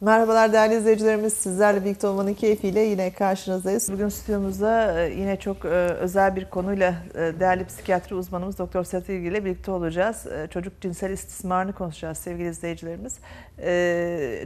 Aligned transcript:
Merhabalar 0.00 0.52
değerli 0.52 0.74
izleyicilerimiz. 0.74 1.32
Sizlerle 1.32 1.84
birlikte 1.84 2.06
olmanın 2.06 2.34
keyfiyle 2.34 2.80
yine 2.80 3.12
karşınızdayız. 3.12 3.92
Bugün 3.92 4.08
stüdyomuzda 4.08 5.00
e, 5.00 5.14
yine 5.14 5.36
çok 5.36 5.64
e, 5.64 5.68
özel 5.68 6.36
bir 6.36 6.50
konuyla 6.50 6.94
e, 7.14 7.40
değerli 7.40 7.64
psikiyatri 7.64 8.14
uzmanımız 8.14 8.58
Doktor 8.58 8.84
Sedat 8.84 9.08
İlgi 9.08 9.28
ile 9.28 9.44
birlikte 9.44 9.70
olacağız. 9.70 10.26
Çocuk 10.50 10.80
cinsel 10.80 11.10
istismarını 11.10 11.72
konuşacağız 11.72 12.18
sevgili 12.18 12.48
izleyicilerimiz. 12.48 13.18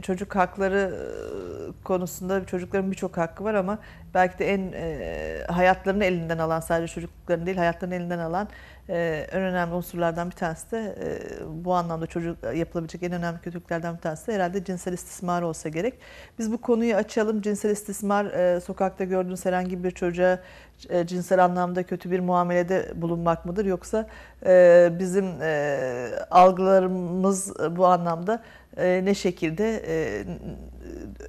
Çocuk 0.01 0.35
hakları 0.35 0.95
konusunda 1.83 2.45
çocukların 2.45 2.91
birçok 2.91 3.17
hakkı 3.17 3.43
var 3.43 3.53
ama 3.53 3.79
belki 4.13 4.39
de 4.39 4.53
en 4.53 4.73
hayatlarını 5.53 6.05
elinden 6.05 6.37
alan 6.37 6.59
sadece 6.59 6.93
çocukların 6.93 7.45
değil 7.45 7.57
hayatlarını 7.57 7.95
elinden 7.95 8.19
alan 8.19 8.47
ee, 8.89 9.27
en 9.31 9.41
önemli 9.41 9.73
unsurlardan 9.73 10.29
bir 10.29 10.35
tanesi 10.35 10.71
de 10.71 10.95
e, 11.03 11.19
bu 11.65 11.73
anlamda 11.73 12.07
çocuk 12.07 12.37
yapılabilecek 12.55 13.03
en 13.03 13.11
önemli 13.11 13.41
kötülüklerden 13.41 13.95
bir 13.95 14.01
tanesi 14.01 14.27
de 14.27 14.33
herhalde 14.33 14.63
cinsel 14.63 14.93
istismar 14.93 15.41
olsa 15.41 15.69
gerek. 15.69 15.93
Biz 16.39 16.51
bu 16.51 16.61
konuyu 16.61 16.95
açalım. 16.95 17.41
Cinsel 17.41 17.69
istismar 17.69 18.25
e, 18.25 18.59
sokakta 18.59 19.03
gördüğünüz 19.03 19.45
herhangi 19.45 19.83
bir 19.83 19.91
çocuğa 19.91 20.39
e, 20.89 21.07
cinsel 21.07 21.45
anlamda 21.45 21.83
kötü 21.83 22.11
bir 22.11 22.19
muamelede 22.19 22.91
bulunmak 22.95 23.45
mıdır 23.45 23.65
yoksa 23.65 24.07
bizim 24.99 25.25
algılarımız 26.31 27.53
bu 27.77 27.85
anlamda 27.85 28.43
ne 28.77 29.15
şekilde 29.15 29.83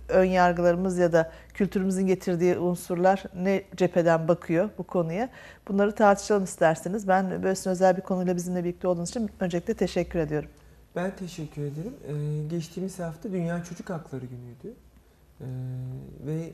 ön 0.09 0.25
yargılarımız 0.25 0.99
ya 0.99 1.13
da 1.13 1.33
kültürümüzün 1.55 2.07
getirdiği 2.07 2.59
unsurlar 2.59 3.25
ne 3.37 3.63
cepheden 3.77 4.29
bakıyor 4.29 4.71
bu 4.79 4.83
konuya. 4.83 5.29
Bunları 5.69 5.95
tartışalım 5.95 6.45
isterseniz. 6.45 7.09
Ben 7.09 7.43
böylesine 7.43 7.73
özel 7.73 7.97
bir 7.97 8.03
konuyla 8.03 8.37
bizimle 8.37 8.65
birlikte 8.65 8.89
olduğunuz 8.89 9.11
için 9.11 9.31
öncelikle 9.41 9.75
teşekkür 9.75 10.19
ediyorum. 10.19 10.49
Ben 10.97 11.17
teşekkür 11.17 11.63
ederim. 11.63 11.95
Ee, 12.09 12.49
geçtiğimiz 12.49 12.99
hafta 12.99 13.33
Dünya 13.33 13.65
Çocuk 13.65 13.91
Hakları 13.91 14.27
Günü'ydü. 14.27 14.77
Ee, 15.41 15.45
ve 16.27 16.51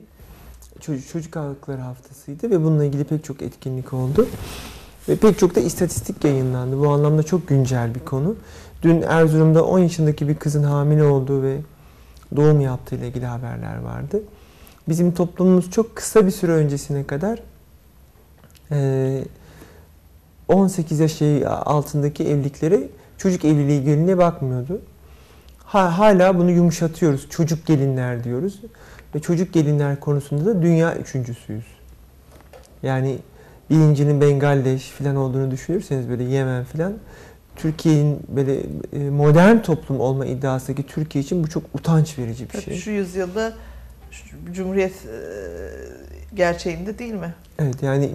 çocuk, 0.80 1.08
çocuk 1.08 1.36
Hakları 1.36 1.80
Haftası'ydı 1.80 2.50
ve 2.50 2.64
bununla 2.64 2.84
ilgili 2.84 3.04
pek 3.04 3.24
çok 3.24 3.42
etkinlik 3.42 3.92
oldu. 3.92 4.28
Ve 5.08 5.16
pek 5.16 5.38
çok 5.38 5.54
da 5.54 5.60
istatistik 5.60 6.24
yayınlandı. 6.24 6.78
Bu 6.78 6.88
anlamda 6.88 7.22
çok 7.22 7.48
güncel 7.48 7.94
bir 7.94 8.00
konu. 8.00 8.36
Dün 8.82 9.02
Erzurum'da 9.02 9.64
10 9.64 9.78
yaşındaki 9.78 10.28
bir 10.28 10.34
kızın 10.34 10.62
hamile 10.62 11.04
olduğu 11.04 11.42
ve 11.42 11.56
doğum 12.36 12.60
yaptığı 12.60 12.96
ile 12.96 13.08
ilgili 13.08 13.26
haberler 13.26 13.78
vardı. 13.78 14.22
Bizim 14.88 15.14
toplumumuz 15.14 15.70
çok 15.70 15.96
kısa 15.96 16.26
bir 16.26 16.30
süre 16.30 16.52
öncesine 16.52 17.04
kadar 17.06 17.42
18 20.48 21.00
yaş 21.00 21.22
altındaki 21.46 22.28
evliliklere 22.28 22.88
çocuk 23.18 23.44
evliliği 23.44 23.84
geline 23.84 24.18
bakmıyordu. 24.18 24.80
Hala 25.64 26.38
bunu 26.38 26.50
yumuşatıyoruz. 26.50 27.26
Çocuk 27.30 27.66
gelinler 27.66 28.24
diyoruz. 28.24 28.60
Ve 29.14 29.20
çocuk 29.20 29.52
gelinler 29.52 30.00
konusunda 30.00 30.44
da 30.44 30.62
dünya 30.62 30.96
üçüncüsüyüz. 30.96 31.64
Yani 32.82 33.18
birincinin 33.70 34.20
Bengaldeş 34.20 34.90
falan 34.90 35.16
olduğunu 35.16 35.50
düşünürseniz 35.50 36.08
böyle 36.08 36.24
Yemen 36.24 36.64
falan 36.64 36.92
Türkiye'nin 37.58 38.20
böyle 38.28 38.60
e, 38.92 39.10
modern 39.10 39.58
toplum 39.58 40.00
olma 40.00 40.26
iddiasındaki 40.26 40.86
Türkiye 40.86 41.24
için 41.24 41.44
bu 41.44 41.48
çok 41.48 41.62
utanç 41.74 42.18
verici 42.18 42.46
bir 42.52 42.60
şey. 42.60 42.76
Şu 42.76 42.90
yüzyılda 42.90 43.52
Cumhuriyet 44.52 44.92
e, 44.92 45.18
gerçeğinde 46.34 46.98
değil 46.98 47.14
mi? 47.14 47.34
Evet 47.58 47.82
yani 47.82 48.10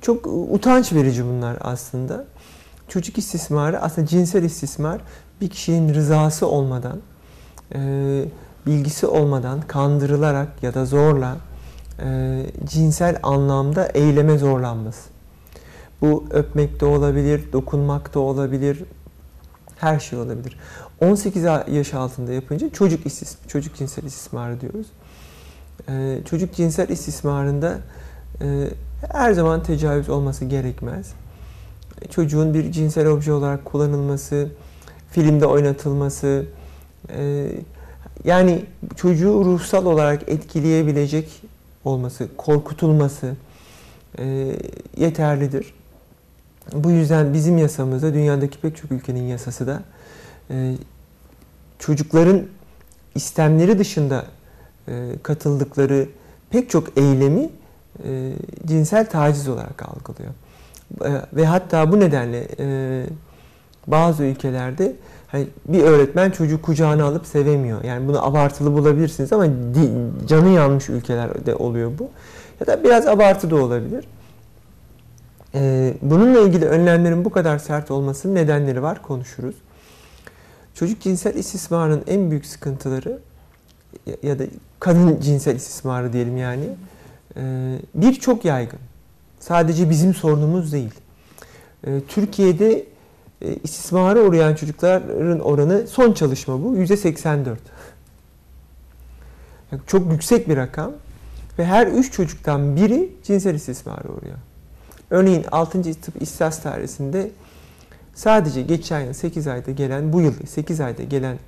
çok 0.00 0.26
utanç 0.26 0.92
verici 0.92 1.24
bunlar 1.24 1.56
aslında. 1.60 2.24
Çocuk 2.88 3.18
istismarı 3.18 3.80
aslında 3.80 4.06
cinsel 4.06 4.42
istismar 4.42 5.00
bir 5.40 5.48
kişinin 5.48 5.94
rızası 5.94 6.46
olmadan, 6.46 6.98
e, 7.74 7.78
bilgisi 8.66 9.06
olmadan 9.06 9.60
kandırılarak 9.60 10.48
ya 10.62 10.74
da 10.74 10.86
zorla 10.86 11.36
cinsel 12.64 13.18
anlamda 13.22 13.86
eyleme 13.86 14.38
zorlanması. 14.38 15.10
Bu 16.02 16.24
öpmek 16.30 16.80
de 16.80 16.84
olabilir, 16.84 17.52
dokunmak 17.52 18.14
da 18.14 18.20
olabilir, 18.20 18.84
her 19.76 20.00
şey 20.00 20.18
olabilir. 20.18 20.56
18 21.00 21.44
yaş 21.68 21.94
altında 21.94 22.32
yapınca 22.32 22.70
çocuk 22.70 23.06
istis 23.06 23.36
çocuk 23.48 23.76
cinsel 23.76 24.04
istismarı 24.04 24.60
diyoruz. 24.60 24.86
Ee, 25.88 26.18
çocuk 26.30 26.54
cinsel 26.54 26.88
istismarında 26.88 27.78
e, 28.42 28.68
her 29.12 29.32
zaman 29.32 29.62
tecavüz 29.62 30.08
olması 30.08 30.44
gerekmez. 30.44 31.12
Çocuğun 32.10 32.54
bir 32.54 32.72
cinsel 32.72 33.06
obje 33.06 33.32
olarak 33.32 33.64
kullanılması, 33.64 34.48
filmde 35.10 35.46
oynatılması, 35.46 36.46
e, 37.08 37.46
yani 38.24 38.64
çocuğu 38.96 39.44
ruhsal 39.44 39.86
olarak 39.86 40.28
etkileyebilecek 40.28 41.42
olması, 41.84 42.28
korkutulması 42.36 43.36
e, 44.18 44.56
yeterlidir. 44.96 45.74
Bu 46.72 46.90
yüzden 46.90 47.34
bizim 47.34 47.58
yasamızda, 47.58 48.14
dünyadaki 48.14 48.58
pek 48.60 48.76
çok 48.76 48.92
ülkenin 48.92 49.22
yasası 49.22 49.66
da 49.66 49.82
e, 50.50 50.74
çocukların 51.78 52.42
istemleri 53.14 53.78
dışında 53.78 54.24
e, 54.88 54.92
katıldıkları 55.22 56.08
pek 56.50 56.70
çok 56.70 56.98
eylemi 56.98 57.50
e, 58.04 58.32
cinsel 58.66 59.10
taciz 59.10 59.48
olarak 59.48 59.82
algılıyor. 59.82 60.32
E, 61.04 61.36
ve 61.36 61.46
hatta 61.46 61.92
bu 61.92 62.00
nedenle 62.00 62.48
e, 62.58 63.06
bazı 63.86 64.24
ülkelerde 64.24 64.96
hani 65.28 65.46
bir 65.68 65.82
öğretmen 65.82 66.30
çocuğu 66.30 66.62
kucağına 66.62 67.04
alıp 67.04 67.26
sevemiyor. 67.26 67.84
Yani 67.84 68.08
bunu 68.08 68.26
abartılı 68.26 68.72
bulabilirsiniz 68.72 69.32
ama 69.32 69.46
di, 69.46 69.90
canı 70.26 70.48
yanmış 70.48 70.88
ülkelerde 70.88 71.54
oluyor 71.54 71.92
bu. 71.98 72.10
Ya 72.60 72.66
da 72.66 72.84
biraz 72.84 73.06
abartı 73.06 73.50
da 73.50 73.56
olabilir. 73.56 74.04
Ee, 75.54 75.94
bununla 76.02 76.40
ilgili 76.40 76.66
önlemlerin 76.66 77.24
bu 77.24 77.30
kadar 77.30 77.58
sert 77.58 77.90
olmasının 77.90 78.34
nedenleri 78.34 78.82
var, 78.82 79.02
konuşuruz. 79.02 79.54
Çocuk 80.74 81.00
cinsel 81.00 81.34
istismarının 81.34 82.04
en 82.06 82.30
büyük 82.30 82.46
sıkıntıları 82.46 83.18
ya 84.22 84.38
da 84.38 84.44
kadın 84.80 85.20
cinsel 85.22 85.56
istismarı 85.56 86.12
diyelim 86.12 86.36
yani 86.36 86.64
e, 87.36 87.42
bir 87.94 88.14
çok 88.14 88.44
yaygın. 88.44 88.78
Sadece 89.40 89.90
bizim 89.90 90.14
sorunumuz 90.14 90.72
değil. 90.72 90.94
E, 91.86 92.00
Türkiye'de 92.08 92.84
e, 93.42 93.54
istismara 93.54 94.20
uğrayan 94.20 94.54
çocukların 94.54 95.40
oranı 95.40 95.86
son 95.86 96.12
çalışma 96.12 96.64
bu 96.64 96.76
yüzde 96.76 96.96
84. 96.96 97.58
Çok 99.86 100.12
yüksek 100.12 100.48
bir 100.48 100.56
rakam 100.56 100.92
ve 101.58 101.64
her 101.64 101.86
üç 101.86 102.12
çocuktan 102.12 102.76
biri 102.76 103.12
cinsel 103.24 103.54
istismara 103.54 104.08
uğruyor. 104.08 104.36
Örneğin 105.10 105.44
6. 105.52 105.82
tıp 105.82 106.22
ihsas 106.22 106.62
tarihinde 106.62 107.30
sadece 108.14 108.62
geçen 108.62 109.00
yıl 109.00 109.12
8 109.12 109.46
ayda 109.46 109.70
gelen, 109.70 110.12
bu 110.12 110.20
yıl 110.20 110.34
8 110.46 110.80
ayda 110.80 111.02
gelen 111.02 111.38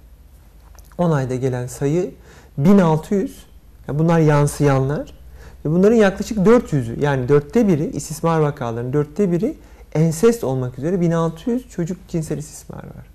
10 0.99 1.11
ayda 1.11 1.35
gelen 1.35 1.67
sayı 1.67 2.15
1600. 2.59 3.47
Yani 3.89 3.99
bunlar 3.99 4.19
yansıyanlar. 4.19 5.15
Ve 5.65 5.71
bunların 5.71 5.97
yaklaşık 5.97 6.39
400'ü 6.39 7.01
yani 7.01 7.29
dörtte 7.29 7.69
biri 7.69 7.87
istismar 7.87 8.41
vakalarının 8.41 8.93
dörtte 8.93 9.33
biri 9.33 9.57
ensest 9.95 10.45
olmak 10.45 10.79
üzere 10.79 11.01
1600 11.01 11.69
çocuk 11.69 12.09
cinsel 12.09 12.39
istismar 12.39 12.85
var. 12.85 13.07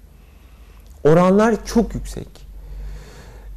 Oranlar 1.04 1.66
çok 1.66 1.96
yüksek. 1.96 2.48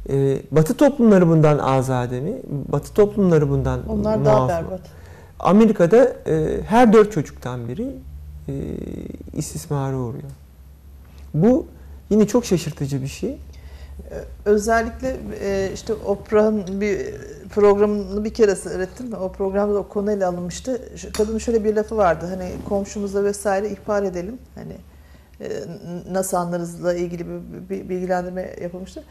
Ee, 0.09 0.41
batı 0.51 0.77
toplumları 0.77 1.27
bundan 1.27 1.57
azade 1.57 2.21
mi? 2.21 2.33
Batı 2.71 2.93
toplumları 2.93 3.49
bundan 3.49 3.89
Onlar 3.89 4.25
daha 4.25 4.47
berbat. 4.47 5.00
Amerika'da 5.41 6.13
e, 6.27 6.61
her 6.67 6.93
dört 6.93 7.11
çocuktan 7.11 7.67
biri 7.67 7.95
e, 8.47 8.53
istismara 9.33 9.97
uğruyor. 9.97 10.31
Bu 11.33 11.67
yine 12.09 12.27
çok 12.27 12.45
şaşırtıcı 12.45 13.01
bir 13.01 13.07
şey. 13.07 13.37
Özellikle 14.45 15.17
e, 15.41 15.71
işte 15.73 15.93
Oprah'ın 15.93 16.81
bir 16.81 16.99
programını 17.49 18.23
bir 18.23 18.33
kere 18.33 18.55
seyrettim. 18.55 19.13
O 19.13 19.31
programda 19.31 19.77
o 19.77 19.87
konuyla 19.87 20.29
alınmıştı. 20.29 20.81
Kadının 21.17 21.37
şöyle 21.37 21.63
bir 21.63 21.75
lafı 21.75 21.97
vardı. 21.97 22.25
Hani 22.29 22.51
komşumuza 22.69 23.23
vesaire 23.23 23.69
ihbar 23.69 24.03
edelim. 24.03 24.37
Hani 24.55 24.73
e, 25.41 25.49
nasıl 26.11 26.37
anlarızla 26.37 26.93
ilgili 26.93 27.25
bir 27.69 27.89
bilgilendirme 27.89 28.55
yapılmıştı. 28.61 29.03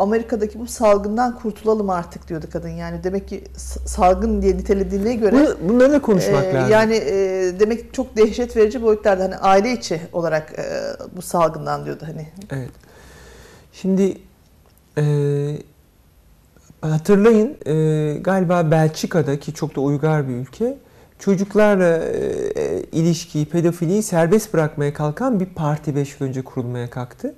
Amerika'daki 0.00 0.60
bu 0.60 0.66
salgından 0.66 1.38
kurtulalım 1.38 1.90
artık 1.90 2.28
diyordu 2.28 2.46
kadın. 2.52 2.68
Yani 2.68 3.04
demek 3.04 3.28
ki 3.28 3.44
salgın 3.86 4.42
diye 4.42 4.56
nitelediğine 4.56 5.14
göre 5.14 5.32
Bunu, 5.32 5.68
bunları 5.68 5.92
da 5.92 6.02
konuşmak 6.02 6.44
e, 6.44 6.54
lazım. 6.54 6.72
Yani 6.72 6.94
e, 6.94 7.12
demek 7.60 7.94
çok 7.94 8.16
dehşet 8.16 8.56
verici 8.56 8.82
boyutlarda 8.82 9.24
hani 9.24 9.36
aile 9.36 9.72
içi 9.72 10.00
olarak 10.12 10.58
e, 10.58 10.64
bu 11.16 11.22
salgından 11.22 11.84
diyordu 11.84 12.04
hani. 12.06 12.26
Evet. 12.50 12.70
Şimdi 13.72 14.18
e, 14.98 15.04
hatırlayın 16.80 17.56
e, 17.66 18.18
galiba 18.20 18.70
Belçika'da 18.70 19.40
ki 19.40 19.54
çok 19.54 19.76
da 19.76 19.80
uygar 19.80 20.28
bir 20.28 20.34
ülke 20.34 20.78
çocuklarla 21.18 21.98
e, 21.98 22.82
ilişkiyi, 22.92 23.46
pedofiliyi 23.46 24.02
serbest 24.02 24.54
bırakmaya 24.54 24.94
kalkan 24.94 25.40
bir 25.40 25.46
parti 25.46 25.96
5 25.96 26.20
yıl 26.20 26.28
önce 26.28 26.42
kurulmaya 26.42 26.90
kalktı. 26.90 27.34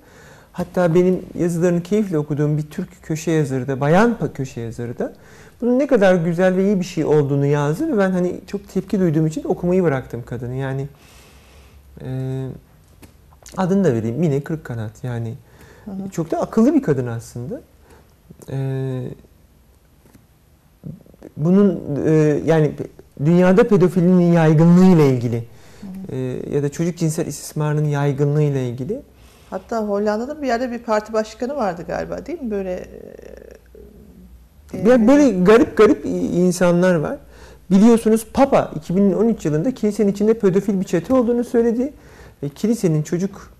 Hatta 0.52 0.94
benim 0.94 1.22
yazılarını 1.38 1.82
keyifle 1.82 2.18
okuduğum 2.18 2.58
bir 2.58 2.62
Türk 2.62 3.02
köşe 3.02 3.30
yazarı 3.30 3.68
da, 3.68 3.80
bayan 3.80 4.18
köşe 4.34 4.60
yazarı 4.60 4.98
da 4.98 5.12
bunun 5.60 5.78
ne 5.78 5.86
kadar 5.86 6.14
güzel 6.14 6.56
ve 6.56 6.64
iyi 6.64 6.80
bir 6.80 6.84
şey 6.84 7.04
olduğunu 7.04 7.46
yazdı 7.46 7.92
ve 7.92 7.98
ben 7.98 8.10
hani 8.10 8.40
çok 8.46 8.68
tepki 8.68 9.00
duyduğum 9.00 9.26
için 9.26 9.44
okumayı 9.44 9.82
bıraktım 9.82 10.22
kadını. 10.26 10.54
Yani 10.54 10.88
e, 12.04 12.46
adını 13.56 13.84
da 13.84 13.94
vereyim 13.94 14.16
Mine 14.16 14.40
Kırıkkanat 14.40 15.04
yani 15.04 15.34
Hı 15.84 15.90
hı. 15.90 16.10
çok 16.10 16.30
da 16.30 16.40
akıllı 16.40 16.74
bir 16.74 16.82
kadın 16.82 17.06
aslında. 17.06 17.60
E, 18.50 18.58
bunun 21.36 21.80
e, 22.06 22.40
yani 22.44 22.72
dünyada 23.24 23.68
pedofilinin 23.68 24.32
yaygınlığı 24.32 24.84
ile 24.84 25.14
ilgili 25.14 25.44
e, 26.12 26.16
ya 26.52 26.62
da 26.62 26.68
çocuk 26.68 26.98
cinsel 26.98 27.26
istismarının 27.26 27.84
yaygınlığı 27.84 28.42
ile 28.42 28.68
ilgili 28.68 29.02
Hatta 29.52 29.78
Hollanda'da 29.88 30.42
bir 30.42 30.46
yerde 30.46 30.70
bir 30.70 30.78
parti 30.78 31.12
başkanı 31.12 31.56
vardı 31.56 31.84
galiba 31.86 32.26
değil 32.26 32.42
mi? 32.42 32.50
Böyle 32.50 32.86
e, 34.74 34.88
Ya 34.88 35.08
böyle 35.08 35.44
garip 35.44 35.76
garip 35.76 36.04
insanlar 36.06 36.94
var. 36.94 37.16
Biliyorsunuz 37.70 38.26
Papa 38.32 38.70
2013 38.76 39.44
yılında 39.44 39.74
kilisenin 39.74 40.12
içinde 40.12 40.34
pedofil 40.34 40.80
bir 40.80 40.84
çete 40.84 41.14
olduğunu 41.14 41.44
söyledi. 41.44 41.92
Ve 42.42 42.48
kilisenin 42.48 43.02
çocuk 43.02 43.50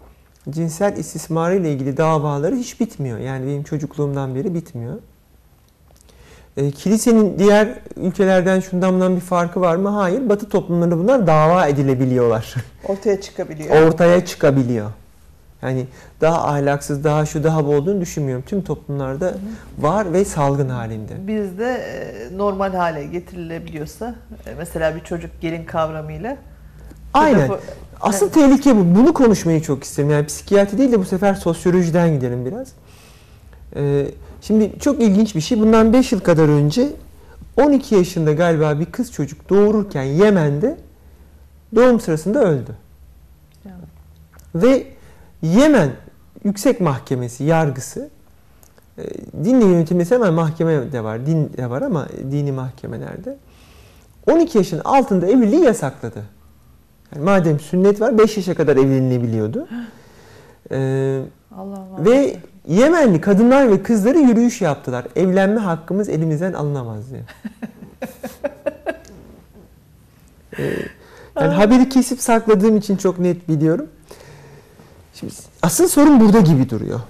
cinsel 0.51 0.97
istismarı 0.97 1.57
ile 1.57 1.73
ilgili 1.73 1.97
davaları 1.97 2.57
hiç 2.57 2.81
bitmiyor. 2.81 3.19
Yani 3.19 3.47
benim 3.47 3.63
çocukluğumdan 3.63 4.35
beri 4.35 4.55
bitmiyor. 4.55 4.95
E, 6.57 6.71
kilisenin 6.71 7.39
diğer 7.39 7.69
ülkelerden 7.97 8.61
şundan 8.61 8.95
bundan 8.95 9.17
bir 9.17 9.21
farkı 9.21 9.61
var 9.61 9.77
mı? 9.77 9.89
Hayır. 9.89 10.29
Batı 10.29 10.49
toplumlarında 10.49 10.99
bunlar 10.99 11.27
dava 11.27 11.67
edilebiliyorlar. 11.67 12.55
ortaya 12.89 13.21
çıkabiliyor. 13.21 13.87
Ortaya 13.87 14.25
çıkabiliyor. 14.25 14.91
Yani 15.63 15.87
daha 16.21 16.49
ahlaksız, 16.49 17.05
daha 17.05 17.27
şu, 17.27 17.45
daha 17.45 17.67
bu 17.67 17.75
olduğunu 17.75 18.01
düşünmüyorum. 18.01 18.45
Tüm 18.47 18.63
toplumlarda 18.63 19.35
var 19.79 20.13
ve 20.13 20.25
salgın 20.25 20.69
halinde. 20.69 21.27
Bizde 21.27 21.73
e, 21.75 22.39
normal 22.39 22.75
hale 22.75 23.05
getirilebiliyorsa 23.07 24.15
e, 24.47 24.55
mesela 24.59 24.97
bir 24.97 25.01
çocuk 25.01 25.41
gelin 25.41 25.65
kavramıyla 25.65 26.37
Aynen. 27.15 27.49
pedofo- 27.49 27.59
Asıl 28.01 28.31
tehlike 28.31 28.77
bu. 28.77 28.95
Bunu 28.97 29.15
konuşmayı 29.15 29.63
çok 29.63 29.85
isterim. 29.85 30.11
Yani 30.11 30.27
psikiyatri 30.27 30.79
değil 30.79 30.93
de 30.93 30.99
bu 30.99 31.05
sefer 31.05 31.35
sosyolojiden 31.35 32.15
gidelim 32.15 32.47
biraz. 32.47 32.69
Ee, 33.77 34.07
şimdi 34.41 34.79
çok 34.81 35.03
ilginç 35.03 35.35
bir 35.35 35.41
şey. 35.41 35.61
Bundan 35.61 35.93
5 35.93 36.13
yıl 36.13 36.21
kadar 36.21 36.49
önce 36.49 36.89
12 37.61 37.95
yaşında 37.95 38.33
galiba 38.33 38.81
bir 38.81 38.85
kız 38.87 39.13
çocuk 39.13 39.49
doğururken 39.51 40.03
Yemen'de 40.03 40.77
doğum 41.75 42.01
sırasında 42.01 42.45
öldü. 42.45 42.71
Yani. 43.65 43.85
Ve 44.55 44.87
Yemen 45.43 45.91
Yüksek 46.45 46.81
Mahkemesi 46.81 47.45
yargısı 47.45 48.11
e, 48.99 49.03
dinle 49.45 49.65
yönetilmesi 49.65 50.15
hemen 50.15 50.35
mahkeme 50.35 50.93
de 50.93 51.05
var, 51.05 51.27
din 51.27 51.53
de 51.57 51.71
var 51.71 51.83
ama 51.83 52.09
dini 52.31 52.53
mahkemelerde 52.53 53.37
12 54.31 54.59
yaşın 54.59 54.79
altında 54.85 55.27
evliliği 55.27 55.63
yasakladı. 55.65 56.23
Yani 57.15 57.25
madem 57.25 57.61
sünnet 57.61 58.01
var 58.01 58.19
5 58.19 58.37
yaşa 58.37 58.55
kadar 58.55 58.77
evlenilebiliyordu. 58.77 59.69
Ee, 60.71 61.23
Allah 61.57 61.79
Allah. 61.79 62.05
ve 62.05 62.37
Yemenli 62.69 63.21
kadınlar 63.21 63.71
ve 63.71 63.83
kızları 63.83 64.19
yürüyüş 64.19 64.61
yaptılar. 64.61 65.05
Evlenme 65.17 65.61
hakkımız 65.61 66.09
elimizden 66.09 66.53
alınamaz 66.53 67.05
diye. 67.11 67.23
Ee, 70.59 70.77
yani 71.41 71.55
haberi 71.55 71.89
kesip 71.89 72.21
sakladığım 72.21 72.77
için 72.77 72.97
çok 72.97 73.19
net 73.19 73.49
biliyorum. 73.49 73.87
Şimdi 75.23 75.35
asıl 75.63 75.89
sorun 75.89 76.21
burada 76.21 76.41
gibi 76.41 76.71
duruyor. 76.71 77.01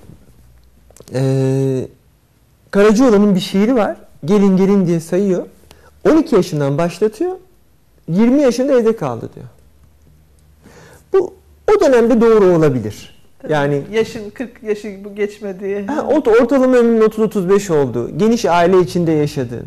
Ee, 1.14 1.87
Karacaoğlan'ın 2.70 3.35
bir 3.35 3.41
şiiri 3.41 3.75
var. 3.75 3.97
Gelin 4.25 4.56
gelin 4.56 4.87
diye 4.87 5.00
sayıyor. 5.00 5.47
12 6.09 6.35
yaşından 6.35 6.79
başlatıyor. 6.79 7.32
20 8.09 8.43
yaşında 8.43 8.73
evde 8.81 8.97
kaldı 8.97 9.31
diyor. 9.35 9.47
Bu 11.12 11.35
o 11.76 11.81
dönemde 11.81 12.20
doğru 12.20 12.44
olabilir. 12.56 13.23
Yani 13.49 13.82
yaşın 13.93 14.31
40 14.31 14.62
yaşı 14.62 15.00
bu 15.05 15.15
geçmediği. 15.15 15.87
Ha, 15.87 16.00
ort- 16.00 16.43
ortalama 16.43 16.76
ömrün 16.76 17.00
30-35 17.00 17.73
oldu. 17.73 18.11
Geniş 18.17 18.44
aile 18.44 18.81
içinde 18.81 19.12
yaşadığın. 19.12 19.67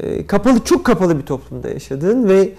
e, 0.00 0.26
Kapalı, 0.26 0.64
çok 0.64 0.84
kapalı 0.86 1.18
bir 1.18 1.22
toplumda 1.26 1.68
yaşadığın 1.68 2.28
ve 2.28 2.52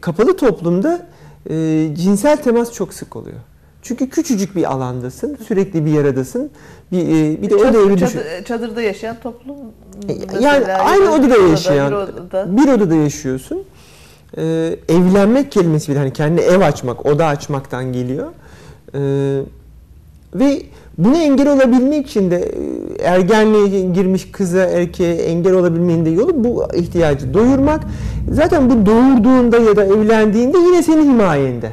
kapalı 0.00 0.36
toplumda 0.36 1.06
e, 1.50 1.54
cinsel 1.96 2.36
temas 2.36 2.72
çok 2.72 2.94
sık 2.94 3.16
oluyor. 3.16 3.36
Çünkü 3.82 4.08
küçücük 4.08 4.56
bir 4.56 4.72
alandasın, 4.72 5.38
sürekli 5.48 5.86
bir 5.86 5.90
yaradasın. 5.92 6.50
Bir, 6.92 6.98
e, 7.08 7.42
bir 7.42 7.50
de 7.50 7.56
o 7.56 7.58
Çadır- 7.58 7.74
devri 7.74 7.94
düşün. 7.94 8.06
çadır- 8.06 8.44
çadırda 8.44 8.82
yaşayan 8.82 9.16
toplum 9.22 9.56
E, 10.08 10.12
Yani 10.44 10.66
aynı 10.72 11.12
odada 11.14 11.36
yaşayan, 11.36 11.90
bir 11.92 11.96
odada. 11.96 12.56
bir 12.56 12.68
odada 12.72 12.94
yaşıyorsun. 12.94 13.62
Ee, 14.38 14.76
evlenmek 14.88 15.52
kelimesi 15.52 15.90
bile 15.92 15.98
hani 15.98 16.12
kendine 16.12 16.40
ev 16.40 16.60
açmak, 16.60 17.06
oda 17.06 17.26
açmaktan 17.26 17.92
geliyor. 17.92 18.26
Ee, 18.94 19.40
ve 20.34 20.62
buna 20.98 21.18
engel 21.22 21.52
olabilmek 21.52 22.06
için 22.06 22.30
de 22.30 22.36
e, 22.36 23.02
ergenliğe 23.02 23.80
girmiş 23.92 24.30
kıza, 24.32 24.60
erkeğe 24.62 25.14
engel 25.14 25.52
olabilmenin 25.52 26.04
de 26.06 26.10
yolu 26.10 26.44
bu 26.44 26.64
ihtiyacı 26.74 27.34
doyurmak. 27.34 27.80
Zaten 28.32 28.70
bu 28.70 28.86
doğurduğunda 28.86 29.58
ya 29.58 29.76
da 29.76 29.84
evlendiğinde 29.84 30.58
yine 30.58 30.82
senin 30.82 31.02
himayende. 31.12 31.72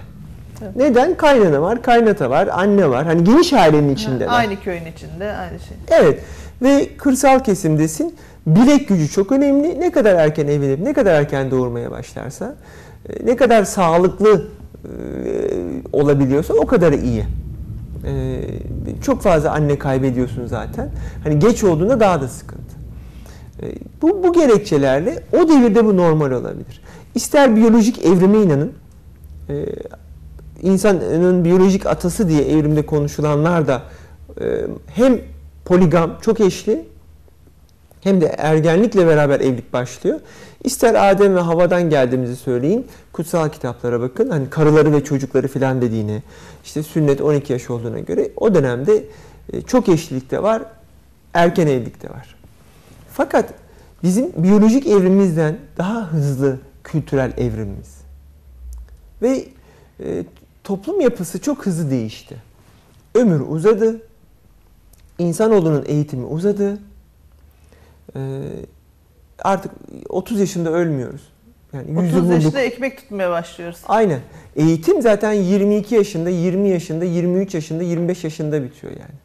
Evet. 0.64 0.76
Neden? 0.76 1.18
Kaynana 1.18 1.62
var, 1.62 1.82
kaynata 1.82 2.30
var, 2.30 2.50
anne 2.52 2.90
var. 2.90 3.06
Hani 3.06 3.24
geniş 3.24 3.54
ailenin 3.54 3.90
içinde. 3.94 4.30
Aynı 4.30 4.60
köyün 4.60 4.86
içinde 4.86 5.32
aynı 5.32 5.60
şey. 5.60 5.78
Evet 5.90 6.20
ve 6.62 6.90
kırsal 6.98 7.40
kesimdesin. 7.40 8.16
Bilek 8.48 8.88
gücü 8.88 9.08
çok 9.10 9.32
önemli. 9.32 9.80
Ne 9.80 9.92
kadar 9.92 10.16
erken 10.16 10.48
evlenip 10.48 10.80
ne 10.80 10.94
kadar 10.94 11.14
erken 11.14 11.52
doğurmaya 11.52 11.92
başlarsa, 11.92 12.56
e, 13.10 13.26
ne 13.26 13.36
kadar 13.36 13.64
sağlıklı 13.64 14.46
e, 14.86 14.90
olabiliyorsa 15.94 16.54
o 16.54 16.66
kadar 16.66 16.94
iyi. 16.94 17.26
E, 18.06 18.42
Çok 19.02 19.22
fazla 19.22 19.52
anne 19.52 19.80
kaybediyorsun 19.80 20.48
zaten. 20.48 20.90
Hani 21.24 21.40
geç 21.40 21.64
olduğunda 21.64 22.00
daha 22.00 22.22
da 22.22 22.28
sıkıntı. 22.28 22.62
E, 23.62 23.66
Bu, 24.02 24.24
bu 24.24 24.34
gerekçelerle 24.34 25.24
o 25.34 25.50
devirde 25.50 25.86
bu 25.86 25.98
normal 25.98 26.32
olabilir. 26.32 26.82
İster 27.16 27.56
biyolojik 27.56 28.06
evrime 28.06 28.38
inanın, 28.38 28.74
insanın 30.62 31.46
biyolojik 31.46 31.86
atası 31.86 32.30
diye 32.30 32.42
evrimde 32.42 32.86
konuşulanlar 32.86 33.68
da 33.68 33.84
e, 34.42 34.46
hem 34.88 35.20
poligam, 35.66 36.18
çok 36.22 36.40
eşli 36.40 36.86
hem 38.02 38.22
de 38.22 38.26
ergenlikle 38.26 39.08
beraber 39.08 39.40
evlilik 39.40 39.74
başlıyor. 39.74 40.20
İster 40.64 41.12
Adem 41.12 41.36
ve 41.36 41.40
Hava'dan 41.40 41.90
geldiğimizi 41.90 42.36
söyleyin. 42.36 42.88
Kutsal 43.14 43.50
kitaplara 43.50 44.02
bakın. 44.02 44.30
Hani 44.30 44.50
karıları 44.50 44.94
ve 44.94 45.04
çocukları 45.04 45.48
filan 45.48 45.82
dediğini, 45.82 46.24
işte 46.66 46.84
sünnet 46.84 47.22
12 47.22 47.54
yaş 47.54 47.70
olduğuna 47.70 48.00
göre 48.00 48.32
o 48.36 48.56
dönemde 48.56 49.04
e, 49.54 49.62
çok 49.62 49.90
eşlilik 49.90 50.32
de 50.32 50.44
var, 50.44 50.64
erken 51.34 51.68
evlilik 51.68 52.04
de 52.04 52.10
var. 52.10 52.36
Fakat 53.14 53.54
bizim 54.04 54.32
biyolojik 54.38 54.88
evrimimizden 54.88 55.58
daha 55.78 56.12
hızlı 56.12 56.60
kültürel 56.84 57.34
evrimimiz. 57.38 57.98
Ve 59.22 59.46
e, 60.00 60.24
toplum 60.68 61.02
yapısı 61.02 61.42
çok 61.42 61.66
hızlı 61.66 61.92
değişti. 61.92 62.38
Ömür 63.16 63.40
uzadı. 63.40 64.02
İnsanoğlunun 65.20 65.86
eğitimi 65.88 66.26
uzadı. 66.26 66.80
E, 68.16 68.20
artık 69.40 69.72
30 70.10 70.40
yaşında 70.40 70.70
ölmüyoruz. 70.70 71.22
Yani 71.74 71.92
30 71.92 72.04
yüzü 72.04 72.22
bulduk. 72.22 72.32
yaşında 72.32 72.60
ekmek 72.60 72.98
tutmaya 72.98 73.30
başlıyoruz. 73.30 73.80
Aynen. 73.88 74.20
Eğitim 74.56 75.02
zaten 75.02 75.34
22 75.34 75.96
yaşında, 75.96 76.30
20 76.30 76.70
yaşında, 76.70 77.06
23 77.06 77.54
yaşında, 77.54 77.84
25 77.84 78.24
yaşında 78.24 78.64
bitiyor 78.64 78.94
yani. 78.94 79.18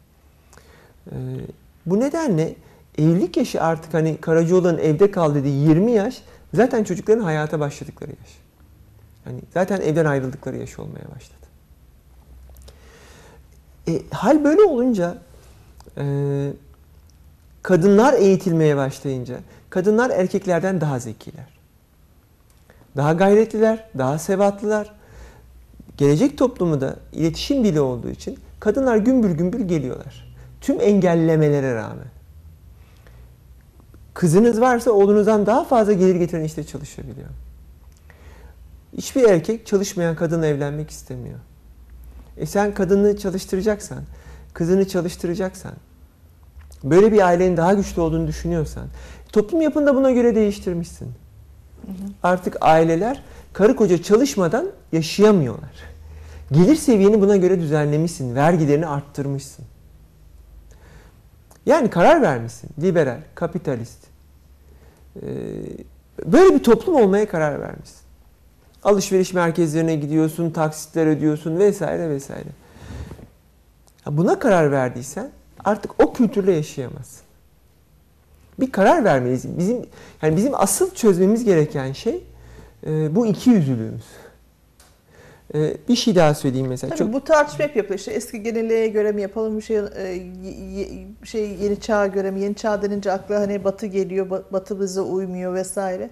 Ee, 1.11 1.15
bu 1.85 1.99
nedenle 1.99 2.55
evlilik 2.97 3.37
yaşı 3.37 3.61
artık 3.61 3.93
hani 3.93 4.17
Karacaoğlan'ın 4.17 4.77
evde 4.77 5.11
kal 5.11 5.35
dediği 5.35 5.67
20 5.67 5.91
yaş 5.91 6.21
zaten 6.53 6.83
çocukların 6.83 7.23
hayata 7.23 7.59
başladıkları 7.59 8.09
yaş. 8.09 8.37
Hani 9.23 9.39
zaten 9.53 9.81
evden 9.81 10.05
ayrıldıkları 10.05 10.57
yaş 10.57 10.79
olmaya 10.79 11.15
başladı. 11.15 11.32
E, 13.87 14.01
hal 14.11 14.43
böyle 14.43 14.61
olunca 14.61 15.17
e, 15.97 16.05
kadınlar 17.63 18.13
eğitilmeye 18.13 18.77
başlayınca 18.77 19.39
kadınlar 19.69 20.09
erkeklerden 20.09 20.81
daha 20.81 20.99
zekiler. 20.99 21.45
Daha 22.97 23.13
gayretliler, 23.13 23.89
daha 23.97 24.19
sebatlılar. 24.19 24.93
Gelecek 25.97 26.37
toplumu 26.37 26.81
da 26.81 26.95
iletişim 27.13 27.63
dili 27.63 27.81
olduğu 27.81 28.09
için 28.09 28.39
kadınlar 28.59 28.97
gümbür 28.97 29.31
gümbür 29.31 29.59
geliyorlar. 29.59 30.35
Tüm 30.61 30.81
engellemelere 30.81 31.75
rağmen. 31.75 32.07
Kızınız 34.13 34.61
varsa 34.61 34.91
oğlunuzdan 34.91 35.45
daha 35.45 35.63
fazla 35.63 35.93
gelir 35.93 36.15
getiren 36.15 36.43
işte 36.43 36.63
çalışabiliyor. 36.63 37.29
Hiçbir 38.97 39.23
erkek 39.23 39.65
çalışmayan 39.65 40.15
kadınla 40.15 40.45
evlenmek 40.45 40.89
istemiyor. 40.89 41.39
E 42.37 42.45
sen 42.45 42.73
kadını 42.73 43.17
çalıştıracaksan, 43.17 43.99
kızını 44.53 44.87
çalıştıracaksan, 44.87 45.73
böyle 46.83 47.11
bir 47.11 47.25
ailenin 47.25 47.57
daha 47.57 47.73
güçlü 47.73 48.01
olduğunu 48.01 48.27
düşünüyorsan, 48.27 48.87
toplum 49.31 49.61
yapını 49.61 49.85
da 49.85 49.95
buna 49.95 50.11
göre 50.11 50.35
değiştirmişsin. 50.35 51.11
Artık 52.23 52.57
aileler 52.61 53.23
karı 53.53 53.75
koca 53.75 54.03
çalışmadan 54.03 54.67
yaşayamıyorlar. 54.91 55.71
Gelir 56.51 56.75
seviyeni 56.75 57.21
buna 57.21 57.37
göre 57.37 57.59
düzenlemişsin, 57.59 58.35
vergilerini 58.35 58.87
arttırmışsın. 58.87 59.65
Yani 61.65 61.89
karar 61.89 62.21
vermişsin, 62.21 62.69
liberal, 62.81 63.21
kapitalist. 63.35 63.99
Ee, 65.15 65.21
böyle 66.25 66.55
bir 66.55 66.63
toplum 66.63 66.95
olmaya 66.95 67.27
karar 67.27 67.61
vermişsin. 67.61 68.02
Alışveriş 68.83 69.33
merkezlerine 69.33 69.95
gidiyorsun, 69.95 70.49
taksitler 70.49 71.07
ödüyorsun 71.07 71.59
vesaire 71.59 72.09
vesaire. 72.09 72.49
Buna 74.07 74.39
karar 74.39 74.71
verdiysen 74.71 75.31
artık 75.65 76.03
o 76.03 76.13
kültürle 76.13 76.51
yaşayamazsın. 76.51 77.23
Bir 78.59 78.71
karar 78.71 79.03
vermeliyiz. 79.03 79.57
Bizim 79.57 79.85
yani 80.21 80.37
bizim 80.37 80.55
asıl 80.55 80.93
çözmemiz 80.93 81.43
gereken 81.43 81.91
şey 81.91 82.23
e, 82.87 83.15
bu 83.15 83.27
iki 83.27 83.49
yüzlülüğümüz. 83.49 84.05
E, 85.55 85.77
bir 85.89 85.95
şey 85.95 86.15
daha 86.15 86.33
söyleyeyim 86.33 86.67
mesela. 86.67 86.89
Tabii 86.89 86.99
çok... 86.99 87.13
bu 87.13 87.23
tartışma 87.23 87.65
hep 87.65 87.75
yapılıyor. 87.75 87.99
İşte 87.99 88.11
eski 88.11 88.43
geleneğe 88.43 88.87
göre 88.87 89.11
mi 89.11 89.21
yapalım 89.21 89.57
bir 89.57 89.61
şey 89.61 89.77
e, 89.77 89.83
şey 91.23 91.57
yeni 91.61 91.79
çağa 91.79 92.07
göre 92.07 92.31
mi? 92.31 92.41
Yeni 92.41 92.55
çağ 92.55 92.81
denince 92.81 93.11
akla 93.11 93.39
hani 93.39 93.63
batı 93.63 93.85
geliyor. 93.85 94.29
Batı 94.51 94.81
bize 94.81 95.01
uymuyor 95.01 95.53
vesaire. 95.53 96.09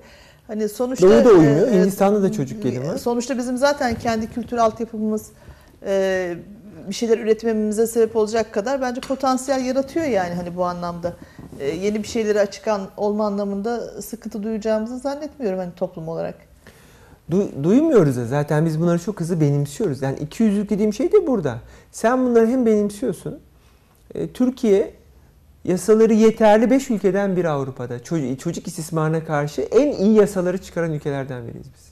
Hani 0.52 0.70
sonuçta 0.70 1.10
Doğu 1.10 1.26
da 1.26 1.30
uymuyor. 1.30 1.68
E, 1.68 1.80
Hindistan'da 1.80 2.24
da 2.24 2.32
çocuk 2.32 2.64
gelimi 2.64 2.88
var. 2.88 2.98
Sonuçta 2.98 3.38
bizim 3.38 3.58
zaten 3.58 3.96
kendi 3.96 4.28
kültür 4.30 4.58
altyapımız 4.58 5.30
e, 5.86 6.36
bir 6.90 6.94
şeyler 6.94 7.18
üretmemize 7.18 7.88
sebep 7.88 8.16
olacak 8.16 8.54
kadar 8.54 8.82
bence 8.82 9.02
potansiyel 9.02 9.66
yaratıyor 9.66 10.06
yani 10.06 10.34
hani 10.34 10.56
bu 10.56 10.66
anlamda. 10.66 11.14
E, 11.60 11.68
yeni 11.68 12.04
bir 12.04 12.08
şeyleri 12.08 12.40
açıkan 12.40 12.82
olma 12.98 13.26
anlamında 13.26 14.02
sıkıntı 14.02 14.44
duyacağımızı 14.44 14.98
zannetmiyorum 14.98 15.60
hani 15.60 15.72
toplum 15.76 16.08
olarak. 16.08 16.36
Du- 17.32 17.64
duymuyoruz 17.64 18.18
da 18.18 18.26
zaten 18.26 18.66
biz 18.66 18.82
bunları 18.82 19.00
çok 19.00 19.20
hızlı 19.20 19.42
benimsiyoruz. 19.42 20.02
Yani 20.02 20.18
iki 20.20 20.44
yüzlük 20.44 20.70
dediğim 20.70 20.94
şey 20.94 21.12
de 21.12 21.28
burada. 21.28 21.58
Sen 21.92 22.26
bunları 22.26 22.48
hem 22.48 22.66
benimsiyorsun. 22.66 23.40
E, 24.16 24.28
Türkiye 24.28 24.94
yasaları 25.64 26.14
yeterli 26.14 26.70
5 26.70 26.90
ülkeden 26.90 27.36
biri 27.36 27.50
Avrupa'da. 27.50 28.04
Çocuk, 28.04 28.40
çocuk 28.40 28.68
istismarına 28.68 29.26
karşı 29.26 29.62
en 29.62 29.92
iyi 29.92 30.14
yasaları 30.14 30.58
çıkaran 30.58 30.94
ülkelerden 30.94 31.48
biriyiz 31.48 31.68
biz. 31.76 31.92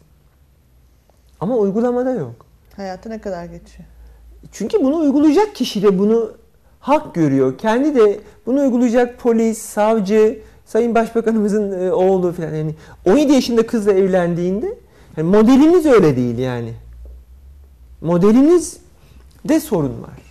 Ama 1.39 1.57
uygulamada 1.57 2.11
yok. 2.11 2.45
Hayatı 2.75 3.09
ne 3.09 3.21
kadar 3.21 3.45
geçiyor? 3.45 3.89
Çünkü 4.51 4.83
bunu 4.83 4.97
uygulayacak 4.97 5.55
kişi 5.55 5.83
de 5.83 5.99
bunu 5.99 6.31
hak 6.79 7.15
görüyor. 7.15 7.57
Kendi 7.57 7.95
de 7.95 8.19
bunu 8.45 8.61
uygulayacak 8.61 9.19
polis, 9.19 9.57
savcı, 9.57 10.39
Sayın 10.65 10.95
Başbakanımızın 10.95 11.71
e, 11.71 11.91
oğlu 11.91 12.33
falan 12.33 12.53
yani 12.53 12.75
17 13.05 13.33
yaşında 13.33 13.67
kızla 13.67 13.93
evlendiğinde 13.93 14.77
yani 15.17 15.29
modeliniz 15.29 15.85
öyle 15.85 16.15
değil 16.15 16.37
yani. 16.37 16.73
Modeliniz 18.01 18.77
de 19.45 19.59
sorun 19.59 20.01
var. 20.01 20.28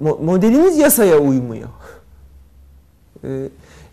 Modeliniz 0.00 0.78
yasaya 0.78 1.18
uymuyor. 1.18 1.68
E, 3.24 3.28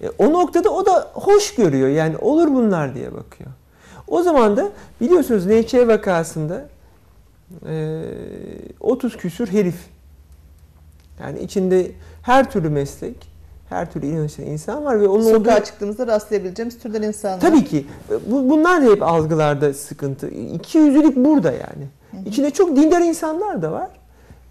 e, 0.01 0.09
o 0.17 0.33
noktada 0.33 0.69
o 0.69 0.85
da 0.85 1.11
hoş 1.13 1.55
görüyor. 1.55 1.87
Yani 1.87 2.17
olur 2.17 2.47
bunlar 2.47 2.95
diye 2.95 3.13
bakıyor. 3.13 3.49
O 4.07 4.23
zaman 4.23 4.57
da 4.57 4.69
biliyorsunuz 5.01 5.45
NÇ 5.45 5.73
vakasında 5.73 6.69
30 8.79 9.17
küsür 9.17 9.47
herif. 9.47 9.75
Yani 11.21 11.39
içinde 11.39 11.91
her 12.21 12.51
türlü 12.51 12.69
meslek, 12.69 13.29
her 13.69 13.91
türlü 13.91 14.05
inançlı 14.05 14.43
insan 14.43 14.85
var 14.85 15.01
ve 15.01 15.07
onun 15.07 15.23
Sokağa 15.23 15.55
olduğu... 15.55 15.65
çıktığımızda 15.65 16.07
rastlayabileceğimiz 16.07 16.79
türden 16.79 17.01
insanlar. 17.01 17.39
Tabii 17.39 17.65
ki. 17.65 17.85
Bu, 18.27 18.49
bunlar 18.49 18.81
da 18.81 18.91
hep 18.91 19.03
algılarda 19.03 19.73
sıkıntı. 19.73 20.27
İki 20.29 20.77
yüzlülük 20.77 21.15
burada 21.15 21.51
yani. 21.51 21.87
Hı 22.11 22.17
hı. 22.17 22.21
İçinde 22.25 22.51
çok 22.51 22.75
dindar 22.75 23.01
insanlar 23.01 23.61
da 23.61 23.71
var. 23.71 23.89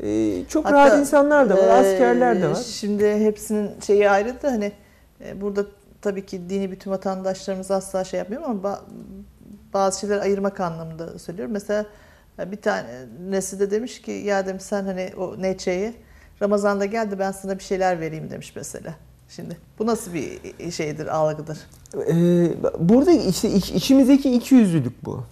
Ee, 0.03 0.45
çok 0.49 0.65
Hatta, 0.65 0.77
rahat 0.77 0.99
insanlar 0.99 1.51
da 1.51 1.57
var, 1.57 1.63
e, 1.63 1.73
askerler 1.73 2.43
de 2.43 2.49
var. 2.49 2.55
Şimdi 2.55 3.15
hepsinin 3.15 3.71
şeyi 3.87 4.11
ayrı 4.11 4.43
da 4.43 4.53
hani 4.53 4.73
e, 5.25 5.41
burada 5.41 5.67
tabii 6.03 6.27
ki 6.27 6.51
dini 6.51 6.71
bütün 6.71 6.91
vatandaşlarımız 6.91 7.71
asla 7.71 8.05
şey 8.05 8.19
yapmıyor 8.19 8.43
ama 8.43 8.81
bazı 9.75 10.01
şeyleri 10.01 10.21
ayırmak 10.21 10.61
anlamında 10.61 11.19
söylüyorum. 11.19 11.53
Mesela 11.53 11.87
bir 12.39 12.57
tanesi 12.57 13.61
de 13.61 13.71
demiş 13.71 14.03
ki 14.03 14.11
ya 14.11 14.47
demiş 14.47 14.63
sen 14.63 14.85
hani 14.85 15.11
o 15.19 15.43
neçeyi 15.43 15.95
Ramazan'da 16.43 16.85
geldi 16.85 17.19
ben 17.19 17.33
sana 17.33 17.59
bir 17.59 17.65
şeyler 17.65 18.01
vereyim 18.01 18.31
demiş 18.31 18.53
mesela. 18.57 18.95
Şimdi 19.29 19.57
bu 19.79 19.87
nasıl 19.87 20.15
bir 20.15 20.41
şeydir, 20.71 21.07
algıdır? 21.07 21.59
Ee, 21.95 22.51
burada 22.79 23.11
işte 23.11 23.51
iç, 23.51 23.71
içimizdeki 23.71 24.35
iki 24.35 24.55
yüzlülük 24.55 25.05
bu. 25.05 25.25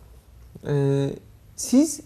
Ee, 0.69 1.09
siz 1.57 2.01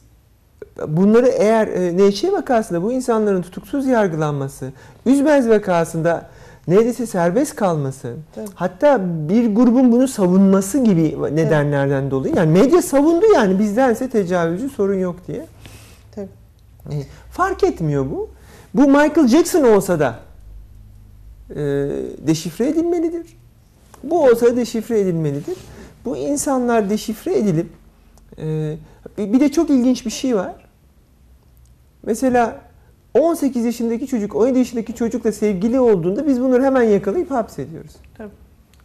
bunları 0.89 1.29
eğer 1.29 1.69
e, 1.69 1.97
Nevşehir 1.97 2.33
vakasında 2.33 2.83
bu 2.83 2.93
insanların 2.93 3.43
tutuksuz 3.43 3.87
yargılanması, 3.87 4.73
Üzmez 5.07 5.49
vakasında 5.49 6.31
neredeyse 6.69 7.07
serbest 7.07 7.57
kalması, 7.57 8.15
Tabii. 8.35 8.47
hatta 8.55 9.01
bir 9.29 9.55
grubun 9.55 9.93
bunu 9.93 10.09
savunması 10.09 10.85
gibi 10.85 11.17
nedenlerden 11.33 12.03
evet. 12.03 12.11
dolayı. 12.11 12.35
Yani 12.37 12.53
medya 12.61 12.83
savundu 12.83 13.27
yani 13.35 13.59
bizdense 13.59 14.11
tecavüzcü 14.11 14.69
sorun 14.69 14.99
yok 14.99 15.17
diye. 15.27 15.47
Tabii. 16.15 16.29
E, 16.91 16.97
fark 17.31 17.65
etmiyor 17.65 18.11
bu. 18.11 18.31
Bu 18.75 18.83
Michael 18.83 19.29
Jackson 19.29 19.63
olsa 19.63 20.01
da 20.01 20.19
e, 21.51 21.57
deşifre 22.27 22.69
edilmelidir. 22.69 23.27
Bu 24.03 24.25
olsa 24.25 24.47
da 24.47 24.57
deşifre 24.57 25.01
edilmelidir. 25.01 25.57
Bu 26.05 26.17
insanlar 26.17 26.91
deşifre 26.91 27.39
edilip 27.39 27.69
e, 28.39 28.77
bir 29.19 29.41
de 29.41 29.53
çok 29.53 29.71
ilginç 29.71 30.07
bir 30.07 30.11
şey 30.11 30.37
var. 30.37 30.55
Mesela 32.03 32.61
18 33.15 33.65
yaşındaki 33.65 34.07
çocuk 34.07 34.37
17 34.37 34.59
yaşındaki 34.59 34.95
çocukla 34.95 35.33
sevgili 35.33 35.81
olduğunda 35.81 36.27
biz 36.27 36.41
bunları 36.41 36.65
hemen 36.65 36.83
yakalayıp 36.83 37.31
hapsediyoruz. 37.31 37.93
Tabii. 38.19 38.31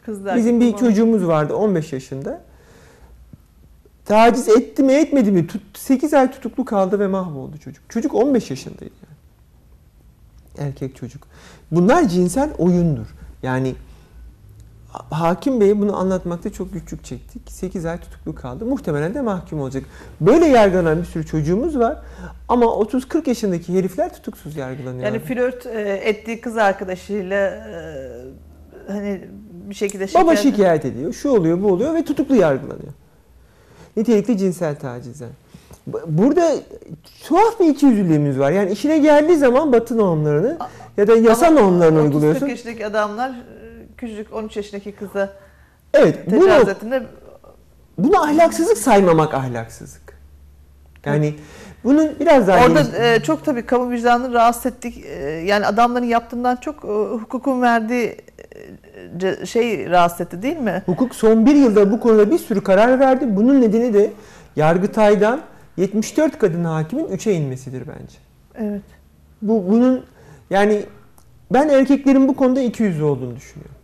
Kızlar 0.06 0.38
Bizim 0.38 0.62
bir 0.62 0.76
çocuğumuz 0.76 1.28
vardı 1.28 1.56
15 1.56 1.94
yaşında. 1.94 2.42
Taciz 4.06 4.50
etti 4.50 4.84
mi 4.84 4.94
etmedi 4.94 5.32
mi 5.32 5.48
8 5.74 6.14
ay 6.14 6.32
tutuklu 6.32 6.66
kaldı 6.66 7.00
ve 7.00 7.08
mahvoldu 7.08 7.58
çocuk. 7.58 7.90
Çocuk 7.90 8.16
15 8.16 8.50
yaşındaydı 8.50 8.84
yani. 8.84 10.68
Erkek 10.68 10.96
çocuk. 10.96 11.28
Bunlar 11.72 12.10
cinsel 12.10 12.50
oyundur. 12.58 13.16
Yani 13.44 13.76
Hakim 15.10 15.62
Bey 15.62 15.82
bunu 15.82 15.98
anlatmakta 15.98 16.50
çok 16.50 16.74
güçlük 16.74 17.04
çektik. 17.04 17.42
8 17.52 17.86
ay 17.86 17.98
tutuklu 18.00 18.36
kaldı. 18.36 18.66
Muhtemelen 18.66 19.14
de 19.14 19.22
mahkum 19.22 19.60
olacak. 19.60 19.84
Böyle 20.22 20.46
yargılanan 20.46 21.00
bir 21.00 21.06
sürü 21.06 21.26
çocuğumuz 21.26 21.80
var. 21.80 21.98
Ama 22.48 22.66
30-40 22.66 23.30
yaşındaki 23.30 23.74
herifler 23.74 24.14
tutuksuz 24.14 24.56
yargılanıyor. 24.56 25.06
Yani 25.06 25.20
flört 25.20 25.66
e, 25.66 26.02
ettiği 26.04 26.42
kız 26.42 26.58
arkadaşıyla 26.58 27.48
e, 27.48 28.92
hani 28.92 29.22
bir 29.70 29.76
şekilde 29.76 30.08
şikayet... 30.08 30.28
Baba 30.28 30.36
şikayet 30.36 30.86
ediyor. 30.86 31.14
Şu 31.14 31.30
oluyor 31.30 31.62
bu 31.62 31.68
oluyor 31.68 31.94
ve 31.94 32.06
tutuklu 32.06 32.36
yargılanıyor. 32.36 32.94
Nitelikli 33.98 34.38
cinsel 34.38 34.76
tacizden. 34.76 35.30
Burada 36.08 36.52
tuhaf 37.24 37.60
bir 37.60 37.66
ikiyüzlülüğümüz 37.66 38.40
var. 38.40 38.52
Yani 38.52 38.72
işine 38.72 38.98
geldiği 38.98 39.38
zaman 39.38 39.74
batı 39.74 39.98
normlarını 39.98 40.58
ya 40.98 41.08
da 41.08 41.16
yasa 41.16 41.50
normlarını 41.50 42.02
uyguluyorsun. 42.02 42.46
30 42.46 42.50
yaşındaki 42.50 42.86
adamlar 42.86 43.32
küçücük 43.98 44.34
13 44.34 44.58
yaşındaki 44.58 44.92
kızı 44.92 45.30
evet, 45.94 46.30
tecavüz 46.30 46.68
ettiğinde 46.68 47.04
bunu 47.98 48.24
ahlaksızlık 48.24 48.78
saymamak 48.78 49.34
ahlaksızlık. 49.34 50.16
Yani 51.06 51.36
bunun 51.84 52.20
biraz 52.20 52.48
daha 52.48 52.66
Orada 52.66 53.06
e, 53.06 53.20
çok 53.20 53.46
tabii 53.46 53.66
kamu 53.66 53.92
vicdanını 53.92 54.34
rahatsız 54.34 54.66
ettik. 54.66 55.06
E, 55.06 55.14
yani 55.30 55.66
adamların 55.66 56.06
yaptığından 56.06 56.56
çok 56.56 56.86
e, 56.86 56.88
hukukun 57.22 57.62
verdiği 57.62 58.18
e, 59.24 59.46
şey 59.46 59.90
rahatsız 59.90 60.22
etti 60.22 60.42
değil 60.42 60.58
mi? 60.58 60.84
Hukuk 60.86 61.16
son 61.16 61.46
bir 61.46 61.56
yılda 61.56 61.92
bu 61.92 62.00
konuda 62.00 62.32
bir 62.32 62.38
sürü 62.38 62.64
karar 62.64 63.00
verdi. 63.00 63.36
Bunun 63.36 63.62
nedeni 63.62 63.94
de 63.94 64.14
Yargıtay'dan 64.56 65.42
74 65.78 66.40
kadın 66.40 66.64
hakimin 66.64 67.06
3'e 67.06 67.34
inmesidir 67.34 67.84
bence. 67.88 68.18
Evet. 68.56 68.82
Bu 69.42 69.66
bunun 69.70 70.06
yani 70.50 70.86
ben 71.52 71.70
erkeklerin 71.70 72.28
bu 72.28 72.36
konuda 72.36 72.62
iki 72.62 72.84
yüzlü 72.84 73.04
olduğunu 73.04 73.36
düşünüyorum. 73.36 73.75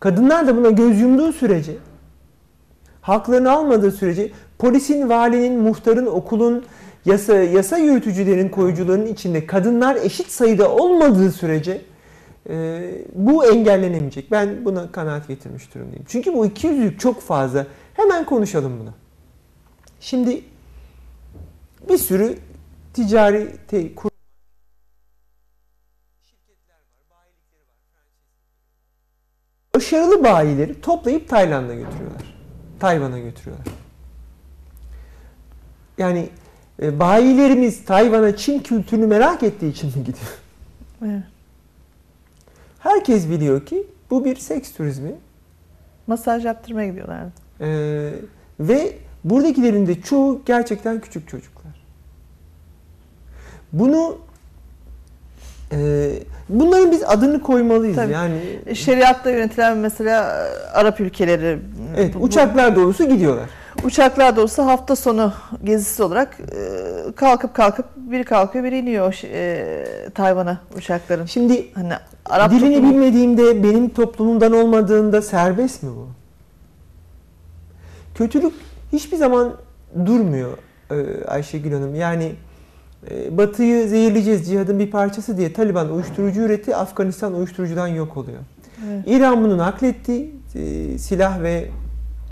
Kadınlar 0.00 0.46
da 0.46 0.56
buna 0.56 0.70
göz 0.70 1.00
yumduğu 1.00 1.32
sürece, 1.32 1.76
haklarını 3.00 3.52
almadığı 3.52 3.92
sürece 3.92 4.30
polisin, 4.58 5.08
valinin, 5.08 5.60
muhtarın, 5.60 6.06
okulun, 6.06 6.64
yasa, 7.04 7.34
yasa 7.34 7.78
yürütücülerin, 7.78 8.48
koyucuların 8.48 9.06
içinde 9.06 9.46
kadınlar 9.46 9.96
eşit 9.96 10.30
sayıda 10.30 10.70
olmadığı 10.70 11.32
sürece 11.32 11.82
e, 12.50 12.80
bu 13.14 13.44
engellenemeyecek. 13.46 14.30
Ben 14.30 14.64
buna 14.64 14.92
kanaat 14.92 15.28
getirmiş 15.28 15.74
durumdayım. 15.74 16.04
Çünkü 16.08 16.34
bu 16.34 16.46
iki 16.46 16.66
yüzlülük 16.66 17.00
çok 17.00 17.20
fazla. 17.20 17.66
Hemen 17.94 18.24
konuşalım 18.24 18.72
bunu. 18.80 18.90
Şimdi 20.00 20.42
bir 21.88 21.98
sürü 21.98 22.38
ticari 22.94 23.48
te, 23.68 23.94
kur 23.94 24.09
Başarılı 29.80 30.24
bayileri 30.24 30.80
toplayıp 30.80 31.28
Tayland'a 31.28 31.74
götürüyorlar. 31.74 32.34
Tayvan'a 32.80 33.18
götürüyorlar. 33.18 33.66
Yani 35.98 36.28
e, 36.82 36.98
bayilerimiz 36.98 37.84
Tayvan'a 37.84 38.36
Çin 38.36 38.58
kültürünü 38.58 39.06
merak 39.06 39.42
ettiği 39.42 39.70
için 39.70 39.88
mi 39.88 40.04
gidiyor? 40.04 40.38
Evet. 41.04 41.22
Herkes 42.78 43.28
biliyor 43.28 43.66
ki 43.66 43.86
bu 44.10 44.24
bir 44.24 44.36
seks 44.36 44.72
turizmi. 44.72 45.14
Masaj 46.06 46.44
yaptırmaya 46.44 46.88
gidiyorlardı. 46.88 47.32
Ee, 47.60 48.12
ve 48.60 48.98
buradakilerin 49.24 49.86
de 49.86 50.00
çoğu 50.00 50.42
gerçekten 50.46 51.00
küçük 51.00 51.28
çocuklar. 51.28 51.84
Bunu 53.72 54.18
e, 55.72 56.10
bunların 56.48 56.90
biz 56.92 57.02
adını 57.06 57.42
koymalıyız. 57.42 57.96
Tabii. 57.96 58.12
Yani 58.12 58.40
Şeriatla 58.74 59.30
yönetilen 59.30 59.76
mesela 59.76 60.22
e, 60.46 60.70
Arap 60.70 61.00
ülkeleri. 61.00 61.58
evet, 61.96 62.14
bu- 62.14 62.20
bu- 62.20 62.24
uçaklar 62.24 62.76
dolusu 62.76 63.08
gidiyorlar. 63.08 63.50
Uçaklar 63.84 64.36
da 64.36 64.42
olsa 64.42 64.66
hafta 64.66 64.96
sonu 64.96 65.32
gezisi 65.64 66.02
olarak 66.02 66.36
e, 66.40 67.12
kalkıp 67.16 67.54
kalkıp 67.54 67.86
biri 67.96 68.24
kalkıyor 68.24 68.64
biri 68.64 68.78
iniyor 68.78 69.20
e, 69.24 70.10
Tayvan'a 70.10 70.58
uçakların. 70.76 71.26
Şimdi 71.26 71.66
Hani 71.74 71.92
Arap 72.26 72.50
dilini 72.50 72.74
toplumu- 72.76 72.90
bilmediğimde 72.90 73.62
benim 73.62 73.88
toplumumdan 73.88 74.52
olmadığında 74.52 75.22
serbest 75.22 75.82
mi 75.82 75.90
bu? 75.96 76.08
Kötülük 78.14 78.52
hiçbir 78.92 79.16
zaman 79.16 79.52
durmuyor 80.06 80.50
e, 80.90 81.24
Ayşegül 81.24 81.72
Hanım. 81.72 81.94
Yani 81.94 82.24
e, 82.24 82.32
Batı'yı 83.30 83.88
zehirleyeceğiz 83.88 84.46
cihadın 84.46 84.78
bir 84.78 84.90
parçası 84.90 85.36
diye 85.36 85.52
Taliban 85.52 85.92
uyuşturucu 85.92 86.40
üretti. 86.40 86.76
Afganistan 86.76 87.34
uyuşturucudan 87.34 87.88
yok 87.88 88.16
oluyor. 88.16 88.38
Evet, 88.88 89.04
İran 89.06 89.44
bunu 89.44 89.58
nakletti. 89.58 90.30
E, 90.54 90.98
silah 90.98 91.42
ve 91.42 91.68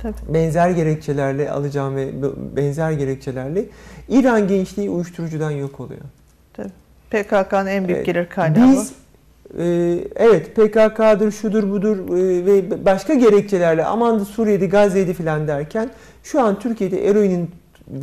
tabii. 0.03 0.15
benzer 0.29 0.71
gerekçelerle 0.71 1.51
alacağım 1.51 1.97
ve 1.97 2.09
benzer 2.57 2.93
gerekçelerle 2.93 3.65
İran 4.09 4.49
gençliği 4.49 4.91
uyuşturucudan 4.91 5.51
yok 5.51 5.81
oluyor. 5.81 6.01
PKK'nın 7.11 7.67
en 7.67 7.89
büyük 7.89 8.07
gelir 8.07 8.29
kaynağı 8.29 8.73
Biz 8.73 8.93
e, 9.59 9.99
evet 10.17 10.57
PKK'dır, 10.57 11.33
şudur 11.33 11.71
budur 11.71 11.97
e, 11.97 12.47
ve 12.47 12.85
başka 12.85 13.15
gerekçelerle 13.15 13.85
aman 13.85 14.21
da 14.21 14.25
Suriye'de, 14.25 14.67
Gazze'de 14.67 15.15
filan 15.15 15.49
derken 15.49 15.91
şu 16.23 16.41
an 16.41 16.59
Türkiye'de 16.59 17.09
eroinin 17.09 17.51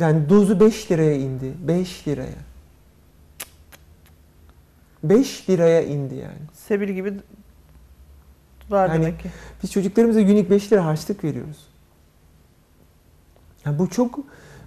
yani 0.00 0.28
dozu 0.28 0.60
5 0.60 0.90
liraya 0.90 1.14
indi. 1.14 1.52
5 1.68 2.08
liraya. 2.08 2.46
5 5.10 5.50
liraya 5.50 5.82
indi 5.84 6.14
yani. 6.14 6.38
Sebil 6.52 6.88
gibi 6.88 7.14
var 8.70 8.88
Yani- 8.88 9.02
demek 9.02 9.20
ki. 9.20 9.30
Biz 9.62 9.72
çocuklarımıza 9.72 10.20
günlük 10.20 10.50
5 10.50 10.72
lira 10.72 10.84
harçlık 10.84 11.24
veriyoruz. 11.24 11.66
Yani 13.64 13.78
bu 13.78 13.90
çok 13.90 14.18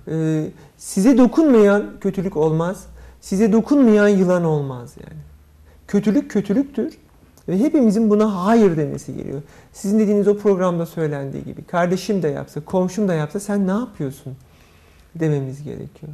e, 0.08 0.46
size 0.77 1.17
dokunmayan 1.17 2.00
kötülük 2.01 2.38
olmaz. 2.38 2.86
Size 3.22 3.51
dokunmayan 3.53 4.08
yılan 4.08 4.43
olmaz 4.43 4.93
yani. 5.00 5.19
Kötülük 5.88 6.31
kötülüktür 6.31 6.98
ve 7.48 7.60
hepimizin 7.60 8.10
buna 8.10 8.46
hayır 8.46 8.77
demesi 8.77 9.15
geliyor. 9.15 9.41
Sizin 9.74 10.00
dediğiniz 10.00 10.27
o 10.27 10.38
programda 10.38 10.86
söylendiği 10.86 11.43
gibi 11.43 11.63
kardeşim 11.63 12.24
de 12.24 12.27
yapsa, 12.27 12.62
komşum 12.62 13.08
da 13.08 13.13
yapsa 13.13 13.39
sen 13.39 13.67
ne 13.67 13.72
yapıyorsun 13.72 14.36
dememiz 15.15 15.63
gerekiyor. 15.63 16.12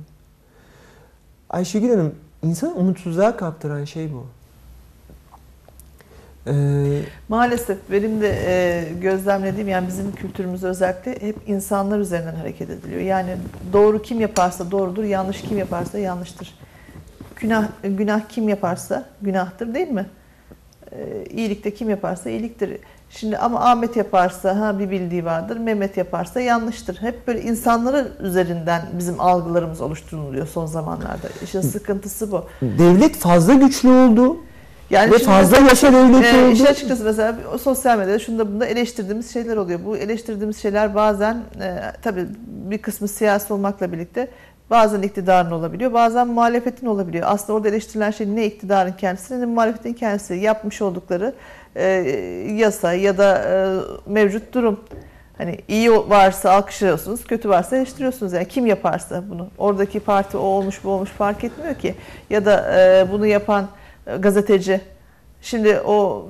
Ayşegül 1.50 1.90
Hanım, 1.90 2.16
insanı 2.46 2.74
umutsuzluğa 2.74 3.38
kaptıran 3.38 3.86
şey 3.86 4.14
bu. 4.14 4.26
Ee, 6.48 7.02
Maalesef 7.30 7.78
benim 7.92 8.22
de 8.22 8.36
e, 8.46 8.84
gözlemlediğim 9.02 9.68
yani 9.68 9.88
bizim 9.88 10.12
kültürümüzde 10.12 10.68
özellikle 10.68 11.22
hep 11.22 11.36
insanlar 11.48 12.00
üzerinden 12.00 12.36
hareket 12.36 12.70
ediliyor. 12.70 13.02
Yani 13.02 13.38
doğru 13.74 14.02
kim 14.02 14.22
yaparsa 14.22 14.72
doğrudur, 14.72 15.04
yanlış 15.04 15.42
kim 15.42 15.58
yaparsa 15.58 15.98
yanlıştır. 16.00 16.56
Günah 17.36 17.68
günah 17.84 18.22
kim 18.30 18.50
yaparsa 18.50 19.06
günahtır 19.22 19.74
değil 19.74 19.88
mi? 19.88 20.06
E, 20.92 21.26
iyilik 21.30 21.64
de 21.64 21.74
kim 21.74 21.90
yaparsa 21.90 22.30
iyiliktir. 22.30 22.78
Şimdi 23.20 23.38
ama 23.38 23.60
Ahmet 23.60 23.96
yaparsa 23.96 24.60
ha 24.60 24.80
bir 24.80 24.92
bildiği 24.92 25.26
vardır, 25.26 25.58
Mehmet 25.58 25.98
yaparsa 25.98 26.40
yanlıştır. 26.40 27.02
Hep 27.02 27.28
böyle 27.28 27.42
insanlara 27.42 28.06
üzerinden 28.20 28.82
bizim 28.94 29.22
algılarımız 29.22 29.82
oluşturuluyor 29.82 30.48
son 30.48 30.66
zamanlarda. 30.66 31.28
İşin 31.44 31.62
sıkıntısı 31.62 32.32
bu. 32.32 32.46
devlet 32.62 33.16
fazla 33.16 33.54
güçlü 33.54 33.90
oldu. 33.90 34.38
Yani 34.90 35.12
Ve 35.12 35.18
fazla 35.18 35.58
yaşa 35.58 35.94
devleti 35.94 36.28
ee, 36.28 36.44
oldu. 36.44 36.52
işin 36.52 36.66
açıkçası 36.66 37.04
mesela 37.04 37.36
o 37.54 37.58
sosyal 37.58 37.98
medyada 37.98 38.20
şunda 38.20 38.48
bunda 38.48 38.66
eleştirdiğimiz 38.66 39.34
şeyler 39.34 39.58
oluyor. 39.58 39.80
Bu 39.86 39.98
eleştirdiğimiz 39.98 40.62
şeyler 40.62 40.96
bazen 40.96 41.34
e, 41.62 41.80
tabii 42.02 42.26
bir 42.48 42.78
kısmı 42.78 43.08
siyasi 43.08 43.54
olmakla 43.54 43.92
birlikte 43.92 44.28
bazen 44.70 45.02
iktidarın 45.02 45.52
olabiliyor, 45.52 45.94
bazen 45.94 46.28
muhalefetin 46.28 46.88
olabiliyor. 46.88 47.28
Aslında 47.28 47.54
orada 47.54 47.70
eleştirilen 47.70 48.12
şey 48.12 48.36
ne 48.36 48.46
iktidarın 48.46 48.92
kendisi 48.92 49.42
ne 49.42 49.46
muhalefetin 49.46 49.94
kendisi. 49.94 50.34
Yapmış 50.34 50.82
oldukları 50.82 51.34
e, 51.76 51.86
yasa 52.56 52.94
ya 52.94 53.18
da 53.18 53.38
e, 53.38 53.56
mevcut 54.12 54.54
durum. 54.54 54.80
Hani 55.38 55.60
iyi 55.68 55.92
varsa 55.92 56.52
alkışlıyorsunuz, 56.52 57.24
kötü 57.24 57.50
varsa 57.50 57.76
eleştiriyorsunuz. 57.76 58.34
Yani 58.34 58.48
kim 58.48 58.66
yaparsa 58.66 59.24
bunu. 59.30 59.48
Oradaki 59.58 60.00
parti 60.00 60.38
o 60.38 60.42
olmuş 60.42 60.84
bu 60.84 60.90
olmuş 60.90 61.10
fark 61.10 61.44
etmiyor 61.44 61.76
ki. 61.76 61.96
Ya 62.30 62.46
da 62.46 62.80
e, 62.80 63.12
bunu 63.12 63.26
yapan 63.26 63.68
e, 64.08 64.18
gazeteci. 64.18 64.82
Şimdi 65.42 65.80
o 65.80 66.28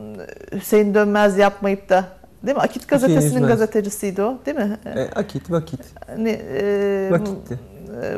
e, 0.51 0.55
Hüseyin 0.55 0.93
Dönmez 0.93 1.37
yapmayıp 1.37 1.89
da 1.89 2.05
değil 2.43 2.57
mi? 2.57 2.61
Akit 2.61 2.87
gazetesinin 2.87 3.47
gazetecisiydi 3.47 4.21
o 4.21 4.37
değil 4.45 4.57
mi? 4.57 4.77
E, 4.85 5.01
akit, 5.01 5.51
vakit. 5.51 5.79
Hani, 6.07 6.29
e, 6.29 7.07
Vakitti. 7.11 7.59
e, 8.03 8.17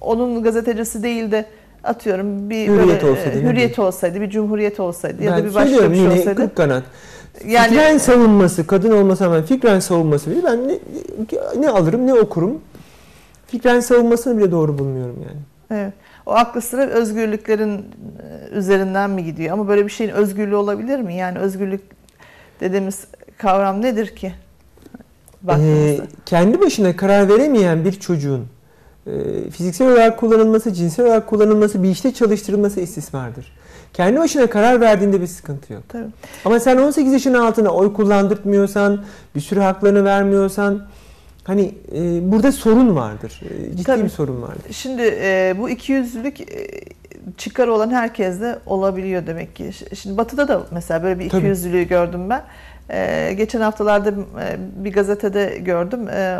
onun 0.00 0.42
gazetecisi 0.42 1.02
değil 1.02 1.30
de 1.30 1.46
atıyorum 1.84 2.50
bir 2.50 2.68
Hürriyet 2.68 3.02
böyle, 3.02 3.12
olsaydı, 3.12 3.38
e, 3.38 3.42
hürriyet 3.42 3.78
olsaydı, 3.78 4.20
bir 4.20 4.30
cumhuriyet 4.30 4.80
olsaydı 4.80 5.24
ya 5.24 5.32
ben 5.32 5.38
da 5.38 5.44
bir 5.44 5.54
başka 5.54 5.90
bir 5.90 5.96
şey 5.96 6.08
olsaydı. 6.08 6.34
kırk 6.34 6.56
kanat. 6.56 6.82
Yani 7.46 7.68
Fikren 7.68 7.98
savunması, 7.98 8.66
kadın 8.66 8.90
olmasa 8.90 9.26
rağmen 9.26 9.42
fikren 9.42 9.80
savunması 9.80 10.30
bile 10.30 10.44
ben 10.44 10.68
ne, 10.68 10.78
ne 11.60 11.68
alırım 11.68 12.06
ne 12.06 12.14
okurum. 12.14 12.60
Fikren 13.46 13.80
savunmasını 13.80 14.38
bile 14.38 14.50
doğru 14.50 14.78
bulmuyorum 14.78 15.16
yani. 15.28 15.40
evet. 15.80 15.92
O 16.26 16.32
aklı 16.32 16.60
sıra 16.60 16.86
özgürlüklerin 16.86 17.78
e, 17.78 17.84
üzerinden 18.52 19.10
mi 19.10 19.24
gidiyor? 19.24 19.52
Ama 19.52 19.68
böyle 19.68 19.84
bir 19.84 19.90
şeyin 19.90 20.10
özgürlüğü 20.10 20.56
olabilir 20.56 21.00
mi? 21.00 21.14
Yani 21.14 21.38
özgürlük 21.38 21.80
dediğimiz 22.60 23.06
kavram 23.38 23.82
nedir 23.82 24.16
ki? 24.16 24.32
Baktığımızda. 25.42 26.02
Ee, 26.02 26.06
kendi 26.26 26.60
başına 26.60 26.96
karar 26.96 27.28
veremeyen 27.28 27.84
bir 27.84 27.92
çocuğun 27.92 28.46
e, 29.08 29.50
fiziksel 29.50 29.92
olarak 29.92 30.18
kullanılması, 30.18 30.72
cinsel 30.72 31.06
olarak 31.06 31.26
kullanılması, 31.26 31.82
bir 31.82 31.90
işte 31.90 32.14
çalıştırılması 32.14 32.80
istismardır. 32.80 33.52
Kendi 33.92 34.18
başına 34.18 34.46
karar 34.46 34.80
verdiğinde 34.80 35.20
bir 35.20 35.26
sıkıntı 35.26 35.72
yok. 35.72 35.82
Tabii. 35.88 36.06
Ama 36.44 36.60
sen 36.60 36.76
18 36.76 37.12
yaşın 37.12 37.34
altına 37.34 37.68
oy 37.68 37.92
kullandırtmıyorsan, 37.92 39.04
bir 39.34 39.40
sürü 39.40 39.60
haklarını 39.60 40.04
vermiyorsan 40.04 40.86
hani 41.44 41.74
e, 41.94 42.32
burada 42.32 42.52
sorun 42.52 42.96
vardır. 42.96 43.40
E, 43.44 43.70
ciddi 43.70 43.84
Tabii. 43.84 44.04
bir 44.04 44.08
sorun 44.08 44.42
vardır. 44.42 44.72
Şimdi 44.72 45.02
e, 45.02 45.54
bu 45.58 45.70
ikiyüzlülük 45.70 46.40
e, 46.40 46.46
çıkarı 47.36 47.72
olan 47.72 47.90
herkeste 47.90 48.58
olabiliyor 48.66 49.26
demek 49.26 49.56
ki. 49.56 49.70
Şimdi 49.94 50.16
Batı'da 50.16 50.48
da 50.48 50.66
mesela 50.70 51.02
böyle 51.02 51.18
bir 51.18 51.24
ikiyüzlülüğü 51.24 51.88
gördüm 51.88 52.30
ben. 52.30 52.42
E, 52.90 53.32
geçen 53.36 53.60
haftalarda 53.60 54.10
e, 54.10 54.14
bir 54.84 54.92
gazetede 54.92 55.58
gördüm. 55.58 56.08
E, 56.08 56.38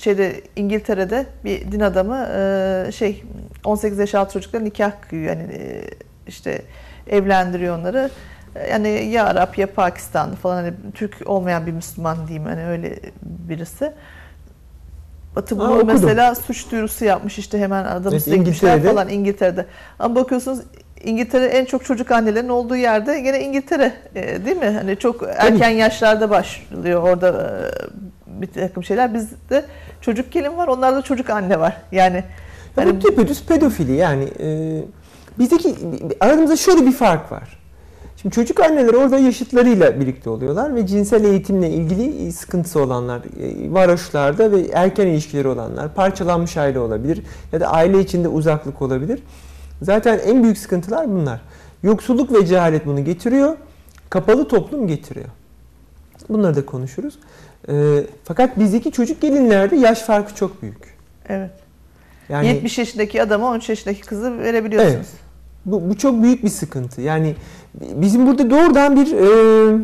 şeyde 0.00 0.40
İngiltere'de 0.56 1.26
bir 1.44 1.72
din 1.72 1.80
adamı 1.80 2.28
e, 2.36 2.92
şey 2.92 3.22
18 3.64 3.98
yaş 3.98 4.14
altı 4.14 4.32
çocuklara 4.32 4.62
nikah 4.62 4.92
kıyıyor. 5.08 5.36
Yani 5.36 5.52
e, 5.52 5.82
işte 6.26 6.62
evlendiriyor 7.10 7.78
onları. 7.78 8.10
E, 8.56 8.70
Yani 8.70 8.88
ya 8.88 9.24
Arap 9.26 9.58
ya 9.58 9.72
Pakistanlı 9.74 10.36
falan 10.36 10.54
hani 10.56 10.72
Türk 10.94 11.16
olmayan 11.26 11.66
bir 11.66 11.72
Müslüman 11.72 12.28
diyeyim 12.28 12.44
hani 12.48 12.66
öyle 12.66 12.98
birisi. 13.22 13.92
Batı 15.36 15.58
bunu 15.58 15.84
mesela 15.84 16.34
suç 16.34 16.70
duyurusu 16.72 17.04
yapmış 17.04 17.38
işte 17.38 17.58
hemen 17.58 17.84
adamı 17.84 18.16
Evet, 18.16 18.26
İngiltere'de. 18.26 18.88
falan 18.90 19.08
İngiltere'de. 19.08 19.66
Ama 19.98 20.14
bakıyorsunuz 20.14 20.60
İngiltere 21.04 21.44
en 21.44 21.64
çok 21.64 21.84
çocuk 21.84 22.10
annelerin 22.10 22.48
olduğu 22.48 22.76
yerde 22.76 23.20
gene 23.20 23.44
İngiltere 23.44 23.92
e, 24.14 24.44
değil 24.44 24.56
mi? 24.56 24.70
Hani 24.78 24.96
çok 24.96 25.22
erken 25.36 25.68
yaşlarda 25.68 26.30
başlıyor 26.30 27.02
orada 27.02 27.28
e, 27.28 28.42
bir 28.42 28.46
takım 28.46 28.84
şeyler. 28.84 29.14
Bizde 29.14 29.64
çocuk 30.00 30.32
gelin 30.32 30.56
var, 30.56 30.68
onlarda 30.68 31.02
çocuk 31.02 31.30
anne 31.30 31.60
var. 31.60 31.76
Yani 31.92 32.16
Ya 32.16 32.24
hani 32.84 32.96
bu 32.96 33.00
düpedüz 33.00 33.44
pedofili 33.44 33.92
yani. 33.92 34.28
E, 34.40 34.48
bizdeki 35.38 35.74
aramızda 36.20 36.56
şöyle 36.56 36.86
bir 36.86 36.92
fark 36.92 37.32
var. 37.32 37.58
Şimdi 38.22 38.34
çocuk 38.34 38.60
anneler 38.60 38.94
orada 38.94 39.18
yaşıtlarıyla 39.18 40.00
birlikte 40.00 40.30
oluyorlar 40.30 40.74
ve 40.74 40.86
cinsel 40.86 41.24
eğitimle 41.24 41.70
ilgili 41.70 42.32
sıkıntısı 42.32 42.80
olanlar, 42.82 43.18
e, 43.18 43.72
varoşlarda 43.72 44.52
ve 44.52 44.60
erken 44.72 45.06
ilişkileri 45.06 45.48
olanlar, 45.48 45.94
parçalanmış 45.94 46.56
aile 46.56 46.78
olabilir 46.78 47.22
ya 47.52 47.60
da 47.60 47.68
aile 47.68 48.00
içinde 48.00 48.28
uzaklık 48.28 48.82
olabilir. 48.82 49.22
Zaten 49.82 50.18
en 50.18 50.42
büyük 50.42 50.58
sıkıntılar 50.58 51.10
bunlar. 51.10 51.40
Yoksulluk 51.82 52.32
ve 52.32 52.46
cehalet 52.46 52.86
bunu 52.86 53.04
getiriyor. 53.04 53.56
Kapalı 54.10 54.48
toplum 54.48 54.86
getiriyor. 54.86 55.28
Bunları 56.28 56.56
da 56.56 56.66
konuşuruz. 56.66 57.18
E, 57.68 58.04
fakat 58.24 58.58
bizdeki 58.58 58.92
çocuk 58.92 59.20
gelinlerde 59.20 59.76
yaş 59.76 60.02
farkı 60.02 60.34
çok 60.34 60.62
büyük. 60.62 60.98
Evet. 61.28 61.50
Yani 62.28 62.46
70 62.46 62.78
yaşındaki 62.78 63.22
adama 63.22 63.50
13 63.50 63.68
yaşındaki 63.68 64.00
kızı 64.00 64.38
verebiliyorsunuz. 64.38 64.94
Evet. 64.94 65.06
bu, 65.64 65.90
bu 65.90 65.98
çok 65.98 66.22
büyük 66.22 66.44
bir 66.44 66.48
sıkıntı. 66.48 67.00
Yani 67.00 67.36
bizim 67.74 68.26
burada 68.26 68.50
doğrudan 68.50 68.96
bir 68.96 69.12
e, 69.12 69.78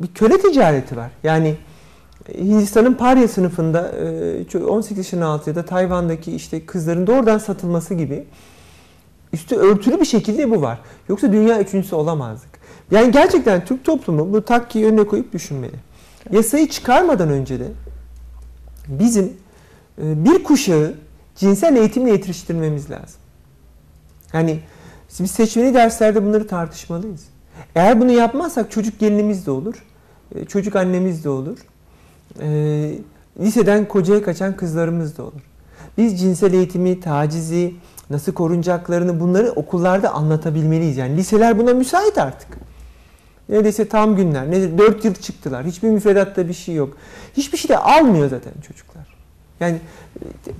bir 0.00 0.08
köle 0.14 0.38
ticareti 0.38 0.96
var. 0.96 1.10
Yani 1.22 1.56
Hindistan'ın 2.28 2.94
Parya 2.94 3.28
sınıfında 3.28 3.92
e, 4.54 4.58
18 4.58 4.98
yaşının 4.98 5.22
altı 5.22 5.50
ya 5.50 5.56
da 5.56 5.64
Tayvan'daki 5.64 6.32
işte 6.32 6.66
kızların 6.66 7.06
doğrudan 7.06 7.38
satılması 7.38 7.94
gibi 7.94 8.24
üstü 9.32 9.56
örtülü 9.56 10.00
bir 10.00 10.04
şekilde 10.04 10.50
bu 10.50 10.62
var. 10.62 10.78
Yoksa 11.08 11.32
dünya 11.32 11.60
üçüncüsü 11.60 11.96
olamazdık. 11.96 12.50
Yani 12.90 13.12
gerçekten 13.12 13.64
Türk 13.64 13.84
toplumu 13.84 14.32
bu 14.32 14.44
takkiyi 14.44 14.86
önüne 14.86 15.06
koyup 15.06 15.32
düşünmeli. 15.32 15.76
Yasayı 16.30 16.68
çıkarmadan 16.68 17.28
önce 17.28 17.60
de 17.60 17.68
bizim 18.88 19.24
e, 20.02 20.24
bir 20.24 20.44
kuşağı 20.44 20.94
cinsel 21.36 21.76
eğitimle 21.76 22.10
yetiştirmemiz 22.10 22.90
lazım. 22.90 23.20
Yani 24.32 24.60
biz 25.20 25.30
seçmeli 25.30 25.74
derslerde 25.74 26.24
bunları 26.24 26.46
tartışmalıyız. 26.46 27.24
Eğer 27.74 28.00
bunu 28.00 28.12
yapmazsak 28.12 28.70
çocuk 28.70 28.98
gelinimiz 28.98 29.46
de 29.46 29.50
olur, 29.50 29.84
e, 30.34 30.44
çocuk 30.44 30.76
annemiz 30.76 31.24
de 31.24 31.28
olur, 31.28 31.58
e, 32.40 32.90
liseden 33.40 33.88
kocaya 33.88 34.22
kaçan 34.22 34.56
kızlarımız 34.56 35.18
da 35.18 35.22
olur. 35.22 35.42
Biz 35.98 36.20
cinsel 36.20 36.52
eğitimi, 36.52 37.00
tacizi, 37.00 37.74
nasıl 38.10 38.32
korunacaklarını 38.32 39.20
bunları 39.20 39.50
okullarda 39.50 40.10
anlatabilmeliyiz. 40.10 40.96
Yani 40.96 41.16
liseler 41.16 41.58
buna 41.58 41.74
müsait 41.74 42.18
artık. 42.18 42.48
Neredeyse 43.48 43.88
tam 43.88 44.16
günler. 44.16 44.50
Ne 44.50 44.78
4 44.78 45.04
yıl 45.04 45.14
çıktılar. 45.14 45.66
Hiçbir 45.66 45.88
müfredatta 45.88 46.48
bir 46.48 46.54
şey 46.54 46.74
yok. 46.74 46.96
Hiçbir 47.36 47.58
şey 47.58 47.68
de 47.68 47.78
almıyor 47.78 48.30
zaten 48.30 48.52
çocuklar. 48.68 49.14
Yani 49.60 49.78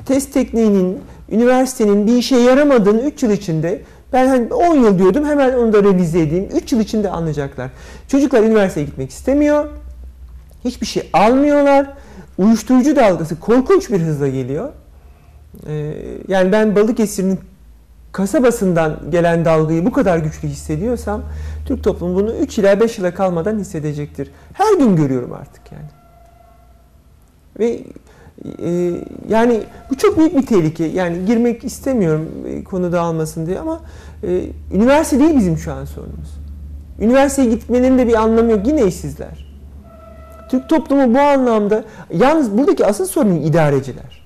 test 0.07 0.33
tekniğinin, 0.35 0.99
üniversitenin 1.31 2.07
bir 2.07 2.17
işe 2.17 2.37
yaramadığını 2.37 3.03
3 3.03 3.23
yıl 3.23 3.31
içinde 3.31 3.83
ben 4.13 4.27
hani 4.27 4.55
10 4.55 4.75
yıl 4.75 4.99
diyordum 4.99 5.25
hemen 5.25 5.53
onu 5.53 5.73
da 5.73 5.83
revize 5.83 6.21
edeyim. 6.21 6.49
3 6.55 6.73
yıl 6.73 6.81
içinde 6.81 7.11
anlayacaklar. 7.11 7.71
Çocuklar 8.09 8.43
üniversiteye 8.43 8.87
gitmek 8.87 9.11
istemiyor. 9.11 9.69
Hiçbir 10.65 10.87
şey 10.87 11.11
almıyorlar. 11.13 11.91
Uyuşturucu 12.39 12.97
dalgası 12.97 13.41
korkunç 13.41 13.91
bir 13.91 14.01
hızla 14.01 14.29
geliyor. 14.29 14.73
Ee, 15.67 15.95
yani 16.29 16.53
ben 16.53 16.77
Balıkesir'in 16.77 17.41
kasabasından 18.13 19.01
gelen 19.11 19.45
dalgayı 19.45 19.85
bu 19.85 19.93
kadar 19.93 20.19
güçlü 20.19 20.49
hissediyorsam 20.49 21.23
Türk 21.67 21.85
toplumu 21.85 22.15
bunu 22.15 22.35
3 22.35 22.59
ila 22.59 22.81
5 22.81 22.99
yıla 22.99 23.15
kalmadan 23.15 23.59
hissedecektir. 23.59 24.31
Her 24.53 24.79
gün 24.79 24.97
görüyorum 24.97 25.33
artık 25.33 25.73
yani. 25.73 25.89
Ve 27.59 27.81
e, 28.63 29.01
yani 29.29 29.61
bu 29.91 29.97
çok 29.97 30.19
büyük 30.19 30.37
bir 30.37 30.47
tehlike. 30.47 30.85
Yani 30.85 31.25
girmek 31.27 31.65
istemiyorum 31.65 32.29
e, 32.47 32.65
konu 32.65 32.93
dağılmasın 32.93 33.47
diye 33.47 33.59
ama 33.59 33.81
e, 34.23 34.43
üniversite 34.73 35.19
değil 35.19 35.37
bizim 35.37 35.59
şu 35.59 35.73
an 35.73 35.85
sorunumuz. 35.85 36.35
Üniversiteye 37.01 37.51
gitmelerinin 37.51 37.99
de 37.99 38.07
bir 38.07 38.15
anlamı 38.15 38.51
yok. 38.51 38.67
Yine 38.67 38.87
işsizler. 38.87 39.54
Türk 40.51 40.69
toplumu 40.69 41.15
bu 41.15 41.21
anlamda 41.21 41.85
yalnız 42.13 42.59
buradaki 42.59 42.87
asıl 42.87 43.07
sorun 43.07 43.37
idareciler. 43.37 44.25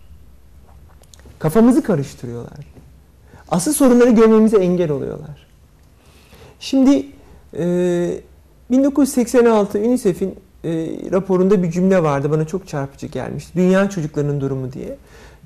Kafamızı 1.38 1.82
karıştırıyorlar. 1.82 2.66
Asıl 3.48 3.72
sorunları 3.72 4.10
görmemize 4.10 4.56
engel 4.56 4.90
oluyorlar. 4.90 5.46
Şimdi 6.60 7.06
e, 7.58 8.20
1986 8.70 9.78
UNICEF'in 9.78 10.34
e, 10.64 10.70
raporunda 11.12 11.62
bir 11.62 11.70
cümle 11.70 12.02
vardı. 12.02 12.30
Bana 12.30 12.46
çok 12.46 12.68
çarpıcı 12.68 13.06
gelmişti. 13.06 13.52
Dünya 13.56 13.90
çocuklarının 13.90 14.40
durumu 14.40 14.72
diye. 14.72 14.96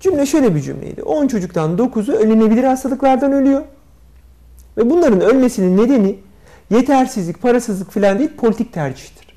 Cümle 0.01 0.27
şöyle 0.27 0.55
bir 0.55 0.61
cümleydi. 0.61 1.03
10 1.03 1.29
çocuktan 1.29 1.77
9'u 1.77 2.15
ölünebilir 2.15 2.65
hastalıklardan 2.65 3.33
ölüyor. 3.33 3.63
Ve 4.77 4.91
bunların 4.91 5.21
ölmesinin 5.21 5.77
nedeni 5.77 6.19
yetersizlik, 6.71 7.43
parasızlık 7.43 7.91
falan 7.91 8.19
değil, 8.19 8.31
politik 8.37 8.73
tercihtir. 8.73 9.32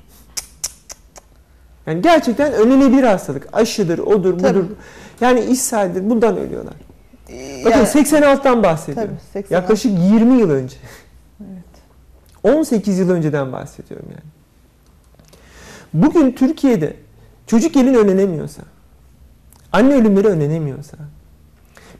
Yani 1.86 2.02
gerçekten 2.02 2.52
önlenebilir 2.52 3.02
hastalık. 3.02 3.48
Aşıdır, 3.52 3.98
odur, 3.98 4.38
Tabii. 4.38 4.58
budur. 4.58 4.74
Yani 5.20 5.40
ishhaldir. 5.40 6.10
Bundan 6.10 6.36
ölüyorlar. 6.36 6.74
Bakın 7.64 7.70
Yani- 7.78 7.86
86'dan 7.88 8.62
bahsediyorum. 8.62 9.10
Tabii, 9.10 9.20
86. 9.32 9.54
Yaklaşık 9.54 9.92
20 10.12 10.40
yıl 10.40 10.50
önce. 10.50 10.76
Evet. 11.40 12.56
18 12.56 12.98
yıl 12.98 13.10
önceden 13.10 13.52
bahsediyorum 13.52 14.06
yani. 14.10 14.30
Bugün 15.94 16.32
Türkiye'de 16.32 16.96
çocuk 17.46 17.74
gelin 17.74 17.94
önlenemiyorsa, 17.94 18.62
anne 19.72 19.94
ölümleri 19.94 20.28
önlenemiyorsa, 20.28 20.96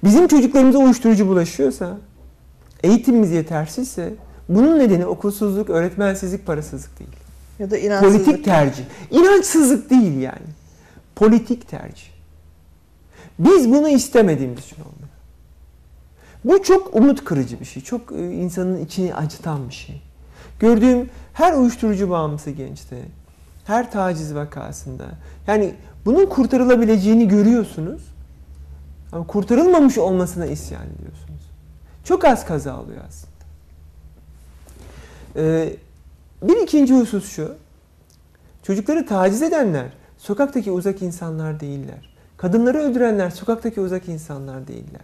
bizim 0.05 0.29
çocuklarımıza 0.29 0.79
uyuşturucu 0.79 1.29
bulaşıyorsa, 1.29 1.99
eğitimimiz 2.83 3.31
yetersizse 3.31 4.14
bunun 4.49 4.79
nedeni 4.79 5.07
okulsuzluk, 5.07 5.70
öğretmensizlik, 5.70 6.46
parasızlık 6.46 6.99
değil. 6.99 7.11
Ya 7.59 7.71
da 7.71 7.79
inançsızlık. 7.79 8.25
Politik 8.25 8.45
tercih. 8.45 8.85
İnançsızlık 9.11 9.90
değil 9.90 10.16
yani. 10.16 10.47
Politik 11.16 11.69
tercih. 11.69 12.07
Biz 13.38 13.71
bunu 13.71 13.88
istemediğimiz 13.88 14.59
için 14.59 14.77
olmuyor. 14.77 15.09
Bu 16.45 16.62
çok 16.62 16.95
umut 16.95 17.25
kırıcı 17.25 17.61
bir 17.61 17.64
şey. 17.64 17.83
Çok 17.83 18.12
e, 18.12 18.33
insanın 18.33 18.85
içini 18.85 19.14
acıtan 19.14 19.69
bir 19.69 19.75
şey. 19.75 20.03
Gördüğüm 20.61 21.11
her 21.33 21.53
uyuşturucu 21.53 22.11
bağımlısı 22.11 22.51
gençte, 22.51 23.03
her 23.64 23.92
taciz 23.92 24.35
vakasında 24.35 25.05
yani 25.47 25.75
bunun 26.05 26.27
kurtarılabileceğini 26.27 27.29
görüyorsunuz. 27.29 28.03
Ama 29.12 29.27
kurtarılmamış 29.27 29.99
olmasına 29.99 30.47
isyan 30.47 30.83
ediyorsunuz. 30.87 31.51
Çok 32.05 32.25
az 32.25 32.47
kaza 32.47 32.81
oluyor 32.81 33.01
aslında. 33.09 33.37
Ee, 35.37 35.77
bir 36.48 36.56
ikinci 36.62 36.94
husus 36.94 37.28
şu. 37.30 37.54
Çocukları 38.62 39.06
taciz 39.06 39.42
edenler 39.42 39.87
sokaktaki 40.18 40.70
uzak 40.70 41.02
insanlar 41.02 41.61
değiller. 41.61 42.16
Kadınları 42.37 42.78
öldürenler 42.78 43.30
sokaktaki 43.30 43.80
uzak 43.80 44.09
insanlar 44.09 44.68
değiller. 44.68 45.02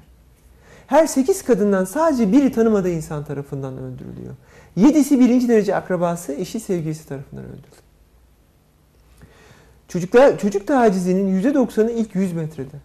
Her 0.86 1.06
8 1.06 1.42
kadından 1.42 1.84
sadece 1.84 2.32
biri 2.32 2.52
tanımadığı 2.52 2.90
insan 2.90 3.24
tarafından 3.24 3.78
öldürülüyor. 3.78 4.34
Yedisi 4.76 5.20
birinci 5.20 5.48
derece 5.48 5.76
akrabası, 5.76 6.32
eşi, 6.32 6.60
sevgilisi 6.60 7.08
tarafından 7.08 7.44
öldürülüyor. 7.44 7.82
Çocuklar, 9.88 10.38
çocuk 10.38 10.66
tacizinin 10.66 11.42
%90'ı 11.42 11.90
ilk 11.90 12.14
100 12.14 12.32
metrede. 12.32 12.76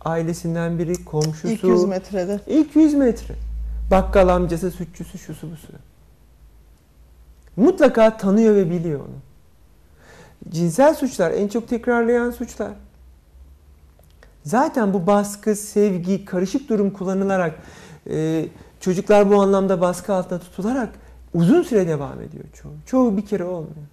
Ailesinden 0.00 0.78
biri, 0.78 1.04
komşusu. 1.04 1.48
İlk 1.48 1.64
100 1.64 1.84
metrede. 1.84 2.40
İlk 2.46 2.76
100 2.76 2.94
metre. 2.94 3.34
Bakkal 3.90 4.28
amcası, 4.28 4.70
sütçüsü, 4.70 5.18
şusu 5.18 5.50
busu. 5.50 5.68
Mutlaka 7.58 8.16
tanıyor 8.16 8.54
ve 8.54 8.70
biliyor 8.70 9.00
onu. 9.00 9.16
Cinsel 10.48 10.94
suçlar 10.94 11.30
en 11.30 11.48
çok 11.48 11.68
tekrarlayan 11.68 12.30
suçlar. 12.30 12.72
Zaten 14.44 14.92
bu 14.94 15.06
baskı, 15.06 15.56
sevgi, 15.56 16.24
karışık 16.24 16.68
durum 16.68 16.90
kullanılarak 16.90 17.54
e, 18.10 18.46
çocuklar 18.80 19.30
bu 19.30 19.42
anlamda 19.42 19.80
baskı 19.80 20.14
altında 20.14 20.38
tutularak 20.38 20.88
uzun 21.34 21.62
süre 21.62 21.88
devam 21.88 22.22
ediyor 22.22 22.44
çoğu. 22.62 22.72
Çoğu 22.86 23.16
bir 23.16 23.26
kere 23.26 23.44
olmuyor. 23.44 23.86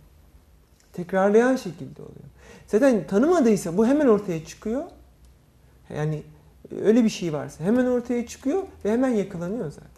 Tekrarlayan 0.94 1.56
şekilde 1.56 2.02
oluyor. 2.02 2.26
Zaten 2.68 3.08
tanımadıysa 3.08 3.78
bu 3.78 3.88
hemen 3.88 4.08
ortaya 4.08 4.46
çıkıyor. 4.46 4.84
Yani 5.96 6.24
öyle 6.82 7.04
bir 7.04 7.10
şey 7.10 7.34
varsa 7.34 7.64
hemen 7.64 7.86
ortaya 7.86 8.28
çıkıyor 8.28 8.64
ve 8.86 8.92
hemen 8.92 9.10
yakalanıyor 9.10 9.72
zaten. 9.72 9.90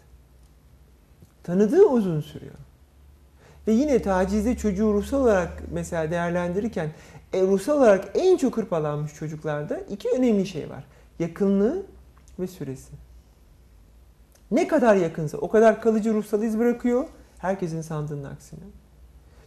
Tanıdığı 1.42 1.84
uzun 1.84 2.20
sürüyor. 2.20 2.67
Ve 3.68 3.72
yine 3.72 4.02
tacizde 4.02 4.56
çocuğu 4.56 4.94
ruhsal 4.94 5.20
olarak 5.20 5.62
mesela 5.72 6.10
değerlendirirken 6.10 6.90
e, 7.32 7.42
ruhsal 7.42 7.78
olarak 7.78 8.04
en 8.14 8.36
çok 8.36 8.56
hırpalanmış 8.56 9.14
çocuklarda 9.14 9.78
iki 9.78 10.08
önemli 10.10 10.46
şey 10.46 10.70
var. 10.70 10.84
Yakınlığı 11.18 11.82
ve 12.38 12.46
süresi. 12.46 12.92
Ne 14.50 14.68
kadar 14.68 14.96
yakınsa 14.96 15.38
o 15.38 15.48
kadar 15.48 15.82
kalıcı 15.82 16.14
ruhsal 16.14 16.42
iz 16.42 16.58
bırakıyor. 16.58 17.04
Herkesin 17.38 17.80
sandığının 17.80 18.24
aksine. 18.24 18.60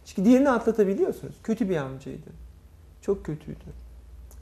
Çünkü 0.04 0.24
diğerini 0.24 0.50
atlatabiliyorsunuz. 0.50 1.34
Kötü 1.42 1.68
bir 1.68 1.76
amcaydı. 1.76 2.30
Çok 3.00 3.24
kötüydü. 3.24 3.64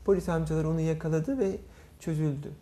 Polis 0.05 0.29
amcalar 0.29 0.65
onu 0.65 0.81
yakaladı 0.81 1.39
ve 1.39 1.57
çözüldü. 2.01 2.53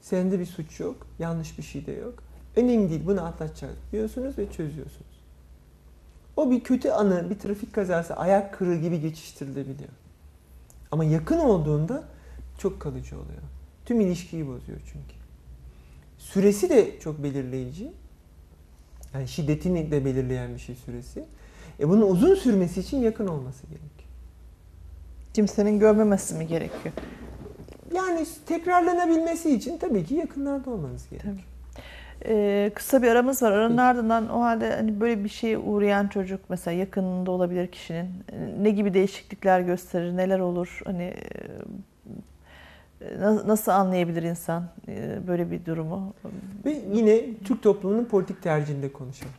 Sende 0.00 0.40
bir 0.40 0.46
suç 0.46 0.80
yok, 0.80 1.06
yanlış 1.18 1.58
bir 1.58 1.62
şey 1.62 1.86
de 1.86 1.92
yok. 1.92 2.22
Önemli 2.56 2.90
değil, 2.90 3.02
bunu 3.06 3.24
atlatacağız 3.24 3.76
diyorsunuz 3.92 4.38
ve 4.38 4.50
çözüyorsunuz. 4.50 5.05
O 6.36 6.50
bir 6.50 6.60
kötü 6.60 6.90
anı, 6.90 7.30
bir 7.30 7.38
trafik 7.38 7.72
kazası, 7.72 8.16
ayak 8.16 8.54
kırığı 8.54 8.76
gibi 8.76 9.00
geçiştirilebiliyor. 9.00 9.90
Ama 10.90 11.04
yakın 11.04 11.38
olduğunda 11.38 12.04
çok 12.58 12.80
kalıcı 12.80 13.16
oluyor. 13.16 13.42
Tüm 13.84 14.00
ilişkiyi 14.00 14.46
bozuyor 14.46 14.78
çünkü. 14.92 15.16
Süresi 16.18 16.70
de 16.70 17.00
çok 17.00 17.22
belirleyici. 17.22 17.92
Yani 19.14 19.28
şiddetini 19.28 19.90
de 19.90 20.04
belirleyen 20.04 20.54
bir 20.54 20.58
şey 20.58 20.74
süresi. 20.74 21.24
E 21.80 21.88
bunun 21.88 22.10
uzun 22.10 22.34
sürmesi 22.34 22.80
için 22.80 22.98
yakın 22.98 23.26
olması 23.26 23.66
gerekiyor. 23.66 23.90
Kimsenin 25.34 25.78
görmemesi 25.78 26.34
mi 26.34 26.46
gerekiyor? 26.46 26.94
Yani 27.94 28.26
tekrarlanabilmesi 28.46 29.54
için 29.54 29.78
tabii 29.78 30.04
ki 30.04 30.14
yakınlarda 30.14 30.70
olmanız 30.70 31.08
gerekiyor. 31.10 31.36
Ee, 32.24 32.70
kısa 32.74 33.02
bir 33.02 33.08
aramız 33.08 33.42
var. 33.42 33.52
Aranın 33.52 33.76
ardından 33.76 34.28
o 34.28 34.40
halde 34.40 34.74
hani 34.76 35.00
böyle 35.00 35.24
bir 35.24 35.28
şeye 35.28 35.58
uğrayan 35.58 36.08
çocuk 36.08 36.40
mesela 36.48 36.74
yakınında 36.78 37.30
olabilir 37.30 37.66
kişinin 37.66 38.06
ne 38.60 38.70
gibi 38.70 38.94
değişiklikler 38.94 39.60
gösterir, 39.60 40.16
neler 40.16 40.38
olur? 40.38 40.80
Hani 40.84 41.14
e, 43.00 43.20
na- 43.20 43.48
nasıl 43.48 43.72
anlayabilir 43.72 44.22
insan 44.22 44.64
e, 44.88 45.18
böyle 45.28 45.50
bir 45.50 45.64
durumu? 45.64 46.14
Ve 46.64 46.76
yine 46.92 47.20
Türk 47.44 47.62
toplumunun 47.62 48.04
politik 48.04 48.42
tercihinde 48.42 48.92
konuşalım. 48.92 49.32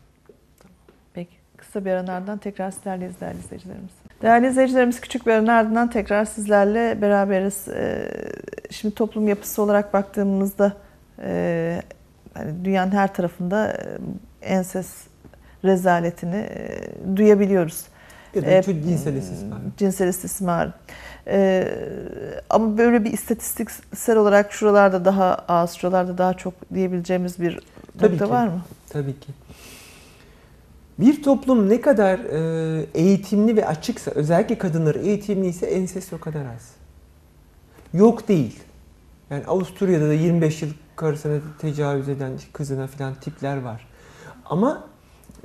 Peki. 1.13 1.35
Kısa 1.57 1.85
bir 1.85 1.91
aranın 1.91 2.07
ardından 2.07 2.37
tekrar 2.37 2.71
sizlerleyiz 2.71 3.21
değerli 3.21 3.39
izleyicilerimiz. 3.39 3.91
Değerli 4.21 4.47
izleyicilerimiz 4.47 5.01
küçük 5.01 5.27
bir 5.27 5.31
aranın 5.31 5.47
ardından 5.47 5.89
tekrar 5.89 6.25
sizlerle 6.25 7.01
beraberiz. 7.01 7.67
Ee, 7.67 8.09
Şimdi 8.71 8.95
toplum 8.95 9.27
yapısı 9.27 9.61
olarak 9.61 9.93
baktığımızda 9.93 10.73
e, 11.21 11.81
hani 12.37 12.65
dünyanın 12.65 12.91
her 12.91 13.13
tarafında 13.13 13.67
e, 13.71 13.97
ensest 14.41 14.93
rezaletini 15.65 16.49
duyabiliyoruz. 17.15 17.85
Ya 18.35 18.41
da 18.45 18.51
E, 18.51 18.63
cinsel 18.63 19.13
istismar. 19.15 19.59
Cinsel 19.77 20.07
istismar. 20.07 20.71
Ama 22.49 22.77
böyle 22.77 23.03
bir 23.05 23.13
istatistiksel 23.13 24.17
olarak 24.17 24.51
şuralarda 24.53 25.05
daha 25.05 25.35
az, 25.47 25.75
şuralarda 25.77 26.17
daha 26.17 26.33
çok 26.33 26.53
diyebileceğimiz 26.73 27.39
bir 27.41 27.59
Tabii 27.99 28.11
nokta 28.11 28.25
ki. 28.25 28.31
var 28.31 28.47
mı? 28.47 28.61
Tabii 28.89 29.19
ki. 29.19 29.31
Bir 30.99 31.23
toplum 31.23 31.69
ne 31.69 31.81
kadar 31.81 32.19
e, 32.19 32.85
eğitimli 32.93 33.55
ve 33.57 33.67
açıksa, 33.67 34.11
özellikle 34.11 34.57
kadınları 34.57 34.99
eğitimliyse 34.99 35.65
ensest 35.65 36.13
o 36.13 36.19
kadar 36.19 36.41
az. 36.41 36.71
Yok 37.93 38.27
değil. 38.27 38.59
Yani 39.29 39.43
Avusturya'da 39.47 40.07
da 40.09 40.13
25 40.13 40.61
yıl 40.61 40.69
karısına 40.97 41.39
tecavüz 41.59 42.09
eden 42.09 42.31
kızına 42.53 42.87
filan 42.87 43.13
tipler 43.13 43.61
var. 43.61 43.87
Ama 44.45 44.83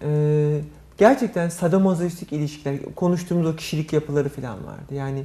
e, 0.03 0.61
gerçekten 0.99 1.49
sadomazoistik 1.49 2.33
ilişkiler, 2.33 2.95
konuştuğumuz 2.97 3.47
o 3.47 3.57
kişilik 3.57 3.93
yapıları 3.93 4.29
filan 4.29 4.67
vardı. 4.67 4.95
Yani 4.95 5.25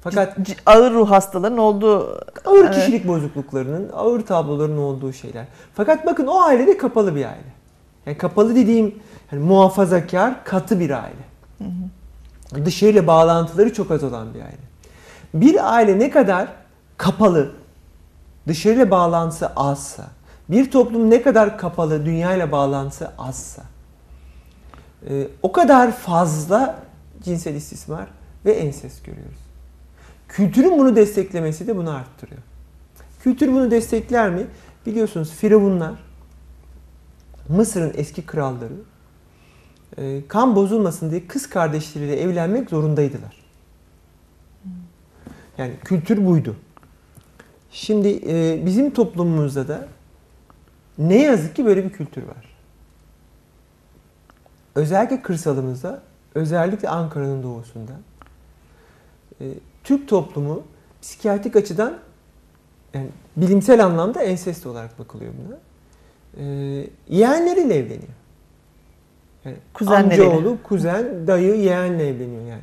fakat 0.00 0.36
C- 0.42 0.54
ağır 0.66 0.92
ruh 0.92 1.10
hastaların 1.10 1.58
olduğu 1.58 2.20
Ağır 2.44 2.64
Evet. 2.64 2.74
kişilik 2.74 3.08
bozukluklarının, 3.08 3.90
ağır 3.92 4.20
tabloların 4.20 4.78
olduğu 4.78 5.12
şeyler. 5.12 5.44
Fakat 5.74 6.06
bakın 6.06 6.26
o 6.26 6.40
aile 6.40 6.66
de 6.66 6.76
kapalı 6.76 7.14
bir 7.14 7.24
aile. 7.24 7.52
Yani 8.06 8.18
kapalı 8.18 8.56
dediğim 8.56 8.94
yani 9.32 9.44
muhafazakar, 9.44 10.44
katı 10.44 10.80
bir 10.80 10.90
aile. 10.90 11.30
Dışarıyla 12.64 13.06
bağlantıları 13.06 13.72
çok 13.72 13.90
az 13.90 14.04
olan 14.04 14.34
bir 14.34 14.40
aile. 14.40 14.56
Bir 15.34 15.74
aile 15.74 15.98
ne 15.98 16.10
kadar 16.10 16.48
kapalı, 16.96 17.50
dışarıyla 18.50 18.90
bağlantısı 18.90 19.46
azsa, 19.46 20.06
bir 20.48 20.70
toplum 20.70 21.10
ne 21.10 21.22
kadar 21.22 21.58
kapalı, 21.58 22.06
dünyayla 22.06 22.52
bağlantısı 22.52 23.10
azsa, 23.18 23.62
e, 25.08 25.28
o 25.42 25.52
kadar 25.52 25.92
fazla 25.92 26.82
cinsel 27.22 27.54
istismar 27.54 28.06
ve 28.44 28.52
ensest 28.52 29.04
görüyoruz. 29.04 29.38
Kültürün 30.28 30.78
bunu 30.78 30.96
desteklemesi 30.96 31.66
de 31.66 31.76
bunu 31.76 31.90
arttırıyor. 31.90 32.40
Kültür 33.22 33.52
bunu 33.52 33.70
destekler 33.70 34.30
mi? 34.30 34.46
Biliyorsunuz 34.86 35.30
Firavunlar, 35.30 35.94
Mısır'ın 37.48 37.92
eski 37.96 38.26
kralları 38.26 38.74
e, 39.98 40.22
kan 40.28 40.56
bozulmasın 40.56 41.10
diye 41.10 41.26
kız 41.26 41.48
kardeşleriyle 41.48 42.20
evlenmek 42.20 42.70
zorundaydılar. 42.70 43.40
Yani 45.58 45.72
kültür 45.84 46.26
buydu. 46.26 46.56
Şimdi 47.70 48.20
e, 48.26 48.66
bizim 48.66 48.90
toplumumuzda 48.90 49.68
da 49.68 49.88
ne 50.98 51.22
yazık 51.22 51.56
ki 51.56 51.64
böyle 51.66 51.84
bir 51.84 51.90
kültür 51.90 52.22
var. 52.22 52.56
Özellikle 54.74 55.22
kırsalımızda, 55.22 56.02
özellikle 56.34 56.88
Ankara'nın 56.88 57.42
doğusunda 57.42 57.92
e, 59.40 59.44
Türk 59.84 60.08
toplumu 60.08 60.62
psikiyatrik 61.02 61.56
açıdan 61.56 61.98
yani 62.94 63.08
bilimsel 63.36 63.84
anlamda 63.84 64.22
ensest 64.22 64.66
olarak 64.66 64.98
bakılıyor 64.98 65.32
buna. 65.46 65.56
E, 66.44 66.44
yeğenleriyle 67.08 67.74
evleniyor. 67.74 68.12
Yani 69.44 69.56
Kuzenleriyle. 69.74 70.24
amcaoğlu, 70.24 70.56
kuzen, 70.62 71.26
dayı, 71.26 71.54
yeğenle 71.54 72.08
evleniyor 72.08 72.42
yani. 72.46 72.62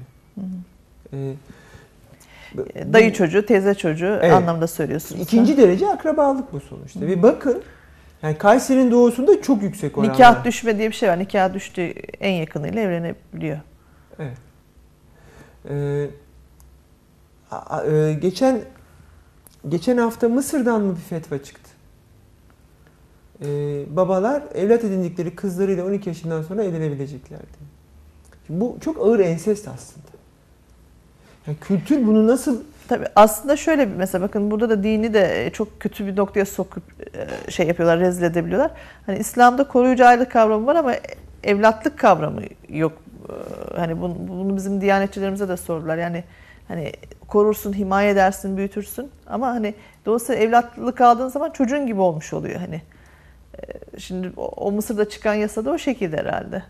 E, 1.14 1.18
bu- 1.18 1.36
dayı 2.94 3.14
çocuğu, 3.14 3.46
teyze 3.46 3.74
çocuğu 3.76 4.20
Evet. 4.22 4.34
anlamda 4.34 4.68
söylüyorsunuz. 4.68 5.22
İkinci 5.22 5.58
derece 5.58 5.90
akrabalık 5.90 6.54
bu 6.54 6.60
sonuçta. 6.60 7.02
Ve 7.02 7.24
bakın 7.24 7.64
yani 8.22 8.38
Kayseri'nin 8.38 8.92
doğusunda 8.92 9.42
çok 9.42 9.64
yüksek 9.64 9.98
oranlar. 9.98 10.14
Nikah 10.14 10.46
düşme 10.46 10.78
diye 10.78 10.88
bir 10.90 10.96
şey 10.96 11.10
var. 11.10 11.20
Nikah 11.20 11.54
düştüğü 11.54 11.94
en 12.20 12.32
yakınıyla 12.34 12.82
evlenebiliyor. 12.82 13.58
Evet. 14.20 14.38
Ee, 15.70 16.08
a- 17.52 17.78
a- 17.78 17.86
e, 17.86 18.14
geçen 18.14 18.62
geçen 19.70 19.98
hafta 19.98 20.30
Mısır'dan 20.30 20.82
mı 20.82 20.96
bir 20.96 21.02
fetva 21.02 21.38
çıktı? 21.38 21.70
Ee, 23.46 23.46
babalar 23.96 24.44
evlat 24.56 24.84
edindikleri 24.84 25.36
kızlarıyla 25.36 25.86
12 25.86 26.10
yaşından 26.10 26.42
sonra 26.42 26.64
evlenebileceklerdi. 26.64 27.46
Şimdi 28.48 28.62
bu 28.62 28.78
çok 28.82 28.98
ağır 28.98 29.20
ensest 29.20 29.68
aslında. 29.68 30.07
Yani 31.48 31.58
kültür 31.62 32.08
bunu 32.08 32.28
nasıl 32.28 32.62
Tabii 32.88 33.06
aslında 33.16 33.56
şöyle 33.56 33.90
bir 33.90 33.96
mesela 33.96 34.24
bakın 34.24 34.52
burada 34.52 34.70
da 34.70 34.84
dini 34.84 35.14
de 35.14 35.50
çok 35.54 35.80
kötü 35.80 36.08
bir 36.08 36.16
noktaya 36.16 36.46
sokup 36.46 36.84
e, 37.48 37.52
şey 37.52 37.68
yapıyorlar, 37.68 38.00
rezil 38.00 38.24
edebiliyorlar. 38.24 38.72
Hani 39.06 39.18
İslam'da 39.18 39.68
koruyucu 39.68 40.06
aile 40.06 40.26
kavramı 40.26 40.66
var 40.66 40.76
ama 40.76 40.94
evlatlık 41.44 42.00
kavramı 42.00 42.42
yok. 42.70 42.94
Ee, 43.30 43.76
Hani 43.76 44.02
bunu, 44.02 44.16
bunu 44.28 44.56
bizim 44.56 44.82
diyanetçilerimize 44.82 45.50
de 45.50 45.58
sordular. 45.58 45.98
Yani 45.98 46.24
hani 46.68 46.92
korursun, 47.28 47.74
himaye 47.74 48.10
edersin, 48.10 48.58
büyütürsün 48.58 49.12
ama 49.28 49.48
hani 49.48 49.74
dolayısıyla 50.06 50.42
evlatlık 50.42 51.02
aldığın 51.02 51.28
zaman 51.28 51.50
çocuğun 51.50 51.88
gibi 51.88 52.02
olmuş 52.02 52.34
oluyor 52.34 52.60
hani. 52.60 52.82
Şimdi 53.98 54.32
o, 54.38 54.48
o 54.48 54.72
Mısır'da 54.72 55.10
çıkan 55.10 55.34
yasada 55.34 55.72
o 55.72 55.78
şekilde 55.78 56.18
herhalde. 56.18 56.64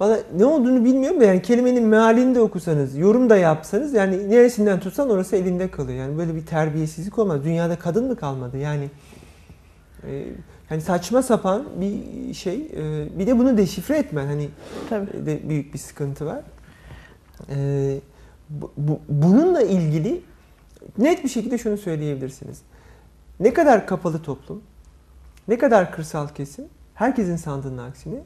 Valla 0.00 0.18
ne 0.36 0.44
olduğunu 0.44 0.84
bilmiyorum 0.84 1.20
da 1.20 1.24
yani 1.24 1.42
kelimenin 1.42 1.84
mealini 1.84 2.34
de 2.34 2.40
okusanız, 2.40 2.96
yorum 2.96 3.30
da 3.30 3.36
yapsanız 3.36 3.92
yani 3.94 4.30
neresinden 4.30 4.80
tutsan 4.80 5.10
orası 5.10 5.36
elinde 5.36 5.70
kalıyor. 5.70 5.98
Yani 5.98 6.18
böyle 6.18 6.34
bir 6.34 6.46
terbiyesizlik 6.46 7.18
olmaz. 7.18 7.44
Dünyada 7.44 7.78
kadın 7.78 8.06
mı 8.06 8.16
kalmadı? 8.16 8.58
Yani 8.58 8.90
e, 10.06 10.24
yani 10.70 10.80
saçma 10.82 11.22
sapan 11.22 11.64
bir 11.80 12.34
şey. 12.34 12.54
E, 12.76 13.08
bir 13.18 13.26
de 13.26 13.38
bunu 13.38 13.56
deşifre 13.56 13.98
etmen 13.98 14.26
hani 14.26 14.48
Tabii. 14.90 15.26
de 15.26 15.48
büyük 15.48 15.74
bir 15.74 15.78
sıkıntı 15.78 16.26
var. 16.26 16.40
E, 17.50 17.98
bu, 18.50 18.72
bu- 18.76 19.00
bununla 19.08 19.62
ilgili 19.62 20.20
net 20.98 21.24
bir 21.24 21.28
şekilde 21.28 21.58
şunu 21.58 21.76
söyleyebilirsiniz. 21.76 22.60
Ne 23.40 23.52
kadar 23.54 23.86
kapalı 23.86 24.22
toplum, 24.22 24.62
ne 25.48 25.58
kadar 25.58 25.92
kırsal 25.92 26.28
kesim, 26.28 26.64
herkesin 26.94 27.36
sandığının 27.36 27.78
aksine 27.78 28.18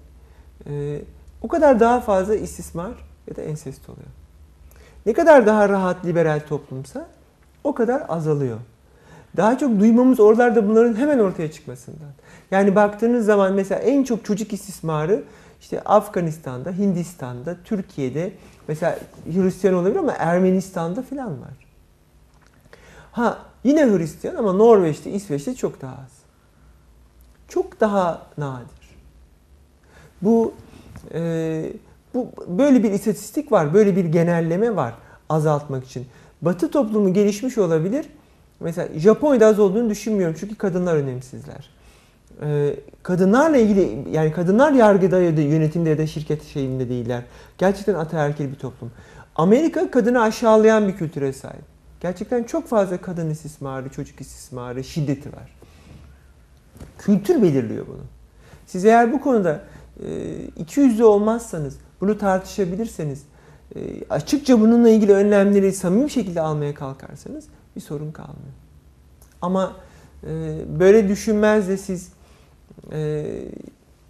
e, 0.67 1.01
o 1.43 1.49
kadar 1.49 1.81
daha 1.81 2.01
fazla 2.01 2.35
istismar 2.35 2.93
ya 3.27 3.37
da 3.37 3.43
ensest 3.43 3.89
oluyor. 3.89 4.09
Ne 5.07 5.13
kadar 5.13 5.47
daha 5.47 5.69
rahat 5.69 6.05
liberal 6.05 6.41
toplumsa 6.49 7.07
o 7.65 7.75
kadar 7.75 8.03
azalıyor. 8.09 8.59
Daha 9.37 9.59
çok 9.59 9.81
duymamız 9.81 10.21
oralarda 10.21 10.69
bunların 10.69 10.95
hemen 10.95 11.19
ortaya 11.19 11.53
çıkmasından. 11.53 12.11
Yani 12.51 12.75
baktığınız 12.75 13.27
zaman 13.27 13.53
mesela 13.53 13.81
en 13.81 14.05
çok 14.05 14.25
çocuk 14.25 14.53
istismarı 14.53 15.25
işte 15.61 15.81
Afganistan'da, 15.81 16.73
Hindistan'da, 16.73 17.57
Türkiye'de 17.65 18.33
mesela 18.69 18.99
Hristiyan 19.25 19.77
olabilir 19.77 19.97
ama 19.97 20.13
Ermenistan'da 20.13 21.03
falan 21.03 21.41
var. 21.41 21.69
Ha 23.13 23.39
yine 23.65 23.87
Hristiyan 23.87 24.35
ama 24.35 24.53
Norveç'te, 24.53 25.11
İsveç'te 25.11 25.55
çok 25.55 25.81
daha 25.81 25.93
az. 25.93 26.19
Çok 27.49 27.81
daha 27.81 28.23
nadir. 28.39 28.89
Bu 30.23 30.55
e, 31.15 31.73
bu 32.15 32.29
böyle 32.49 32.83
bir 32.83 32.93
istatistik 32.93 33.53
var, 33.53 33.75
böyle 33.75 33.97
bir 33.97 34.05
genelleme 34.05 34.77
var 34.77 34.95
azaltmak 35.29 35.85
için. 35.85 36.07
Batı 36.43 36.71
toplumu 36.71 37.13
gelişmiş 37.13 37.59
olabilir. 37.59 38.07
Mesela 38.61 38.99
Japonya'da 38.99 39.47
az 39.47 39.59
olduğunu 39.59 39.91
düşünmüyorum 39.91 40.37
çünkü 40.41 40.55
kadınlar 40.55 40.97
önemsizler. 40.97 41.71
e, 42.43 42.75
kadınlarla 43.03 43.57
ilgili 43.57 44.05
yani 44.11 44.33
kadınlar 44.33 44.73
yargıda 44.73 45.21
ya 45.21 45.37
da 45.37 45.41
yönetimde 45.41 45.91
ya 45.91 45.99
da 45.99 46.07
şirket 46.07 46.45
şeyinde 46.45 46.89
değiller. 46.89 47.23
Gerçekten 47.59 47.95
ataerkil 47.95 48.51
bir 48.51 48.57
toplum. 48.57 48.93
Amerika 49.37 49.91
kadını 49.91 50.23
aşağılayan 50.23 50.89
bir 50.89 50.97
kültüre 50.97 51.33
sahip. 51.33 51.65
Gerçekten 52.01 52.43
çok 52.43 52.69
fazla 52.69 52.99
kadın 52.99 53.31
istismarı, 53.31 53.89
çocuk 53.89 54.21
istismarı, 54.21 54.85
şiddeti 54.85 55.33
var. 55.33 55.55
Kültür 56.99 57.43
belirliyor 57.43 57.87
bunu. 57.87 58.03
Siz 58.67 58.85
eğer 58.85 59.13
bu 59.13 59.21
konuda 59.21 59.61
iki 60.57 60.81
yüzlü 60.81 61.05
olmazsanız, 61.05 61.77
bunu 62.01 62.19
tartışabilirseniz, 62.19 63.23
e, 63.77 63.81
açıkça 64.11 64.61
bununla 64.61 64.89
ilgili 64.89 65.13
önlemleri 65.13 65.73
samimi 65.73 66.11
şekilde 66.11 66.41
almaya 66.41 66.75
kalkarsanız 66.75 67.45
bir 67.77 67.81
sorun 67.81 68.13
kalmıyor. 68.13 68.53
Ama 69.43 69.73
e, 70.25 70.29
böyle 70.81 71.09
düşünmez 71.09 71.69
de 71.69 71.77
siz 71.77 72.09
e, 72.93 73.25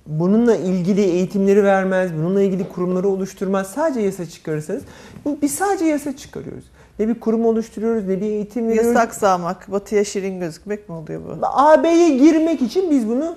bununla 0.07 0.57
ilgili 0.57 1.01
eğitimleri 1.01 1.65
vermez, 1.65 2.15
bununla 2.15 2.43
ilgili 2.43 2.69
kurumları 2.69 3.09
oluşturmaz, 3.09 3.67
sadece 3.67 4.01
yasa 4.01 4.27
çıkarırsanız, 4.27 4.83
bu 5.25 5.39
biz 5.43 5.55
sadece 5.55 5.85
yasa 5.85 6.17
çıkarıyoruz. 6.17 6.65
Ne 6.99 7.09
bir 7.09 7.21
kurum 7.21 7.47
oluşturuyoruz, 7.47 8.05
ne 8.05 8.21
bir 8.21 8.27
eğitim 8.27 8.69
veriyoruz. 8.69 8.89
Yasak 8.89 9.15
sağmak, 9.15 9.73
batıya 9.73 10.05
şirin 10.05 10.41
gözükmek 10.41 10.89
mi 10.89 10.95
oluyor 10.95 11.21
bu? 11.25 11.47
AB'ye 11.47 12.19
girmek 12.19 12.63
için 12.63 12.91
biz 12.91 13.09
bunu 13.09 13.37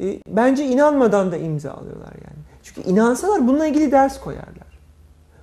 e, 0.00 0.20
bence 0.28 0.64
inanmadan 0.64 1.32
da 1.32 1.36
imza 1.36 1.72
alıyorlar 1.72 2.12
yani. 2.24 2.42
Çünkü 2.62 2.90
inansalar 2.90 3.48
bununla 3.48 3.66
ilgili 3.66 3.92
ders 3.92 4.20
koyarlar. 4.20 4.78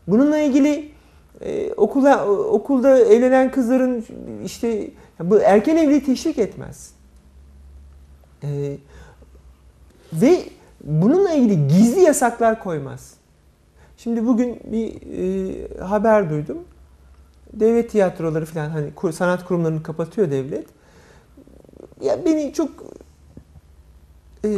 Bununla 0.08 0.38
ilgili 0.38 0.92
e, 1.42 1.74
okula 1.74 2.28
okulda 2.28 3.00
evlenen 3.00 3.52
kızların 3.52 4.06
işte 4.46 4.90
bu 5.20 5.40
erken 5.40 5.78
evliliği 5.78 6.04
teşvik 6.04 6.38
etmez. 6.40 6.92
E, 8.44 8.78
ve 10.14 10.44
bununla 10.84 11.32
ilgili 11.32 11.68
gizli 11.68 12.02
yasaklar 12.02 12.64
koymaz. 12.64 13.14
Şimdi 13.98 14.26
bugün 14.28 14.60
bir 14.66 14.94
e, 14.94 15.84
haber 15.84 16.30
duydum. 16.30 16.58
Devlet 17.54 17.92
tiyatroları 17.92 18.46
falan 18.46 18.70
hani 18.70 19.14
sanat 19.14 19.46
kurumlarını 19.46 19.84
kapatıyor 19.84 20.32
devlet. 20.32 20.66
Ya 22.02 22.26
beni 22.26 22.54
çok 22.54 22.70
e, 24.46 24.50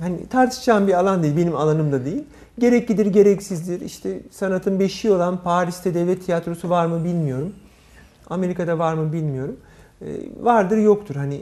hani 0.00 0.28
tartışacağım 0.28 0.86
bir 0.86 0.94
alan 0.94 1.22
değil, 1.22 1.36
benim 1.36 1.56
alanım 1.56 1.92
da 1.92 2.04
değil. 2.04 2.24
Gereklidir, 2.58 3.06
gereksizdir. 3.06 3.80
İşte 3.80 4.20
sanatın 4.30 4.80
beşiği 4.80 5.14
olan 5.14 5.42
Paris'te 5.42 5.94
devlet 5.94 6.26
tiyatrosu 6.26 6.70
var 6.70 6.86
mı 6.86 7.04
bilmiyorum. 7.04 7.54
Amerika'da 8.30 8.78
var 8.78 8.94
mı 8.94 9.12
bilmiyorum. 9.12 9.56
E, 10.02 10.06
vardır, 10.40 10.76
yoktur. 10.76 11.16
Hani 11.16 11.40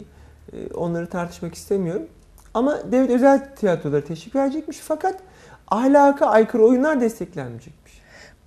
e, 0.52 0.74
onları 0.74 1.06
tartışmak 1.06 1.54
istemiyorum. 1.54 2.06
Ama 2.54 2.92
devlet 2.92 3.10
özel 3.10 3.54
tiyatroları 3.56 4.04
teşvik 4.04 4.34
verecekmiş 4.34 4.78
fakat 4.78 5.20
ahlaka 5.68 6.26
aykırı 6.26 6.64
oyunlar 6.64 7.00
desteklenmeyecekmiş. 7.00 7.83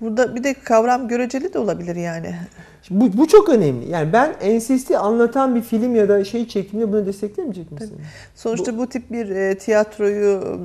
Burada 0.01 0.35
bir 0.35 0.43
de 0.43 0.53
kavram 0.53 1.07
göreceli 1.07 1.53
de 1.53 1.59
olabilir 1.59 1.95
yani. 1.95 2.35
Şimdi 2.83 3.01
bu, 3.01 3.17
bu 3.17 3.27
çok 3.27 3.49
önemli. 3.49 3.89
Yani 3.89 4.13
ben 4.13 4.35
ensesti 4.41 4.97
anlatan 4.97 5.55
bir 5.55 5.61
film 5.61 5.95
ya 5.95 6.09
da 6.09 6.23
şey 6.23 6.47
çekimde 6.47 6.91
bunu 6.91 7.05
desteklemeyecek 7.05 7.71
misin? 7.71 7.97
Sonuçta 8.35 8.77
bu, 8.77 8.87
tip 8.87 9.11
bir 9.11 9.29
e, 9.29 9.57
tiyatroyu 9.57 10.59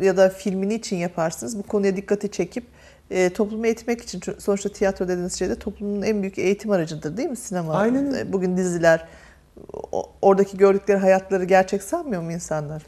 e, 0.00 0.06
ya 0.06 0.16
da 0.16 0.28
filmini 0.28 0.74
için 0.74 0.96
yaparsınız. 0.96 1.58
Bu 1.58 1.62
konuya 1.62 1.96
dikkati 1.96 2.30
çekip 2.30 2.64
e, 3.10 3.30
toplumu 3.30 3.66
eğitmek 3.66 4.02
için 4.02 4.20
sonuçta 4.38 4.68
tiyatro 4.68 5.08
dediğiniz 5.08 5.38
şey 5.38 5.48
de 5.48 5.54
toplumun 5.54 6.02
en 6.02 6.22
büyük 6.22 6.38
eğitim 6.38 6.70
aracıdır 6.70 7.16
değil 7.16 7.30
mi 7.30 7.36
sinema? 7.36 7.74
Aynen. 7.74 8.14
E, 8.14 8.32
Bugün 8.32 8.56
diziler 8.56 9.08
oradaki 10.22 10.56
gördükleri 10.56 10.98
hayatları 10.98 11.44
gerçek 11.44 11.82
sanmıyor 11.82 12.22
mu 12.22 12.32
insanlar? 12.32 12.82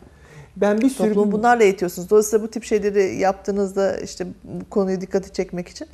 Ben 0.56 0.80
bir 0.80 0.90
sürü 0.90 1.08
Toplumu 1.08 1.32
bunlarla 1.32 1.64
eğitiyorsunuz. 1.64 2.10
Dolayısıyla 2.10 2.46
bu 2.46 2.50
tip 2.50 2.64
şeyleri 2.64 3.16
yaptığınızda 3.16 3.96
işte 4.00 4.26
bu 4.44 4.70
konuyu 4.70 5.00
dikkati 5.00 5.32
çekmek 5.32 5.68
için 5.68 5.88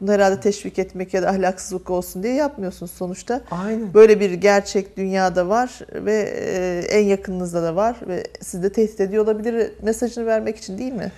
bunu 0.00 0.12
herhalde 0.12 0.40
teşvik 0.40 0.78
etmek 0.78 1.14
ya 1.14 1.22
da 1.22 1.28
ahlaksızlık 1.28 1.90
olsun 1.90 2.22
diye 2.22 2.34
yapmıyorsunuz 2.34 2.92
sonuçta. 2.92 3.40
Aynen. 3.50 3.94
Böyle 3.94 4.20
bir 4.20 4.32
gerçek 4.32 4.96
dünyada 4.96 5.48
var 5.48 5.80
ve 5.94 6.14
e, 6.14 6.98
en 6.98 7.04
yakınınızda 7.04 7.62
da 7.62 7.76
var 7.76 7.96
ve 8.08 8.24
sizi 8.40 8.62
de 8.62 8.72
tehdit 8.72 9.00
ediyor 9.00 9.24
olabilir 9.24 9.72
mesajını 9.82 10.26
vermek 10.26 10.56
için 10.56 10.78
değil 10.78 10.92
mi? 10.92 11.12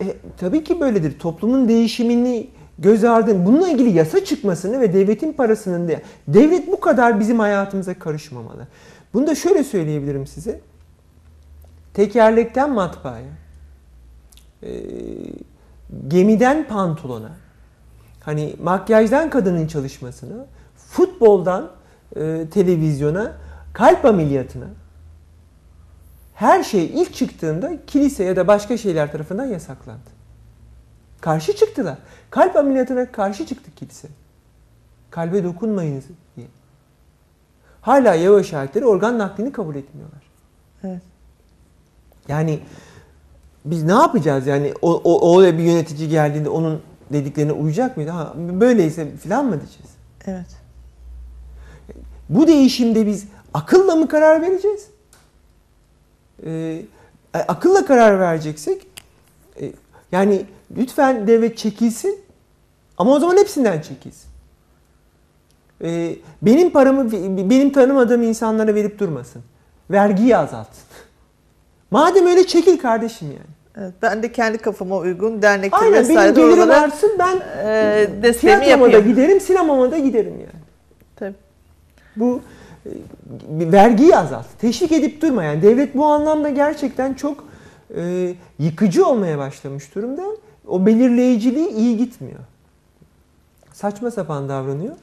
E, 0.00 0.04
tabii 0.36 0.64
ki 0.64 0.80
böyledir. 0.80 1.18
Toplumun 1.18 1.68
değişimini 1.68 2.48
göz 2.78 3.04
ardı 3.04 3.46
bununla 3.46 3.68
ilgili 3.68 3.90
yasa 3.90 4.24
çıkmasını 4.24 4.80
ve 4.80 4.92
devletin 4.92 5.32
parasının 5.32 5.88
da 5.88 5.92
devlet 6.28 6.66
bu 6.72 6.80
kadar 6.80 7.20
bizim 7.20 7.38
hayatımıza 7.38 7.94
karışmamalı. 7.94 8.66
Bunu 9.14 9.26
da 9.26 9.34
şöyle 9.34 9.64
söyleyebilirim 9.64 10.26
size. 10.26 10.60
Tekerlekten 11.94 12.72
matbaaya, 12.72 13.32
e, 14.62 14.70
gemiden 16.08 16.68
pantolona, 16.68 17.30
hani 18.20 18.56
makyajdan 18.62 19.30
kadının 19.30 19.66
çalışmasına, 19.66 20.46
futboldan 20.76 21.70
e, 22.16 22.46
televizyona, 22.50 23.32
kalp 23.72 24.04
ameliyatına, 24.04 24.66
her 26.34 26.62
şey 26.62 26.84
ilk 26.84 27.14
çıktığında 27.14 27.86
kilise 27.86 28.24
ya 28.24 28.36
da 28.36 28.46
başka 28.46 28.76
şeyler 28.76 29.12
tarafından 29.12 29.44
yasaklandı. 29.44 30.10
Karşı 31.20 31.56
çıktılar. 31.56 31.98
Kalp 32.30 32.56
ameliyatına 32.56 33.12
karşı 33.12 33.46
çıktı 33.46 33.70
kilise. 33.76 34.08
Kalbe 35.10 35.44
dokunmayınız 35.44 36.04
diye. 36.36 36.46
Hala 37.80 38.14
Yahova 38.14 38.42
şahitleri 38.42 38.86
organ 38.86 39.18
naklini 39.18 39.52
kabul 39.52 39.74
etmiyorlar. 39.74 40.22
Evet. 40.84 41.02
Yani 42.30 42.60
biz 43.64 43.82
ne 43.82 43.92
yapacağız 43.92 44.46
yani 44.46 44.74
o, 44.82 45.00
o, 45.04 45.34
o 45.34 45.42
bir 45.42 45.58
yönetici 45.58 46.08
geldiğinde 46.08 46.48
onun 46.48 46.82
dediklerine 47.12 47.52
uyacak 47.52 47.96
mıydı? 47.96 48.10
Ha, 48.10 48.34
böyleyse 48.36 49.16
filan 49.16 49.44
mı 49.44 49.60
diyeceğiz? 49.60 49.90
Evet. 50.26 50.46
Bu 52.28 52.46
değişimde 52.46 53.06
biz 53.06 53.24
akılla 53.54 53.96
mı 53.96 54.08
karar 54.08 54.42
vereceğiz? 54.42 54.86
Ee, 56.46 56.82
akılla 57.34 57.86
karar 57.86 58.20
vereceksek 58.20 58.86
e, 59.60 59.72
yani 60.12 60.46
lütfen 60.76 61.26
devlet 61.26 61.58
çekilsin 61.58 62.20
ama 62.98 63.10
o 63.10 63.20
zaman 63.20 63.36
hepsinden 63.36 63.80
çekilsin. 63.80 64.30
Ee, 65.82 66.16
benim 66.42 66.70
paramı 66.70 67.12
benim 67.50 67.72
tanımadığım 67.72 68.22
insanlara 68.22 68.74
verip 68.74 68.98
durmasın. 68.98 69.42
Vergiyi 69.90 70.36
azaltsın. 70.36 70.84
Madem 71.90 72.26
öyle 72.26 72.46
çekil 72.46 72.78
kardeşim 72.78 73.28
yani. 73.28 73.60
Evet, 73.76 73.94
ben 74.02 74.22
de 74.22 74.32
kendi 74.32 74.58
kafama 74.58 74.96
uygun 74.96 75.42
dernektir 75.42 75.78
Aynen 75.82 75.92
benim 75.92 76.08
vesaire 76.08 76.30
gelirim 76.30 76.52
oralara 76.52 76.80
artsın 76.80 77.16
ben 77.18 77.36
e, 77.66 78.08
desteğimi 78.22 78.64
tiyatroma 78.64 78.92
da 78.92 78.98
giderim 78.98 79.40
sinemama 79.40 79.90
da 79.90 79.98
giderim 79.98 80.32
yani. 80.32 80.64
Tabii. 81.16 81.34
Bu 82.16 82.40
e, 82.86 82.90
vergiyi 83.72 84.16
azalt. 84.16 84.46
Teşvik 84.58 84.92
edip 84.92 85.22
durma. 85.22 85.44
Yani 85.44 85.62
devlet 85.62 85.94
bu 85.94 86.04
anlamda 86.04 86.50
gerçekten 86.50 87.14
çok 87.14 87.44
e, 87.96 88.34
yıkıcı 88.58 89.06
olmaya 89.06 89.38
başlamış 89.38 89.94
durumda. 89.94 90.22
O 90.68 90.86
belirleyiciliği 90.86 91.68
iyi 91.68 91.96
gitmiyor. 91.96 92.40
Saçma 93.72 94.10
sapan 94.10 94.48
davranıyor. 94.48 94.96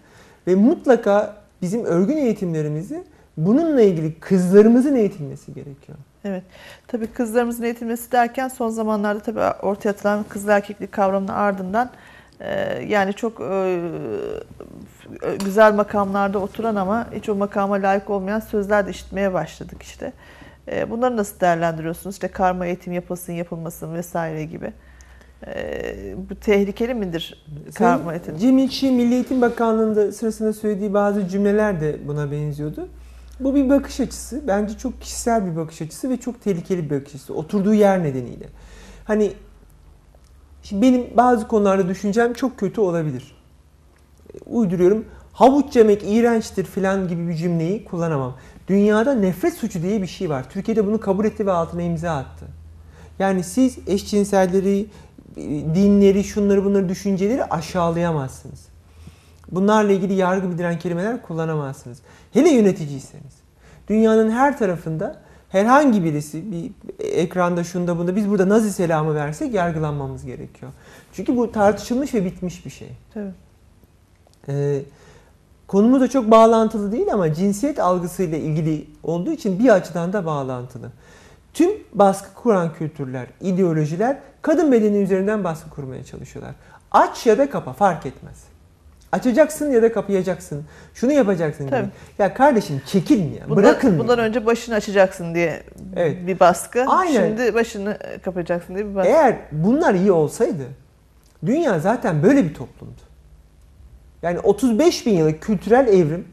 Ve 0.47 0.55
mutlaka 0.55 1.35
bizim 1.61 1.85
örgün 1.85 2.17
eğitimlerimizi 2.17 3.03
bununla 3.37 3.81
ilgili 3.81 4.13
kızlarımızın 4.19 4.95
eğitilmesi 4.95 5.53
gerekiyor. 5.53 5.97
Evet. 6.27 6.43
Tabii 6.87 7.07
kızlarımızın 7.07 7.63
eğitilmesi 7.63 8.11
derken 8.11 8.47
son 8.47 8.69
zamanlarda 8.69 9.19
tabii 9.19 9.39
ortaya 9.65 9.89
atılan 9.89 10.25
kızıl 10.29 10.49
erkeklik 10.49 10.91
kavramının 10.91 11.31
ardından 11.31 11.89
e, 12.39 12.83
yani 12.87 13.13
çok 13.13 13.41
e, 13.41 13.79
güzel 15.45 15.73
makamlarda 15.73 16.39
oturan 16.39 16.75
ama 16.75 17.07
hiç 17.13 17.29
o 17.29 17.35
makama 17.35 17.75
layık 17.75 18.09
olmayan 18.09 18.39
sözler 18.39 18.87
de 18.87 18.91
işitmeye 18.91 19.33
başladık 19.33 19.83
işte. 19.83 20.13
E, 20.71 20.89
bunları 20.89 21.17
nasıl 21.17 21.39
değerlendiriyorsunuz? 21.39 22.15
İşte 22.15 22.27
karma 22.27 22.65
eğitim 22.65 22.93
yapılsın, 22.93 23.33
yapılmasın 23.33 23.93
vesaire 23.93 24.45
gibi. 24.45 24.73
Bu 26.29 26.35
tehlikeli 26.35 26.93
midir 26.93 27.45
karma 27.75 28.13
eğitim? 28.13 28.37
Cem 28.37 28.57
İlçi 28.57 28.91
Milli 28.91 29.13
Eğitim 29.13 29.41
Bakanlığı'nda 29.41 30.11
sırasında 30.11 30.53
söylediği 30.53 30.93
bazı 30.93 31.27
cümleler 31.27 31.81
de 31.81 32.07
buna 32.07 32.31
benziyordu. 32.31 32.87
Bu 33.39 33.55
bir 33.55 33.69
bakış 33.69 33.99
açısı. 33.99 34.41
Bence 34.47 34.77
çok 34.77 35.01
kişisel 35.01 35.51
bir 35.51 35.55
bakış 35.55 35.81
açısı 35.81 36.09
ve 36.09 36.17
çok 36.17 36.41
tehlikeli 36.41 36.89
bir 36.89 36.95
bakış 36.95 37.15
açısı. 37.15 37.33
Oturduğu 37.33 37.73
yer 37.73 38.03
nedeniyle. 38.03 38.45
Hani 39.05 39.33
şimdi 40.63 40.81
benim 40.81 41.17
bazı 41.17 41.47
konularda 41.47 41.87
düşüncem 41.87 42.33
çok 42.33 42.57
kötü 42.57 42.81
olabilir. 42.81 43.35
Uyduruyorum. 44.45 45.05
Havuç 45.33 45.75
yemek 45.75 46.03
iğrençtir 46.05 46.65
falan 46.65 47.07
gibi 47.07 47.27
bir 47.27 47.33
cümleyi 47.33 47.85
kullanamam. 47.85 48.37
Dünyada 48.67 49.15
nefret 49.15 49.53
suçu 49.53 49.81
diye 49.81 50.01
bir 50.01 50.07
şey 50.07 50.29
var. 50.29 50.49
Türkiye'de 50.49 50.87
bunu 50.87 50.99
kabul 50.99 51.25
etti 51.25 51.45
ve 51.45 51.51
altına 51.51 51.81
imza 51.81 52.11
attı. 52.11 52.45
Yani 53.19 53.43
siz 53.43 53.77
eşcinselleri, 53.87 54.85
dinleri, 55.75 56.23
şunları 56.23 56.65
bunları 56.65 56.89
düşünceleri 56.89 57.45
aşağılayamazsınız. 57.45 58.67
Bunlarla 59.51 59.91
ilgili 59.91 60.13
yargı 60.13 60.51
bildiren 60.51 60.79
kelimeler 60.79 61.21
kullanamazsınız. 61.21 62.01
Hele 62.37 62.49
yöneticiyseniz. 62.49 63.33
Dünyanın 63.89 64.31
her 64.31 64.57
tarafında 64.57 65.15
herhangi 65.49 66.03
birisi 66.03 66.51
bir 66.51 66.71
ekranda 66.99 67.63
şunda 67.63 67.97
bunda 67.97 68.15
biz 68.15 68.29
burada 68.29 68.49
Nazi 68.49 68.73
selamı 68.73 69.15
versek 69.15 69.53
yargılanmamız 69.53 70.25
gerekiyor. 70.25 70.71
Çünkü 71.13 71.37
bu 71.37 71.51
tartışılmış 71.51 72.13
ve 72.13 72.25
bitmiş 72.25 72.65
bir 72.65 72.69
şey. 72.69 72.89
Tabii. 73.13 73.31
Ee, 74.49 74.81
konumuz 75.67 76.01
da 76.01 76.07
çok 76.07 76.31
bağlantılı 76.31 76.91
değil 76.91 77.13
ama 77.13 77.33
cinsiyet 77.33 77.79
algısıyla 77.79 78.37
ilgili 78.37 78.87
olduğu 79.03 79.31
için 79.31 79.59
bir 79.59 79.69
açıdan 79.69 80.13
da 80.13 80.25
bağlantılı. 80.25 80.91
Tüm 81.53 81.71
baskı 81.93 82.33
kuran 82.33 82.73
kültürler, 82.73 83.27
ideolojiler 83.41 84.17
kadın 84.41 84.71
bedeni 84.71 84.97
üzerinden 84.97 85.43
baskı 85.43 85.69
kurmaya 85.69 86.03
çalışıyorlar. 86.03 86.55
Aç 86.91 87.25
ya 87.25 87.37
da 87.37 87.49
kapa 87.49 87.73
fark 87.73 88.05
etmez. 88.05 88.46
Açacaksın 89.11 89.71
ya 89.71 89.81
da 89.81 89.91
kapayacaksın. 89.91 90.63
Şunu 90.93 91.11
yapacaksın 91.11 91.65
gibi. 91.65 91.75
Tabii. 91.75 91.89
Ya 92.19 92.33
kardeşim 92.33 92.81
çekilin 92.85 93.33
ya. 93.33 93.49
Bundan, 93.49 93.63
Bırakın. 93.63 93.99
bundan 93.99 94.17
ya. 94.17 94.23
önce 94.23 94.45
başını 94.45 94.75
açacaksın 94.75 95.35
diye 95.35 95.63
Evet. 95.95 96.27
bir 96.27 96.39
baskı. 96.39 96.85
Aynen. 96.87 97.27
Şimdi 97.27 97.53
başını 97.53 97.97
kapayacaksın 98.25 98.75
diye 98.75 98.89
bir 98.89 98.95
baskı. 98.95 99.09
Eğer 99.09 99.35
bunlar 99.51 99.93
iyi 99.93 100.11
olsaydı 100.11 100.63
dünya 101.45 101.79
zaten 101.79 102.23
böyle 102.23 102.43
bir 102.43 102.53
toplumdu. 102.53 103.01
Yani 104.21 104.39
35 104.39 105.05
bin 105.05 105.13
yıllık 105.13 105.41
kültürel 105.41 105.87
evrim 105.87 106.27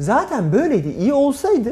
zaten 0.00 0.52
böyleydi. 0.52 0.88
İyi 0.88 1.12
olsaydı 1.12 1.70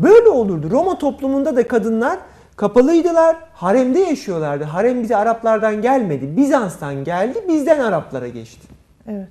böyle 0.00 0.28
olurdu. 0.28 0.70
Roma 0.70 0.98
toplumunda 0.98 1.56
da 1.56 1.68
kadınlar 1.68 2.18
kapalıydılar. 2.56 3.36
Haremde 3.52 3.98
yaşıyorlardı. 3.98 4.64
Harem 4.64 5.02
bize 5.02 5.16
Araplardan 5.16 5.82
gelmedi. 5.82 6.36
Bizans'tan 6.36 7.04
geldi. 7.04 7.44
Bizden 7.48 7.80
Araplara 7.80 8.28
geçti. 8.28 8.68
Evet. 9.08 9.28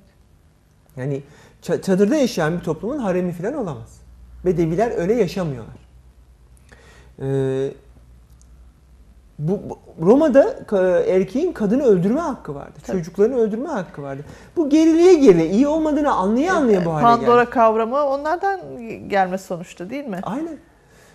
Yani 0.98 1.22
ça- 1.62 1.82
çadırda 1.82 2.16
yaşayan 2.16 2.58
bir 2.58 2.64
toplumun 2.64 2.98
haremi 2.98 3.32
falan 3.32 3.54
olamaz. 3.54 4.00
Bedeviler 4.44 4.92
öyle 4.98 5.14
yaşamıyorlar. 5.14 5.74
Ee, 7.22 7.70
bu, 9.38 9.60
Roma'da 10.00 10.56
erkeğin 11.06 11.52
kadını 11.52 11.82
öldürme 11.82 12.20
hakkı 12.20 12.54
vardı. 12.54 12.72
Tabii. 12.86 12.96
Çocuklarını 12.98 13.36
öldürme 13.36 13.68
hakkı 13.68 14.02
vardı. 14.02 14.24
Bu 14.56 14.70
geriliğe 14.70 15.14
gerileye 15.14 15.50
iyi 15.50 15.68
olmadığını 15.68 16.12
anlaya 16.12 16.54
anlaya 16.54 16.84
bu 16.84 16.92
hale 16.94 17.02
Pandora 17.02 17.42
geldi. 17.42 17.50
kavramı 17.54 17.96
onlardan 18.02 18.60
gelme 19.08 19.38
sonuçta 19.38 19.90
değil 19.90 20.04
mi? 20.04 20.20
Aynen. 20.22 20.56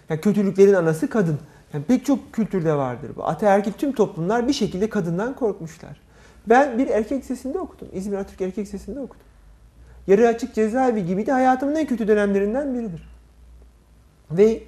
Yani 0.10 0.22
kötülüklerin 0.22 0.74
anası 0.74 1.10
kadın. 1.10 1.40
Yani 1.74 1.84
pek 1.84 2.06
çok 2.06 2.34
kültürde 2.34 2.74
vardır 2.76 3.12
bu. 3.16 3.26
Ataerkil 3.28 3.72
tüm 3.72 3.92
toplumlar 3.92 4.48
bir 4.48 4.54
şekilde 4.54 4.90
kadından 4.90 5.34
korkmuşlar. 5.36 6.02
Ben 6.48 6.78
bir 6.78 6.88
erkek 6.88 7.22
lisesinde 7.24 7.60
okudum. 7.60 7.88
İzmir 7.94 8.18
Atatürk 8.18 8.42
Erkek 8.42 8.66
Lisesi'nde 8.66 9.00
okudum. 9.00 9.22
Yarı 10.08 10.28
açık 10.28 10.54
cezaevi 10.56 11.06
gibiydi. 11.06 11.32
Hayatımın 11.32 11.76
en 11.76 11.86
kötü 11.88 12.08
dönemlerinden 12.08 12.74
biridir. 12.74 13.10
Ve 14.32 14.60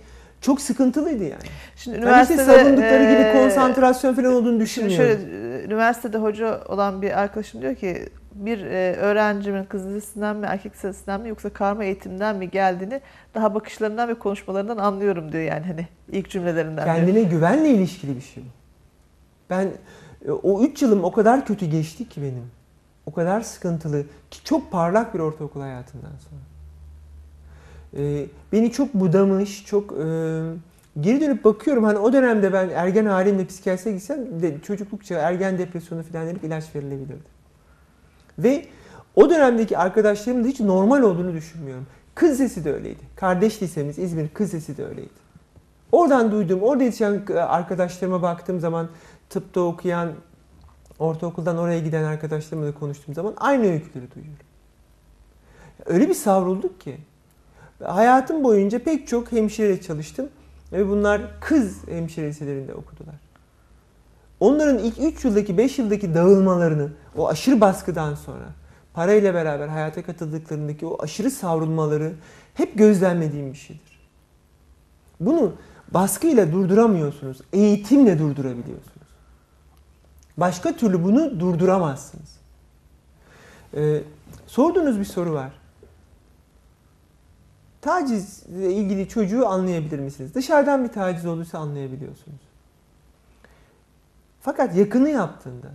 çok 0.42 0.62
sıkıntılıydı 0.62 1.24
yani. 1.24 1.44
Şimdi 1.76 1.96
Ben 1.96 2.02
işte 2.02 2.08
üniversitede 2.08 2.46
savundukları 2.46 3.04
gibi 3.04 3.22
eee, 3.22 3.34
konsantrasyon 3.34 4.14
falan 4.14 4.34
olduğunu 4.34 4.60
düşünmüyorum. 4.60 5.06
şöyle 5.06 5.58
e, 5.62 5.66
üniversitede 5.66 6.18
hoca 6.18 6.64
olan 6.66 7.02
bir 7.02 7.20
arkadaşım 7.22 7.62
diyor 7.62 7.76
ki 7.76 8.10
bir 8.34 8.66
e, 8.66 8.96
öğrencimin 8.96 9.64
kız 9.64 9.88
lisesinden 9.88 10.36
mi 10.36 10.46
erkek 10.46 10.74
lisesinden 10.76 11.22
mi 11.22 11.30
yoksa 11.30 11.50
karma 11.50 11.84
eğitimden 11.84 12.36
mi 12.36 12.50
geldiğini 12.50 13.02
daha 13.36 13.56
bakışlarından 13.56 14.10
ve 14.10 14.14
konuşmalarından 14.14 14.78
anlıyorum 14.78 15.32
diyor 15.32 15.44
yani 15.44 15.66
hani 15.66 15.88
ilk 16.12 16.30
cümlelerinden. 16.30 16.86
diyor. 16.86 16.96
Kendine 16.96 17.24
güvenle 17.24 17.70
ilişkili 17.70 18.16
bir 18.16 18.22
şey. 18.22 18.44
Ben 19.50 19.68
e, 20.28 20.32
o 20.32 20.64
3 20.64 20.82
yılım 20.82 21.04
o 21.04 21.12
kadar 21.12 21.46
kötü 21.46 21.66
geçti 21.66 22.10
ki 22.10 22.22
benim. 22.22 22.52
O 23.06 23.14
kadar 23.14 23.42
sıkıntılı 23.42 24.04
ki 24.32 24.44
çok 24.44 24.72
parlak 24.72 25.14
bir 25.14 25.20
ortaokul 25.20 25.62
hayatından 25.62 26.12
sonra. 26.30 26.42
E, 28.04 28.26
beni 28.52 28.72
çok 28.72 28.94
budamış, 28.94 29.66
çok 29.66 29.92
e, 29.92 30.06
geri 31.00 31.22
dönüp 31.22 31.44
bakıyorum 31.44 31.84
hani 31.84 31.98
o 31.98 32.14
dönemde 32.14 32.54
ben 32.54 32.70
ergen 32.70 33.06
halimle 33.06 33.46
psikiyatriye 33.46 33.96
gitsem 33.96 34.42
de 34.42 34.62
çocuklukça 34.62 35.16
ergen 35.16 35.58
depresyonu 35.58 36.04
falan 36.04 36.28
denip 36.28 36.44
ilaç 36.44 36.76
verilebilirdi. 36.76 37.36
Ve 38.40 38.66
o 39.16 39.30
dönemdeki 39.30 39.78
arkadaşlarımın 39.78 40.44
da 40.44 40.48
hiç 40.48 40.60
normal 40.60 41.02
olduğunu 41.02 41.34
düşünmüyorum. 41.34 41.88
Kız 42.16 42.32
lisesi 42.32 42.66
de 42.66 42.74
öyleydi. 42.74 43.00
Kardeş 43.16 43.62
lisemiz 43.62 44.00
İzmir 44.00 44.30
Kız 44.30 44.54
Lisesi 44.54 44.78
de 44.78 44.86
öyleydi. 44.86 45.26
Oradan 45.92 46.32
duyduğum, 46.32 46.62
orada 46.62 46.84
yetişen 46.84 47.22
arkadaşlarıma 47.36 48.22
baktığım 48.22 48.60
zaman 48.60 48.88
tıpta 49.30 49.62
okuyan, 49.62 50.10
ortaokuldan 51.00 51.58
oraya 51.58 51.80
giden 51.80 52.04
arkadaşlarımla 52.04 52.68
da 52.68 52.74
konuştuğum 52.74 53.14
zaman 53.14 53.34
aynı 53.38 53.64
öyküleri 53.64 54.12
duyuyorum. 54.16 54.46
Öyle 55.86 56.10
bir 56.10 56.14
savrulduk 56.14 56.82
ki. 56.82 56.98
Hayatım 57.84 58.44
boyunca 58.44 58.80
pek 58.84 59.08
çok 59.08 59.32
hemşire 59.32 59.82
çalıştım 59.82 60.30
ve 60.72 60.90
bunlar 60.90 61.22
kız 61.42 61.88
hemşire 61.88 62.28
liselerinde 62.28 62.74
okudular. 62.74 63.16
Onların 64.40 64.78
ilk 64.78 65.00
3 65.00 65.26
yıldaki 65.26 65.58
5 65.58 65.80
yıldaki 65.80 66.14
dağılmalarını 66.14 66.90
o 67.18 67.28
aşırı 67.30 67.62
baskıdan 67.62 68.16
sonra 68.16 68.46
parayla 68.94 69.34
beraber 69.34 69.68
hayata 69.68 70.04
katıldıklarındaki 70.04 70.86
o 70.86 71.04
aşırı 71.04 71.32
savrulmaları 71.32 72.14
hep 72.54 72.78
gözlemlediğim 72.78 73.54
bir 73.54 73.58
şeydir. 73.58 74.00
Bunu 75.20 75.54
baskıyla 75.94 76.52
durduramıyorsunuz. 76.52 77.38
Eğitimle 77.54 78.20
durdurabiliyorsunuz. 78.20 78.95
Başka 80.38 80.76
türlü 80.76 81.04
bunu 81.04 81.40
durduramazsınız. 81.40 82.36
Ee, 83.74 84.02
sorduğunuz 84.48 85.00
bir 85.00 85.06
soru 85.06 85.34
var. 85.34 85.52
Tacizle 87.82 88.74
ilgili 88.74 89.10
çocuğu 89.10 89.48
anlayabilir 89.48 90.00
misiniz? 90.00 90.36
Dışarıdan 90.36 90.84
bir 90.84 90.90
taciz 90.90 91.26
olursa 91.26 91.60
anlayabiliyorsunuz. 91.60 92.40
Fakat 94.42 94.76
yakını 94.76 95.10
yaptığında, 95.10 95.68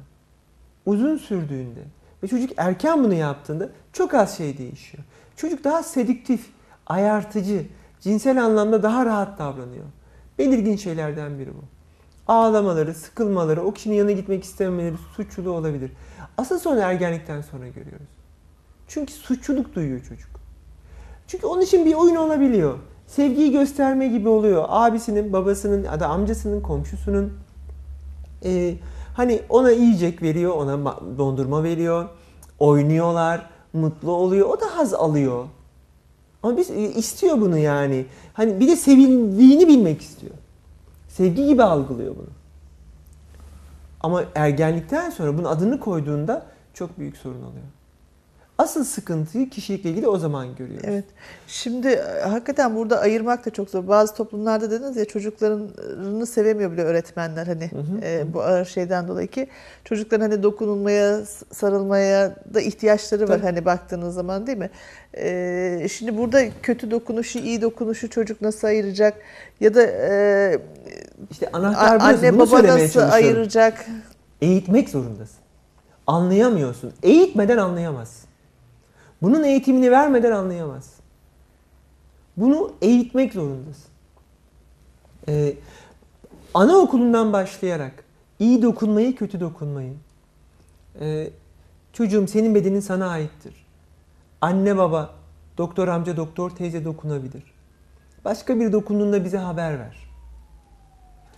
uzun 0.86 1.16
sürdüğünde 1.16 1.80
ve 2.22 2.28
çocuk 2.28 2.50
erken 2.56 3.04
bunu 3.04 3.14
yaptığında 3.14 3.68
çok 3.92 4.14
az 4.14 4.36
şey 4.36 4.58
değişiyor. 4.58 5.04
Çocuk 5.36 5.64
daha 5.64 5.82
sedüktif, 5.82 6.50
ayartıcı, 6.86 7.66
cinsel 8.00 8.44
anlamda 8.44 8.82
daha 8.82 9.06
rahat 9.06 9.38
davranıyor. 9.38 9.84
Belirgin 10.38 10.76
şeylerden 10.76 11.38
biri 11.38 11.50
bu. 11.54 11.79
Ağlamaları, 12.30 12.94
sıkılmaları, 12.94 13.62
o 13.62 13.72
kişinin 13.72 13.94
yanına 13.94 14.12
gitmek 14.12 14.44
istememeleri 14.44 14.94
suçluluğu 15.16 15.50
olabilir. 15.52 15.92
Asıl 16.38 16.58
sonra 16.58 16.80
ergenlikten 16.80 17.40
sonra 17.40 17.68
görüyoruz. 17.68 18.08
Çünkü 18.88 19.12
suçluluk 19.12 19.74
duyuyor 19.74 20.00
çocuk. 20.00 20.30
Çünkü 21.26 21.46
onun 21.46 21.62
için 21.62 21.86
bir 21.86 21.94
oyun 21.94 22.16
olabiliyor. 22.16 22.74
Sevgiyi 23.06 23.52
gösterme 23.52 24.08
gibi 24.08 24.28
oluyor. 24.28 24.64
Abisinin, 24.68 25.32
babasının 25.32 25.84
ya 25.84 26.00
da 26.00 26.08
amcasının, 26.08 26.60
komşusunun. 26.60 27.32
Ee, 28.44 28.74
hani 29.16 29.42
ona 29.48 29.70
yiyecek 29.70 30.22
veriyor, 30.22 30.54
ona 30.54 30.74
ma- 30.74 31.18
dondurma 31.18 31.62
veriyor. 31.62 32.08
Oynuyorlar, 32.58 33.50
mutlu 33.72 34.12
oluyor. 34.12 34.48
O 34.48 34.60
da 34.60 34.66
haz 34.76 34.94
alıyor. 34.94 35.44
Ama 36.42 36.56
biz 36.56 36.70
e, 36.70 36.80
istiyor 36.80 37.40
bunu 37.40 37.58
yani. 37.58 38.06
Hani 38.32 38.60
bir 38.60 38.68
de 38.68 38.76
sevildiğini 38.76 39.68
bilmek 39.68 40.02
istiyor. 40.02 40.34
Sevgi 41.20 41.46
gibi 41.46 41.62
algılıyor 41.62 42.16
bunu. 42.16 42.28
Ama 44.00 44.24
ergenlikten 44.34 45.10
sonra 45.10 45.38
bunun 45.38 45.44
adını 45.44 45.80
koyduğunda 45.80 46.46
çok 46.74 46.98
büyük 46.98 47.16
sorun 47.16 47.42
oluyor. 47.42 47.64
Asıl 48.60 48.84
sıkıntıyı 48.84 49.50
kişilikle 49.50 49.90
ilgili 49.90 50.08
o 50.08 50.18
zaman 50.18 50.56
görüyoruz. 50.56 50.84
Evet. 50.88 51.04
Şimdi 51.46 51.88
e, 51.88 52.20
hakikaten 52.22 52.76
burada 52.76 53.00
ayırmak 53.00 53.46
da 53.46 53.50
çok 53.50 53.70
zor. 53.70 53.88
Bazı 53.88 54.14
toplumlarda 54.14 54.70
dediniz 54.70 54.96
ya 54.96 55.04
çocuklarını 55.04 56.26
sevemiyor 56.26 56.72
bile 56.72 56.82
öğretmenler 56.82 57.46
hani 57.46 57.70
Hı 57.70 57.76
hı. 57.76 58.04
e, 58.04 58.34
bu 58.34 58.42
ağır 58.42 58.64
şeyden 58.64 59.08
dolayı 59.08 59.28
ki 59.28 59.48
çocukların 59.84 60.30
hani 60.30 60.42
dokunulmaya, 60.42 61.20
sarılmaya 61.52 62.36
da 62.54 62.60
ihtiyaçları 62.60 63.22
var 63.22 63.34
Tabii. 63.36 63.42
hani 63.46 63.64
baktığınız 63.64 64.14
zaman 64.14 64.46
değil 64.46 64.58
mi? 64.58 64.70
E, 65.16 65.86
şimdi 65.92 66.18
burada 66.18 66.42
kötü 66.62 66.90
dokunuşu, 66.90 67.38
iyi 67.38 67.62
dokunuşu 67.62 68.10
çocuk 68.10 68.40
nasıl 68.42 68.66
ayıracak 68.68 69.14
ya 69.60 69.74
da 69.74 69.82
e, 69.82 70.58
İşte 71.30 71.48
a- 71.52 71.56
anahtar 71.58 72.00
burası. 72.00 72.26
anne 72.26 72.38
baba 72.38 72.62
nasıl 72.64 73.00
ayıracak? 73.00 73.86
Eğitmek 74.42 74.88
zorundasın. 74.88 75.36
Anlayamıyorsun. 76.06 76.92
Eğitmeden 77.02 77.56
anlayamazsın. 77.58 78.19
Bunun 79.22 79.42
eğitimini 79.44 79.90
vermeden 79.90 80.32
anlayamazsın. 80.32 81.04
Bunu 82.36 82.72
eğitmek 82.82 83.32
zorundasın. 83.32 83.90
Ee, 85.28 85.54
anaokulundan 86.54 87.32
başlayarak 87.32 88.04
iyi 88.38 88.62
dokunmayı, 88.62 89.16
kötü 89.16 89.40
dokunmayı. 89.40 89.94
Ee, 91.00 91.30
çocuğum 91.92 92.28
senin 92.28 92.54
bedenin 92.54 92.80
sana 92.80 93.08
aittir. 93.08 93.66
Anne 94.40 94.76
baba, 94.76 95.14
doktor 95.58 95.88
amca, 95.88 96.16
doktor 96.16 96.50
teyze 96.50 96.84
dokunabilir. 96.84 97.42
Başka 98.24 98.60
bir 98.60 98.72
dokunduğunda 98.72 99.24
bize 99.24 99.38
haber 99.38 99.78
ver. 99.78 99.96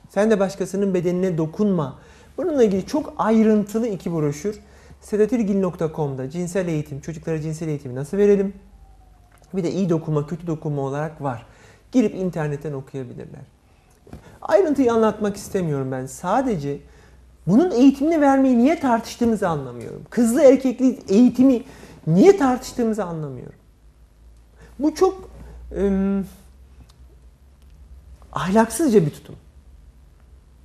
Sen 0.08 0.30
de 0.30 0.40
başkasının 0.40 0.94
bedenine 0.94 1.38
dokunma. 1.38 1.98
Bununla 2.36 2.64
ilgili 2.64 2.86
çok 2.86 3.14
ayrıntılı 3.18 3.88
iki 3.88 4.12
broşür 4.12 4.60
sedatirgil.com'da 5.02 6.30
cinsel 6.30 6.68
eğitim, 6.68 7.00
çocuklara 7.00 7.40
cinsel 7.40 7.68
eğitimi 7.68 7.94
nasıl 7.94 8.16
verelim? 8.16 8.54
Bir 9.54 9.64
de 9.64 9.72
iyi 9.72 9.88
dokunma, 9.88 10.26
kötü 10.26 10.46
dokunma 10.46 10.82
olarak 10.82 11.22
var. 11.22 11.46
girip 11.92 12.14
internetten 12.14 12.72
okuyabilirler. 12.72 13.42
Ayrıntıyı 14.42 14.92
anlatmak 14.92 15.36
istemiyorum 15.36 15.92
ben. 15.92 16.06
Sadece 16.06 16.78
bunun 17.46 17.70
eğitimini 17.70 18.20
vermeyi 18.20 18.58
niye 18.58 18.80
tartıştığımızı 18.80 19.48
anlamıyorum. 19.48 20.02
Kızlı 20.10 20.42
erkekli 20.42 20.98
eğitimi 21.08 21.62
niye 22.06 22.36
tartıştığımızı 22.36 23.04
anlamıyorum. 23.04 23.58
Bu 24.78 24.94
çok 24.94 25.30
ım, 25.76 26.26
ahlaksızca 28.32 29.06
bir 29.06 29.10
tutum. 29.10 29.36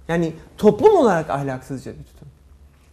Yani 0.08 0.34
toplum 0.58 0.96
olarak 0.96 1.30
ahlaksızca 1.30 1.92
bir 1.92 2.04
tutum. 2.04 2.16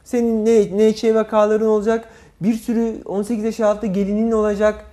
Senin 0.05 0.45
ne 0.47 0.91
NÇ 0.91 1.05
vakaların 1.05 1.67
olacak, 1.67 2.09
bir 2.41 2.55
sürü 2.55 3.03
18 3.05 3.45
yaş 3.45 3.61
altı 3.61 3.87
gelinin 3.87 4.33
olacak. 4.33 4.85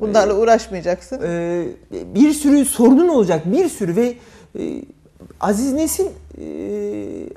Bunlarla 0.00 0.34
uğraşmayacaksın. 0.34 1.20
Ee, 1.22 1.66
bir 1.92 2.32
sürü 2.32 2.64
sorunun 2.64 3.08
olacak, 3.08 3.42
bir 3.52 3.68
sürü 3.68 3.96
ve 3.96 4.14
e, 4.58 4.82
Aziz 5.40 5.72
Nesin 5.72 6.12
e, 6.38 6.46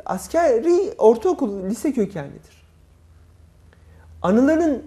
askeri 0.05 0.93
ortaokul, 0.97 1.69
lise 1.69 1.93
kökenlidir. 1.93 2.57
Anıların 4.21 4.83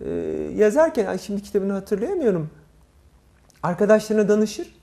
e, 0.00 0.10
yazarken, 0.56 1.16
şimdi 1.16 1.42
kitabını 1.42 1.72
hatırlayamıyorum, 1.72 2.50
arkadaşlarına 3.62 4.28
danışır, 4.28 4.74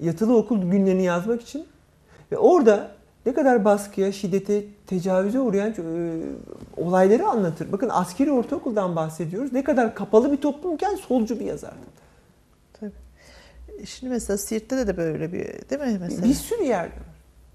yatılı 0.00 0.36
okul 0.36 0.70
günlerini 0.70 1.02
yazmak 1.02 1.42
için 1.42 1.66
ve 2.32 2.38
orada 2.38 2.90
ne 3.28 3.34
kadar 3.34 3.64
baskıya, 3.64 4.12
şiddete, 4.12 4.64
tecavüze 4.86 5.40
uğrayan 5.40 5.70
e, 5.70 5.74
olayları 6.76 7.26
anlatır. 7.26 7.72
Bakın 7.72 7.88
askeri 7.92 8.32
ortaokuldan 8.32 8.96
bahsediyoruz. 8.96 9.52
Ne 9.52 9.64
kadar 9.64 9.94
kapalı 9.94 10.32
bir 10.32 10.36
toplumken 10.36 10.94
solcu 10.94 11.40
bir 11.40 11.44
yazardı. 11.44 11.76
Şimdi 13.84 14.12
mesela 14.12 14.38
Siirt'te 14.38 14.76
de, 14.76 14.86
de 14.86 14.96
böyle 14.96 15.32
bir 15.32 15.44
değil 15.70 15.80
mi 15.92 15.98
mesela? 16.00 16.28
Bir 16.28 16.34
sürü 16.34 16.62
yerde 16.62 16.94
var. 16.94 17.08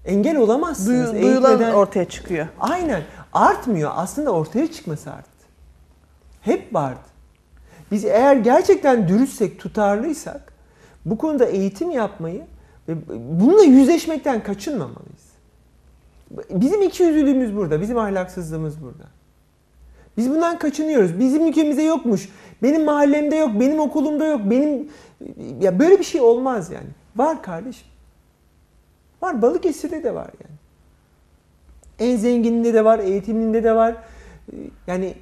Engel 0.04 0.36
olamazsınız. 0.36 1.12
Duyu, 1.12 1.22
duyulan 1.22 1.52
Eğitmeden- 1.52 1.72
ortaya 1.74 2.04
çıkıyor. 2.04 2.46
Aynen. 2.60 3.02
Artmıyor. 3.32 3.90
Aslında 3.94 4.30
ortaya 4.30 4.72
çıkması 4.72 5.10
arttı. 5.10 5.30
Hep 6.40 6.74
vardı. 6.74 7.00
Biz 7.90 8.04
eğer 8.04 8.36
gerçekten 8.36 9.08
dürüstsek, 9.08 9.60
tutarlıysak 9.60 10.52
bu 11.04 11.18
konuda 11.18 11.44
eğitim 11.44 11.90
yapmayı 11.90 12.42
ve 12.88 12.94
bununla 13.40 13.62
yüzleşmekten 13.62 14.42
kaçınmamalıyız. 14.42 15.23
Bizim 16.50 16.82
iki 16.82 17.02
yüzlülüğümüz 17.02 17.56
burada. 17.56 17.80
Bizim 17.80 17.98
ahlaksızlığımız 17.98 18.82
burada. 18.82 19.04
Biz 20.16 20.30
bundan 20.30 20.58
kaçınıyoruz. 20.58 21.18
Bizim 21.18 21.46
ülkemizde 21.46 21.82
yokmuş. 21.82 22.28
Benim 22.62 22.84
mahallemde 22.84 23.36
yok, 23.36 23.50
benim 23.60 23.80
okulumda 23.80 24.26
yok, 24.26 24.40
benim 24.44 24.88
ya 25.60 25.78
böyle 25.78 25.98
bir 25.98 26.04
şey 26.04 26.20
olmaz 26.20 26.70
yani. 26.70 26.88
Var 27.16 27.42
kardeşim. 27.42 27.86
Var 29.22 29.42
Balıkesir'de 29.42 30.04
de 30.04 30.14
var 30.14 30.30
yani. 30.44 30.54
En 31.98 32.16
zengininde 32.16 32.74
de 32.74 32.84
var, 32.84 32.98
eğitiminde 32.98 33.64
de 33.64 33.74
var. 33.74 33.96
Yani 34.86 35.14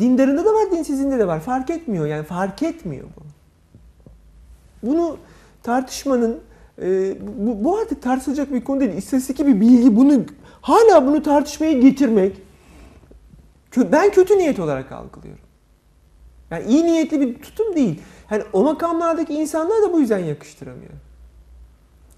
dindarında 0.00 0.44
da 0.44 0.54
var, 0.54 0.70
dinsizinde 0.70 1.18
de 1.18 1.26
var. 1.26 1.40
Fark 1.40 1.70
etmiyor 1.70 2.06
yani 2.06 2.24
fark 2.24 2.62
etmiyor 2.62 3.04
bu. 3.04 3.22
Bunu 4.86 5.16
tartışmanın 5.62 6.40
e, 6.82 7.16
bu, 7.20 7.64
bu 7.64 7.78
artık 7.78 8.02
tartışılacak 8.02 8.52
bir 8.52 8.64
konu 8.64 8.80
değil. 8.80 8.92
İstatistik 8.92 9.38
bir 9.38 9.60
bilgi 9.60 9.96
bunu 9.96 10.24
hala 10.60 11.06
bunu 11.06 11.22
tartışmaya 11.22 11.72
getirmek 11.72 12.42
ben 13.76 14.10
kötü 14.10 14.38
niyet 14.38 14.60
olarak 14.60 14.92
algılıyorum. 14.92 15.44
Yani 16.50 16.64
iyi 16.68 16.84
niyetli 16.84 17.20
bir 17.20 17.42
tutum 17.42 17.76
değil. 17.76 18.02
Yani 18.30 18.42
o 18.52 18.62
makamlardaki 18.62 19.34
insanlar 19.34 19.82
da 19.82 19.92
bu 19.92 20.00
yüzden 20.00 20.18
yakıştıramıyor. 20.18 20.92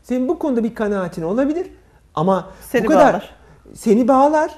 Senin 0.02 0.28
bu 0.28 0.38
konuda 0.38 0.64
bir 0.64 0.74
kanaatin 0.74 1.22
olabilir 1.22 1.66
ama 2.14 2.50
Seni 2.70 2.84
bu 2.84 2.88
kadar 2.88 3.12
bağlar. 3.12 3.36
seni 3.74 4.08
bağlar. 4.08 4.54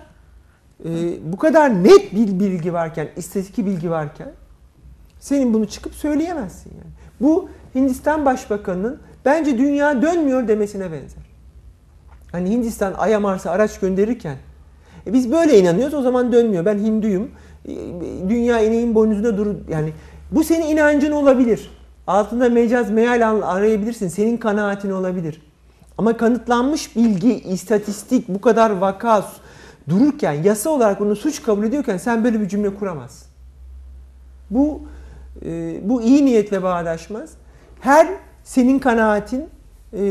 Ee, 0.85 1.33
bu 1.33 1.37
kadar 1.37 1.85
net 1.85 2.13
bir 2.15 2.41
bilgi 2.41 2.73
varken, 2.73 3.09
istatistik 3.17 3.67
bilgi 3.67 3.91
varken 3.91 4.33
senin 5.21 5.55
bunu 5.55 5.67
çıkıp 5.67 5.95
söyleyemezsin 5.95 6.71
yani. 6.71 6.93
Bu 7.21 7.49
Hindistan 7.75 8.25
Başbakanı'nın 8.25 9.01
bence 9.29 9.59
dünya 9.59 10.03
dönmüyor 10.03 10.49
demesine 10.49 10.85
benzer. 10.93 11.23
Hani 12.33 12.51
Hindistan 12.51 12.95
Ay'a 12.99 13.21
Mars'a 13.21 13.51
araç 13.51 13.81
gönderirken 13.81 14.37
e 15.07 15.13
biz 15.13 15.33
böyle 15.33 15.59
inanıyoruz 15.59 15.95
o 15.95 16.03
zaman 16.03 16.33
dönmüyor. 16.33 16.65
Ben 16.65 16.79
Hinduyum. 16.79 17.31
e, 17.69 17.71
Dünya 18.29 18.61
ineğin 18.63 18.95
boynuzunda 18.95 19.37
durur. 19.37 19.55
Yani 19.71 19.93
bu 20.31 20.45
senin 20.45 20.67
inancın 20.67 21.13
olabilir. 21.13 21.71
Altında 22.07 22.49
mecaz 22.49 22.91
meal 22.91 23.29
al- 23.29 23.43
arayabilirsin. 23.43 24.09
Senin 24.09 24.37
kanaatin 24.37 24.91
olabilir. 24.91 25.43
Ama 25.99 26.17
kanıtlanmış 26.17 26.97
bilgi, 26.97 27.35
istatistik, 27.41 28.29
bu 28.29 28.41
kadar 28.41 28.71
vaka 28.71 29.25
dururken, 29.89 30.33
yasa 30.33 30.71
olarak 30.71 31.01
bunu 31.01 31.17
suç 31.17 31.43
kabul 31.43 31.65
ediyorken 31.65 31.97
sen 31.97 32.25
böyle 32.25 32.41
bir 32.41 32.49
cümle 32.49 32.75
kuramazsın. 32.75 33.29
Bu 34.51 34.81
e, 35.45 35.81
bu 35.89 36.03
iyi 36.03 36.25
niyetle 36.25 36.63
bağdaşmaz. 36.63 37.31
Her 37.81 38.09
senin 38.49 38.79
kanaatin 38.79 39.49
e, 39.93 40.03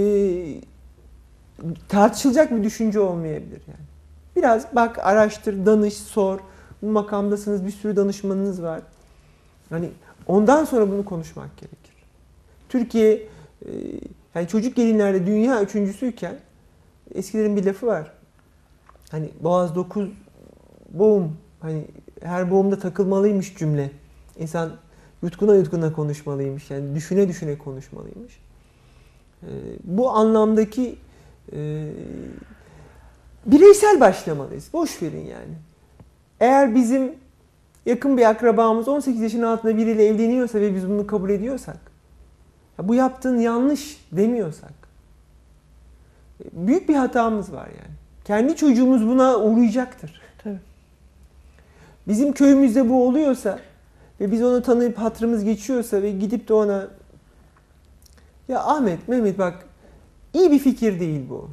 tartışılacak 1.90 2.52
bir 2.52 2.64
düşünce 2.64 3.00
olmayabilir 3.00 3.62
yani. 3.68 3.88
Biraz 4.36 4.76
bak, 4.76 5.00
araştır, 5.00 5.66
danış, 5.66 5.94
sor. 5.94 6.40
Bu 6.82 6.88
makamdasınız, 6.92 7.66
bir 7.66 7.72
sürü 7.72 7.96
danışmanınız 7.96 8.64
var. 8.64 8.82
Hani 9.70 9.90
ondan 10.28 10.66
sonra 10.66 10.92
bunu 10.92 11.06
konuşmak 11.06 11.58
gerekir. 11.58 11.96
Türkiye 12.70 13.14
e, 13.14 13.70
yani 14.36 14.48
çocuk 14.48 14.76
gelinlerde 14.76 15.26
dünya 15.26 15.62
üçüncüsüyken 15.62 16.36
eskilerin 17.16 17.56
bir 17.56 17.66
lafı 17.66 17.88
var. 17.88 18.12
Hani 19.12 19.30
boğaz 19.42 19.76
dokuz 19.76 20.10
boğum 20.90 21.38
hani 21.60 21.86
her 22.22 22.52
boğumda 22.52 22.80
takılmalıymış 22.80 23.58
cümle. 23.58 23.92
İnsan 24.40 24.72
yutkuna 25.28 25.56
yutkuna 25.56 25.94
konuşmalıymış. 25.94 26.72
Yani 26.72 26.96
düşüne 26.96 27.28
düşüne 27.28 27.58
konuşmalıymış. 27.58 28.40
E, 29.44 29.50
bu 29.84 30.10
anlamdaki 30.10 30.96
e, 31.54 31.90
bireysel 33.46 34.00
başlamalıyız. 34.00 34.70
Boş 34.74 35.02
verin 35.02 35.26
yani. 35.26 35.56
Eğer 36.40 36.76
bizim 36.76 37.12
yakın 37.86 38.18
bir 38.18 38.30
akrabamız 38.30 38.88
18 38.88 39.22
yaşın 39.22 39.42
altında 39.42 39.78
biriyle 39.78 40.06
evleniyorsa 40.06 40.60
ve 40.60 40.76
biz 40.76 40.90
bunu 40.90 41.08
kabul 41.08 41.30
ediyorsak, 41.30 41.78
bu 42.84 42.96
yaptığın 42.96 43.40
yanlış 43.40 44.06
demiyorsak, 44.12 44.74
büyük 46.52 46.90
bir 46.90 46.96
hatamız 46.96 47.54
var 47.54 47.68
yani. 47.68 47.96
Kendi 48.26 48.56
çocuğumuz 48.56 49.08
buna 49.08 49.38
uğrayacaktır. 49.38 50.22
Tabii. 50.44 50.60
Bizim 52.08 52.34
köyümüzde 52.34 52.90
bu 52.90 53.08
oluyorsa 53.08 53.60
ve 54.22 54.32
biz 54.32 54.44
onu 54.44 54.62
tanıyıp 54.62 54.98
hatırımız 54.98 55.44
geçiyorsa 55.44 56.02
ve 56.02 56.12
gidip 56.12 56.48
de 56.48 56.54
ona 56.54 56.88
ya 58.48 58.64
Ahmet, 58.64 59.08
Mehmet 59.08 59.40
bak 59.40 59.66
iyi 60.34 60.52
bir 60.52 60.60
fikir 60.60 61.00
değil 61.00 61.30
bu. 61.30 61.50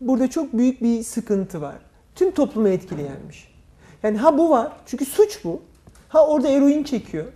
Burada 0.00 0.30
çok 0.30 0.52
büyük 0.52 0.82
bir 0.82 1.02
sıkıntı 1.02 1.60
var. 1.60 1.76
Tüm 2.14 2.30
toplumu 2.30 2.68
etkileyenmiş. 2.68 3.54
Yani 4.02 4.18
ha 4.18 4.38
bu 4.38 4.50
var 4.50 4.72
çünkü 4.86 5.04
suç 5.04 5.44
bu. 5.44 5.62
Ha 6.08 6.26
orada 6.26 6.48
eroin 6.48 6.84
çekiyor. 6.84 7.26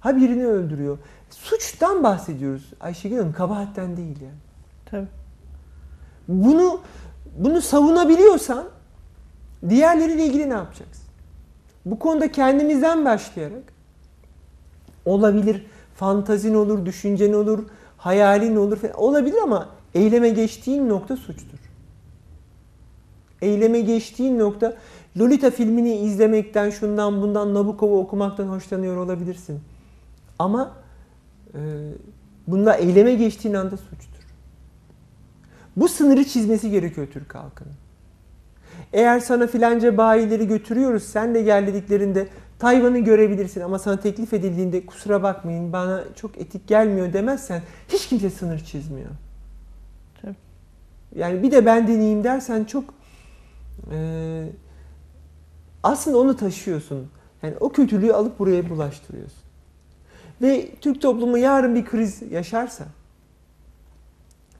Ha 0.00 0.16
birini 0.16 0.46
öldürüyor. 0.46 0.98
Suçtan 1.30 2.02
bahsediyoruz 2.02 2.72
Ayşegül 2.80 3.18
Hanım 3.18 3.32
kabahatten 3.32 3.96
değil 3.96 4.20
yani. 4.20 4.38
Tabii. 4.86 5.08
Bunu 6.28 6.80
bunu 7.36 7.62
savunabiliyorsan 7.62 8.64
diğerleriyle 9.68 10.24
ilgili 10.24 10.50
ne 10.50 10.54
yapacaksın? 10.54 11.07
Bu 11.86 11.98
konuda 11.98 12.32
kendimizden 12.32 13.04
başlayarak 13.04 13.72
olabilir, 15.04 15.66
fantazin 15.94 16.54
olur, 16.54 16.86
düşüncen 16.86 17.32
olur, 17.32 17.64
hayalin 17.96 18.56
olur 18.56 18.76
falan. 18.76 19.00
olabilir 19.00 19.38
ama 19.42 19.68
eyleme 19.94 20.28
geçtiğin 20.28 20.88
nokta 20.88 21.16
suçtur. 21.16 21.58
Eyleme 23.42 23.80
geçtiğin 23.80 24.38
nokta 24.38 24.76
Lolita 25.18 25.50
filmini 25.50 25.96
izlemekten, 25.96 26.70
şundan 26.70 27.22
bundan 27.22 27.54
Nabokov'u 27.54 27.98
okumaktan 27.98 28.48
hoşlanıyor 28.48 28.96
olabilirsin. 28.96 29.60
Ama 30.38 30.72
e, 31.54 31.58
bunda 32.46 32.74
eyleme 32.74 33.14
geçtiğin 33.14 33.54
anda 33.54 33.76
suçtur. 33.76 34.24
Bu 35.76 35.88
sınırı 35.88 36.24
çizmesi 36.24 36.70
gerekiyor 36.70 37.06
Türk 37.12 37.34
halkının. 37.34 37.72
Eğer 38.92 39.20
sana 39.20 39.46
filanca 39.46 39.96
bayileri 39.96 40.46
götürüyoruz, 40.46 41.02
sen 41.02 41.34
de 41.34 41.42
gel 41.42 41.66
dediklerinde 41.66 42.28
Tayvan'ı 42.58 42.98
görebilirsin 42.98 43.60
ama 43.60 43.78
sana 43.78 44.00
teklif 44.00 44.32
edildiğinde 44.32 44.86
kusura 44.86 45.22
bakmayın 45.22 45.72
bana 45.72 46.04
çok 46.14 46.38
etik 46.38 46.68
gelmiyor 46.68 47.12
demezsen 47.12 47.62
hiç 47.88 48.08
kimse 48.08 48.30
sınır 48.30 48.58
çizmiyor. 48.58 49.10
Tabii. 50.22 50.34
Yani 51.16 51.42
bir 51.42 51.50
de 51.50 51.66
ben 51.66 51.88
deneyeyim 51.88 52.24
dersen 52.24 52.64
çok 52.64 52.84
e, 53.92 54.48
aslında 55.82 56.18
onu 56.18 56.36
taşıyorsun. 56.36 57.08
Yani 57.42 57.54
o 57.60 57.72
kötülüğü 57.72 58.12
alıp 58.12 58.38
buraya 58.38 58.70
bulaştırıyorsun. 58.70 59.42
Ve 60.42 60.68
Türk 60.80 61.02
toplumu 61.02 61.38
yarın 61.38 61.74
bir 61.74 61.84
kriz 61.84 62.22
yaşarsa 62.32 62.84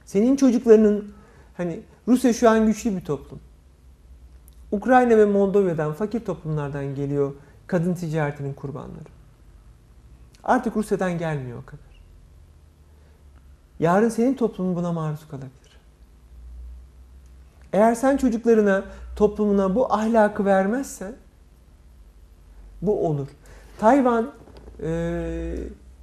Senin 0.08 0.36
çocuklarının 0.36 1.12
hani 1.56 1.80
Rusya 2.08 2.32
şu 2.32 2.50
an 2.50 2.66
güçlü 2.66 2.96
bir 2.96 3.00
toplum. 3.00 3.40
Ukrayna 4.72 5.16
ve 5.18 5.24
Moldova'dan, 5.24 5.92
fakir 5.92 6.20
toplumlardan 6.24 6.94
geliyor 6.94 7.32
kadın 7.66 7.94
ticaretinin 7.94 8.54
kurbanları. 8.54 9.08
Artık 10.44 10.76
Rusya'dan 10.76 11.18
gelmiyor 11.18 11.62
o 11.62 11.66
kadar. 11.66 12.00
Yarın 13.78 14.08
senin 14.08 14.34
toplumun 14.34 14.76
buna 14.76 14.92
maruz 14.92 15.28
kalabilir. 15.28 15.78
Eğer 17.72 17.94
sen 17.94 18.16
çocuklarına, 18.16 18.84
toplumuna 19.16 19.74
bu 19.74 19.92
ahlakı 19.92 20.44
vermezsen 20.44 21.14
bu 22.82 23.06
olur. 23.06 23.28
Tayvan 23.78 24.32
e, 24.82 25.54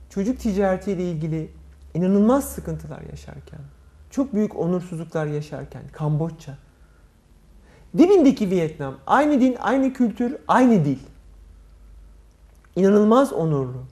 çocuk 0.09 0.39
ticaretiyle 0.39 1.03
ilgili 1.11 1.51
inanılmaz 1.93 2.49
sıkıntılar 2.49 3.01
yaşarken, 3.11 3.59
çok 4.09 4.33
büyük 4.33 4.55
onursuzluklar 4.55 5.25
yaşarken, 5.25 5.83
Kamboçya, 5.91 6.57
dibindeki 7.97 8.49
Vietnam, 8.49 8.95
aynı 9.07 9.41
din, 9.41 9.55
aynı 9.59 9.93
kültür, 9.93 10.37
aynı 10.47 10.85
dil. 10.85 10.99
İnanılmaz 12.75 13.33
onurlu. 13.33 13.83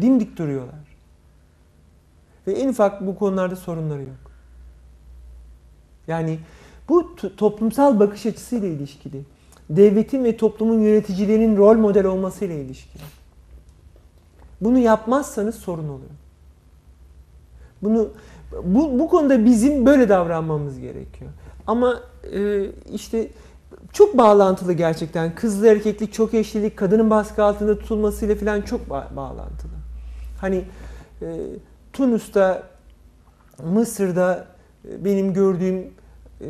Dimdik 0.00 0.36
duruyorlar. 0.38 0.96
Ve 2.46 2.52
en 2.52 2.68
ufak 2.68 3.06
bu 3.06 3.18
konularda 3.18 3.56
sorunları 3.56 4.02
yok. 4.02 4.30
Yani 6.06 6.38
bu 6.88 7.16
toplumsal 7.36 8.00
bakış 8.00 8.26
açısıyla 8.26 8.68
ilişkili. 8.68 9.22
Devletin 9.70 10.24
ve 10.24 10.36
toplumun 10.36 10.80
yöneticilerinin 10.80 11.56
rol 11.56 11.76
model 11.76 12.06
olmasıyla 12.06 12.54
ilişkili. 12.54 13.02
Bunu 14.60 14.78
yapmazsanız 14.78 15.54
sorun 15.54 15.88
oluyor. 15.88 16.10
Bunu 17.82 18.08
bu, 18.64 18.98
bu 18.98 19.08
konuda 19.08 19.44
bizim 19.44 19.86
böyle 19.86 20.08
davranmamız 20.08 20.78
gerekiyor. 20.78 21.30
Ama 21.66 22.00
e, 22.34 22.66
işte 22.92 23.28
çok 23.92 24.18
bağlantılı 24.18 24.72
gerçekten. 24.72 25.34
Kızlı 25.34 25.66
erkeklik, 25.68 26.12
çok 26.12 26.34
eşlilik, 26.34 26.76
kadının 26.76 27.10
baskı 27.10 27.44
altında 27.44 27.78
tutulmasıyla 27.78 28.34
falan 28.34 28.62
çok 28.62 28.80
ba- 28.88 29.16
bağlantılı. 29.16 29.72
Hani 30.40 30.64
e, 31.22 31.26
Tunus'ta, 31.92 32.62
Mısır'da 33.64 34.46
e, 34.88 35.04
benim 35.04 35.34
gördüğüm 35.34 35.76
e, 36.40 36.48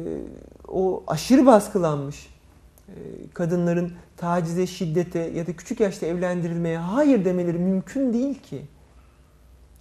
o 0.69 1.05
aşırı 1.07 1.47
baskılanmış 1.47 2.27
e, 2.89 2.95
kadınların 3.35 3.93
tacize, 4.17 4.67
şiddete 4.67 5.19
ya 5.19 5.47
da 5.47 5.53
küçük 5.53 5.81
yaşta 5.81 6.07
evlendirilmeye 6.07 6.79
hayır 6.79 7.25
demeleri 7.25 7.59
mümkün 7.59 8.12
değil 8.12 8.43
ki. 8.43 8.62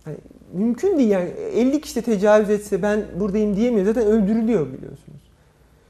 Yani 0.06 0.18
mümkün 0.54 0.98
değil 0.98 1.10
yani 1.10 1.30
50 1.30 1.82
kişi 1.82 1.96
de 1.96 2.02
tecavüz 2.02 2.50
etse 2.50 2.82
ben 2.82 3.06
buradayım 3.20 3.56
diyemiyor. 3.56 3.86
Zaten 3.86 4.08
öldürülüyor 4.08 4.74
biliyorsunuz. 4.74 5.25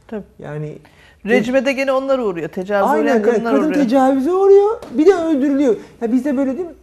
Tabii. 0.08 0.24
Yani 0.40 0.78
Rejime 1.26 1.66
de 1.66 1.74
gene 1.74 1.92
onlar 1.92 2.20
uğruyor. 2.20 2.50
Tecavüz 2.50 2.90
Aynen, 2.92 3.04
uğrayan 3.04 3.22
kadınlar 3.24 3.56
kadın 3.56 3.70
uğruyor. 3.70 3.84
tecavüze 3.84 4.32
uğruyor. 4.34 4.82
Bir 4.92 5.06
de 5.06 5.14
öldürülüyor. 5.16 5.76
Ya 6.02 6.12
bizde 6.12 6.38
böyle 6.38 6.58
değil 6.58 6.68
mi? 6.68 6.76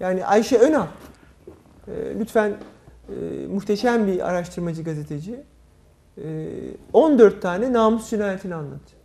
Yani 0.00 0.26
Ayşe 0.26 0.58
Önal 0.58 0.86
e, 1.88 1.92
lütfen 2.20 2.52
e, 3.08 3.46
muhteşem 3.46 4.06
bir 4.06 4.28
araştırmacı 4.28 4.82
gazeteci. 4.82 5.40
E, 6.18 6.24
14 6.92 7.42
tane 7.42 7.72
namus 7.72 8.10
cinayetini 8.10 8.54
anlatıyor. 8.54 9.02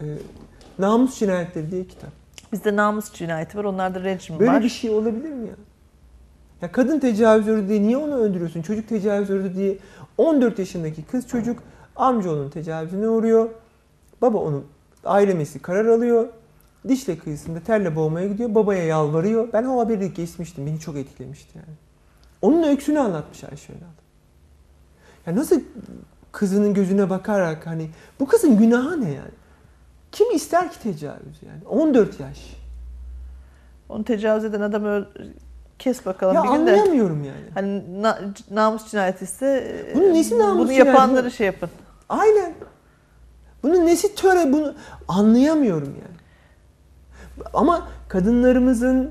E, 0.00 0.06
namus 0.78 1.18
cinayetleri 1.18 1.70
diye 1.70 1.84
kitap. 1.86 2.10
Bizde 2.52 2.76
namus 2.76 3.12
cinayeti 3.12 3.58
var. 3.58 3.64
Onlarda 3.64 4.00
rejim 4.04 4.38
Böyle 4.38 4.50
var. 4.52 4.62
bir 4.62 4.68
şey 4.68 4.90
olabilir 4.90 5.30
mi 5.30 5.46
ya? 5.48 5.54
Ya 6.62 6.72
kadın 6.72 6.98
tecavüz 6.98 7.46
gördü 7.46 7.68
diye 7.68 7.82
niye 7.82 7.96
onu 7.96 8.14
öldürüyorsun? 8.14 8.62
Çocuk 8.62 8.88
tecavüz 8.88 9.28
gördü 9.28 9.52
diye 9.56 9.78
14 10.18 10.58
yaşındaki 10.58 11.04
kız 11.04 11.28
çocuk 11.28 11.62
amcaoğlunun 11.96 12.50
tecavüzüne 12.50 13.08
uğruyor. 13.08 13.48
Baba 14.22 14.38
onun 14.38 14.64
ailemesi 15.04 15.58
karar 15.62 15.86
alıyor. 15.86 16.28
Dişle 16.88 17.18
kıyısında 17.18 17.60
terle 17.60 17.96
boğmaya 17.96 18.28
gidiyor. 18.28 18.54
Babaya 18.54 18.84
yalvarıyor. 18.84 19.48
Ben 19.52 19.64
o 19.64 19.80
haberi 19.80 20.14
geçmiştim. 20.14 20.66
Beni 20.66 20.80
çok 20.80 20.96
etkilemişti 20.96 21.58
yani. 21.58 21.76
Onun 22.42 22.62
öyküsünü 22.62 22.98
anlatmış 22.98 23.44
Ayşe 23.44 23.72
Önal. 23.72 23.80
Ya 25.26 25.36
nasıl 25.36 25.60
kızının 26.32 26.74
gözüne 26.74 27.10
bakarak 27.10 27.66
hani 27.66 27.90
bu 28.20 28.26
kızın 28.26 28.58
günahı 28.58 29.00
ne 29.00 29.10
yani? 29.10 29.30
Kim 30.12 30.30
ister 30.36 30.72
ki 30.72 30.82
tecavüz 30.82 31.42
yani? 31.46 31.64
14 31.68 32.20
yaş. 32.20 32.56
Onu 33.88 34.04
tecavüz 34.04 34.44
eden 34.44 34.60
adamı 34.60 34.88
öl- 34.88 35.32
kes 35.78 36.06
bakalım 36.06 36.34
Ya 36.34 36.42
bir 36.42 36.48
gün 36.48 36.54
de. 36.66 36.70
anlayamıyorum 36.72 37.24
yani. 37.24 37.44
Hani 37.54 38.02
na- 38.02 38.20
namus 38.50 38.90
cinayeti 38.90 39.24
ise 39.24 39.46
e, 39.90 39.94
Bunun 39.94 40.14
nesi 40.14 40.38
namus 40.38 40.58
bunu 40.58 40.68
cinayeti? 40.72 40.88
yapanları 40.88 41.30
şey 41.30 41.46
yapın. 41.46 41.70
Aynen. 42.08 42.54
Bunun 43.62 43.86
nesi 43.86 44.14
töre 44.14 44.52
bunu 44.52 44.74
anlayamıyorum 45.08 45.88
yani. 46.02 46.14
Ama 47.54 47.88
kadınlarımızın 48.08 49.10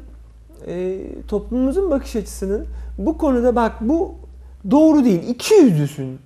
e, 0.67 0.99
toplumumuzun 1.27 1.91
bakış 1.91 2.15
açısının 2.15 2.67
bu 2.97 3.17
konuda 3.17 3.55
bak 3.55 3.73
bu 3.81 4.15
doğru 4.71 5.03
değil. 5.05 5.23
iki 5.29 5.53
yüzlüsün 5.55 6.19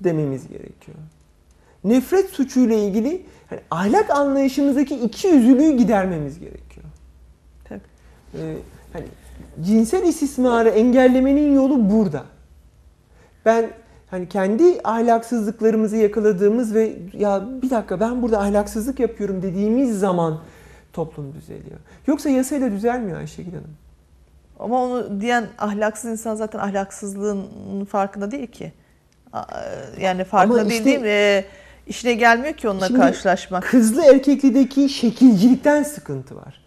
dememiz 0.00 0.48
gerekiyor. 0.48 0.96
Nefret 1.84 2.30
suçuyla 2.30 2.76
ilgili 2.76 3.26
hani 3.50 3.60
ahlak 3.70 4.10
anlayışımızdaki 4.10 4.94
iki 4.94 5.28
yüzlülüğü 5.28 5.76
gidermemiz 5.76 6.38
gerekiyor. 6.40 6.86
Tabii. 7.68 7.80
E, 8.38 8.56
hani 8.92 9.04
cinsel 9.60 10.02
istismarı 10.02 10.68
engellemenin 10.68 11.54
yolu 11.54 11.90
burada. 11.90 12.22
Ben 13.44 13.70
hani 14.10 14.28
kendi 14.28 14.80
ahlaksızlıklarımızı 14.84 15.96
yakaladığımız 15.96 16.74
ve 16.74 16.92
ya 17.12 17.42
bir 17.62 17.70
dakika 17.70 18.00
ben 18.00 18.22
burada 18.22 18.38
ahlaksızlık 18.40 19.00
yapıyorum 19.00 19.42
dediğimiz 19.42 19.98
zaman 19.98 20.40
toplum 20.92 21.34
düzeliyor. 21.34 21.78
Yoksa 22.06 22.28
yasayla 22.30 22.70
düzelmiyor 22.70 23.18
Ayşegül 23.18 23.50
Hanım. 23.52 23.76
Ama 24.58 24.82
onu 24.84 25.20
diyen 25.20 25.46
ahlaksız 25.58 26.10
insan 26.10 26.34
zaten 26.34 26.58
ahlaksızlığın 26.58 27.44
farkında 27.84 28.30
değil 28.30 28.46
ki. 28.46 28.72
A- 29.32 29.44
Yani 30.00 30.24
farkında 30.24 30.60
Ama 30.60 30.70
değil 30.70 30.80
işte- 30.80 30.84
değil 30.90 31.00
mi? 31.00 31.08
E, 31.08 31.44
işine 31.86 32.14
gelmiyor 32.14 32.54
ki 32.54 32.68
onunla 32.68 32.88
karşılaşmak. 32.88 33.62
Kızlı 33.62 34.04
erkeklideki 34.14 34.88
şekilcilikten 34.88 35.82
sıkıntı 35.82 36.36
var. 36.36 36.60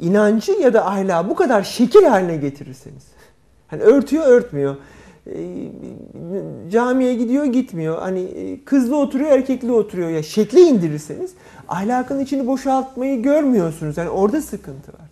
İnancı 0.00 0.52
ya 0.52 0.74
da 0.74 0.86
ahlakı 0.86 1.30
bu 1.30 1.34
kadar 1.34 1.62
şekil 1.62 2.02
haline 2.04 2.36
getirirseniz. 2.36 3.04
Hani 3.68 3.82
örtüyor 3.82 4.26
örtmüyor. 4.26 4.76
Ee, 5.26 5.68
camiye 6.70 7.14
gidiyor 7.14 7.44
gitmiyor. 7.44 7.98
Hani 7.98 8.20
e, 8.20 8.64
kızlı 8.64 8.96
oturuyor 8.96 9.30
erkekli 9.30 9.72
oturuyor. 9.72 10.10
Ya 10.10 10.22
şekli 10.22 10.60
indirirseniz 10.60 11.32
ahlakın 11.68 12.20
içini 12.20 12.46
boşaltmayı 12.46 13.22
görmüyorsunuz. 13.22 13.96
Yani 13.96 14.10
orada 14.10 14.42
sıkıntı 14.42 14.92
var. 14.92 15.06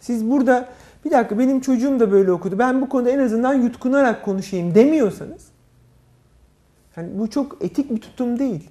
Siz 0.00 0.30
burada 0.30 0.68
bir 1.04 1.10
dakika 1.10 1.38
benim 1.38 1.60
çocuğum 1.60 2.00
da 2.00 2.12
böyle 2.12 2.32
okudu. 2.32 2.58
Ben 2.58 2.80
bu 2.80 2.88
konuda 2.88 3.10
en 3.10 3.18
azından 3.18 3.54
yutkunarak 3.54 4.24
konuşayım 4.24 4.74
demiyorsanız 4.74 5.42
hani 6.94 7.18
bu 7.18 7.30
çok 7.30 7.64
etik 7.64 7.90
bir 7.90 8.00
tutum 8.00 8.38
değil. 8.38 8.70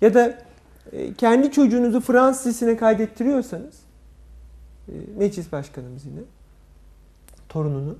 Ya 0.00 0.14
da 0.14 0.34
e, 0.92 1.14
kendi 1.14 1.52
çocuğunuzu 1.52 2.00
Fransız 2.00 2.46
lisesine 2.46 2.76
kaydettiriyorsanız 2.76 3.74
meclis 5.18 5.52
başkanımız 5.52 6.04
yine 6.04 6.20
torununu 7.48 7.96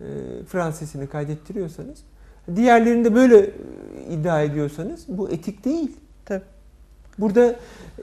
e, 0.00 0.04
Fransız 0.48 0.82
lisesine 0.82 1.06
kaydettiriyorsanız 1.06 1.98
diğerlerini 2.56 3.04
de 3.04 3.14
böyle 3.14 3.38
e, 3.38 3.52
iddia 4.10 4.42
ediyorsanız 4.42 5.04
bu 5.08 5.30
etik 5.30 5.64
değil. 5.64 5.96
Tabii. 6.24 6.44
Burada 7.18 7.46
e, 7.46 7.56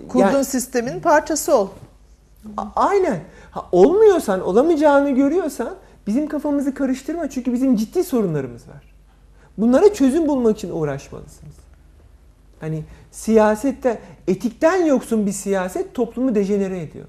Kurduğun 0.07 0.31
yani- 0.31 0.45
sistemin 0.45 0.99
parçası 0.99 1.55
ol. 1.55 1.67
Aynen. 2.75 3.19
Ha, 3.51 3.69
olmuyorsan, 3.71 4.41
olamayacağını 4.41 5.11
görüyorsan 5.11 5.75
bizim 6.07 6.27
kafamızı 6.27 6.73
karıştırma. 6.73 7.29
Çünkü 7.29 7.53
bizim 7.53 7.75
ciddi 7.75 8.03
sorunlarımız 8.03 8.67
var. 8.67 8.93
Bunlara 9.57 9.93
çözüm 9.93 10.27
bulmak 10.27 10.57
için 10.57 10.69
uğraşmalısınız. 10.69 11.55
Hani 12.59 12.83
siyasette 13.11 13.99
etikten 14.27 14.85
yoksun 14.85 15.25
bir 15.25 15.31
siyaset 15.31 15.93
toplumu 15.93 16.35
dejenere 16.35 16.81
ediyor. 16.81 17.05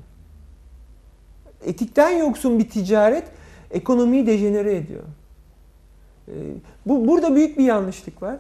Etikten 1.65 2.11
yoksun 2.11 2.59
bir 2.59 2.71
ticaret 2.71 3.25
ekonomiyi 3.71 4.27
dejenere 4.27 4.77
ediyor. 4.77 5.03
Ee, 6.29 6.33
bu 6.87 7.09
burada 7.09 7.35
büyük 7.35 7.59
bir 7.59 7.65
yanlışlık 7.65 8.23
var 8.23 8.37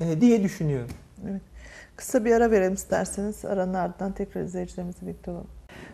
e, 0.00 0.20
diye 0.20 0.42
düşünüyorum. 0.42 0.90
Kısa 1.96 2.24
bir 2.24 2.32
ara 2.32 2.50
verelim 2.50 2.74
isterseniz. 2.74 3.44
Aranın 3.44 3.74
ardından 3.74 4.12
tekrar 4.12 4.42
izleyicilerimizle 4.42 5.06
birlikte 5.06 5.30
olalım. 5.30 5.46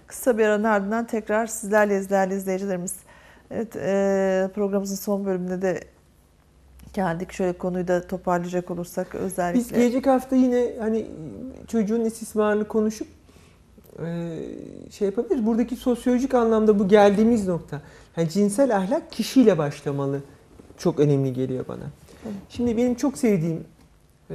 Kısa 0.07 0.39
bir 0.39 0.45
aranın 0.45 0.65
ardından 0.65 1.07
tekrar 1.07 1.47
sizlerle 1.47 2.11
değerli 2.11 2.35
izleyicilerimiz. 2.35 2.95
Evet, 3.51 3.77
e, 3.77 4.51
programımızın 4.55 4.97
son 4.97 5.25
bölümünde 5.25 5.63
de 5.63 5.81
geldik. 6.93 7.33
Şöyle 7.33 7.53
konuyu 7.53 7.89
da 7.89 8.07
toparlayacak 8.07 8.71
olursak 8.71 9.15
Biz 9.15 9.21
özellikle. 9.21 9.79
gelecek 9.79 10.07
hafta 10.07 10.37
yine 10.37 10.73
hani 10.81 11.07
çocuğun 11.69 12.05
istismarını 12.05 12.69
konuşup 12.69 13.09
e, 13.09 13.24
şey 14.91 15.07
yapabiliriz. 15.07 15.47
Buradaki 15.47 15.77
sosyolojik 15.77 16.35
anlamda 16.35 16.79
bu 16.79 16.89
geldiğimiz 16.89 17.49
nokta. 17.49 17.81
Yani 18.17 18.29
cinsel 18.29 18.77
ahlak 18.77 19.13
kişiyle 19.13 19.59
başlamalı. 19.59 20.21
Çok 20.79 21.01
önemli 21.01 21.33
geliyor 21.33 21.65
bana. 21.69 21.85
Şimdi 22.49 22.77
benim 22.77 22.95
çok 22.95 23.19
sevdiğim 23.19 23.65
e, 24.31 24.35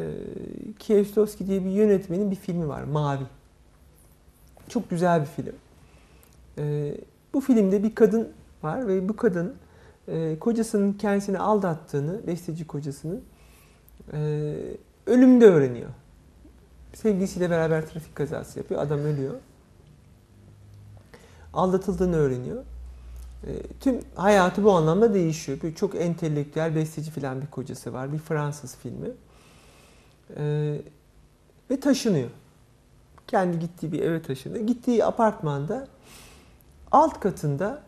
Kieslowski 0.80 1.48
diye 1.48 1.66
bir 1.66 1.70
yönetmenin 1.70 2.32
bir 2.32 2.36
filmi 2.36 2.68
var. 2.68 2.84
Mavi. 2.84 3.24
Çok 4.70 4.90
güzel 4.90 5.22
bir 5.22 5.26
film. 5.26 5.56
E, 6.58 6.96
bu 7.34 7.42
filmde 7.42 7.84
bir 7.84 7.96
kadın 7.96 8.30
var 8.64 8.88
ve 8.88 9.10
bu 9.10 9.16
kadın 9.16 9.56
e, 10.08 10.40
kocasının 10.40 10.94
kendisini 10.94 11.40
aldattığını, 11.40 12.28
besteci 12.28 12.68
kocasının 12.68 13.22
e, 14.14 14.52
ölümde 15.08 15.46
öğreniyor. 15.46 15.90
Sevgilisiyle 16.94 17.50
beraber 17.50 17.88
trafik 17.88 18.16
kazası 18.16 18.60
yapıyor. 18.60 18.82
Adam 18.82 19.00
ölüyor. 19.00 19.34
Aldatıldığını 21.54 22.16
öğreniyor. 22.16 22.64
E, 23.44 23.52
tüm 23.80 24.00
hayatı 24.16 24.64
bu 24.64 24.72
anlamda 24.72 25.14
değişiyor. 25.14 25.60
Böyle 25.64 25.76
çok 25.76 25.96
entelektüel, 25.96 26.76
besteci 26.76 27.12
filan 27.12 27.42
bir 27.42 27.48
kocası 27.48 27.94
var. 27.94 28.14
Bir 28.14 28.18
Fransız 28.18 28.76
filmi. 28.76 29.10
E, 30.38 30.76
ve 31.72 31.80
taşınıyor. 31.80 32.30
Kendi 33.28 33.60
gittiği 33.60 33.92
bir 33.92 34.00
eve 34.00 34.22
taşınıyor. 34.22 34.68
Gittiği 34.68 35.06
apartmanda 35.06 35.88
alt 36.92 37.20
katında 37.20 37.82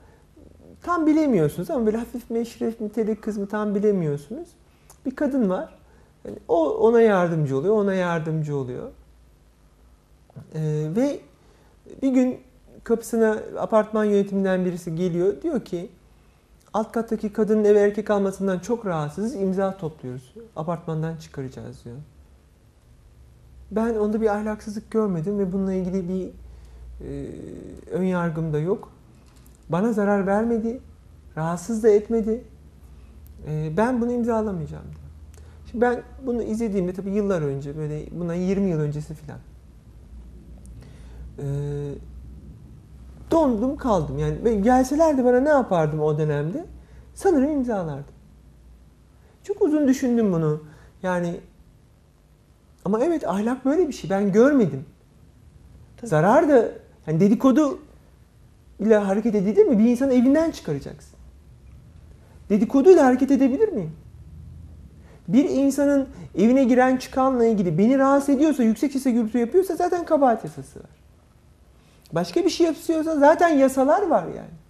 tam 0.82 1.07
bilemiyorsunuz 1.07 1.70
ama 1.70 1.86
böyle 1.86 1.97
hafif 1.97 2.30
meşref 2.30 2.80
mi, 2.80 2.89
telik 2.89 3.22
kız 3.22 3.38
mı 3.38 3.47
tam 3.47 3.76
bilemiyorsunuz. 3.76 4.47
Bir 5.05 5.16
kadın 5.16 5.49
var. 5.49 5.78
Yani 6.26 6.38
o 6.47 6.70
ona 6.78 7.01
yardımcı 7.01 7.57
oluyor, 7.57 7.76
ona 7.76 7.93
yardımcı 7.93 8.55
oluyor. 8.55 8.91
Ee, 10.55 10.88
ve 10.95 11.20
bir 12.01 12.09
gün 12.09 12.39
kapısına 12.84 13.39
apartman 13.59 14.05
yönetiminden 14.05 14.65
birisi 14.65 14.95
geliyor. 14.95 15.41
Diyor 15.41 15.65
ki 15.65 15.89
alt 16.73 16.91
kattaki 16.91 17.34
kadının 17.34 17.63
eve 17.63 17.79
erkek 17.79 18.09
almasından 18.09 18.59
çok 18.59 18.86
rahatsızız. 18.86 19.36
imza 19.36 19.77
topluyoruz. 19.77 20.34
Apartmandan 20.55 21.17
çıkaracağız 21.17 21.86
diyor. 21.86 21.95
Ben 23.71 23.95
onda 23.95 24.21
bir 24.21 24.27
ahlaksızlık 24.27 24.91
görmedim 24.91 25.39
ve 25.39 25.53
bununla 25.53 25.73
ilgili 25.73 26.09
bir 26.09 26.27
e, 27.07 27.32
ön 27.91 28.03
yargım 28.03 28.53
da 28.53 28.59
yok. 28.59 28.91
Bana 29.69 29.93
zarar 29.93 30.27
vermedi, 30.27 30.79
rahatsız 31.38 31.84
da 31.84 31.89
etmedi. 31.89 32.43
E, 33.47 33.73
ben 33.77 34.01
bunu 34.01 34.11
imzalamayacağım 34.11 34.84
diyor. 34.84 34.95
Şimdi 35.71 35.82
ben 35.82 36.03
bunu 36.25 36.43
izlediğimde 36.43 36.93
tabii 36.93 37.11
yıllar 37.11 37.41
önce, 37.41 37.77
böyle 37.77 38.05
buna 38.11 38.34
20 38.34 38.69
yıl 38.69 38.79
öncesi 38.79 39.13
filan. 39.13 39.39
E, 41.39 41.45
dondum 43.32 43.77
kaldım. 43.77 44.19
Yani 44.19 44.63
gelselerdi 44.63 45.25
bana 45.25 45.39
ne 45.39 45.49
yapardım 45.49 45.99
o 45.99 46.17
dönemde? 46.17 46.65
Sanırım 47.15 47.51
imzalardım. 47.51 48.13
Çok 49.43 49.61
uzun 49.61 49.88
düşündüm 49.88 50.34
bunu. 50.34 50.63
Yani 51.03 51.39
ama 52.86 53.03
evet 53.03 53.27
ahlak 53.27 53.65
böyle 53.65 53.88
bir 53.88 53.93
şey. 53.93 54.09
Ben 54.09 54.32
görmedim. 54.32 54.86
Tabii. 55.97 56.09
Zarar 56.09 56.49
da 56.49 56.69
yani 57.07 57.19
dedikodu 57.19 57.79
ile 58.79 58.97
hareket 58.97 59.36
edilir 59.36 59.65
mi? 59.65 59.79
Bir 59.79 59.84
insanı 59.84 60.13
evinden 60.13 60.51
çıkaracaksın. 60.51 61.19
Dedikoduyla 62.49 63.05
hareket 63.05 63.32
edebilir 63.32 63.69
miyim? 63.69 63.91
Bir 65.27 65.49
insanın 65.49 66.07
evine 66.36 66.63
giren 66.63 66.97
çıkanla 66.97 67.45
ilgili 67.45 67.77
beni 67.77 67.97
rahatsız 67.97 68.36
ediyorsa, 68.36 68.63
yüksek 68.63 68.91
sesle 68.91 69.11
gürültü 69.11 69.38
yapıyorsa 69.38 69.75
zaten 69.75 70.05
kabahat 70.05 70.43
yasası 70.43 70.79
var. 70.79 71.00
Başka 72.12 72.45
bir 72.45 72.49
şey 72.49 72.68
yapıyorsa 72.68 73.16
zaten 73.16 73.49
yasalar 73.49 74.07
var 74.07 74.24
yani. 74.24 74.62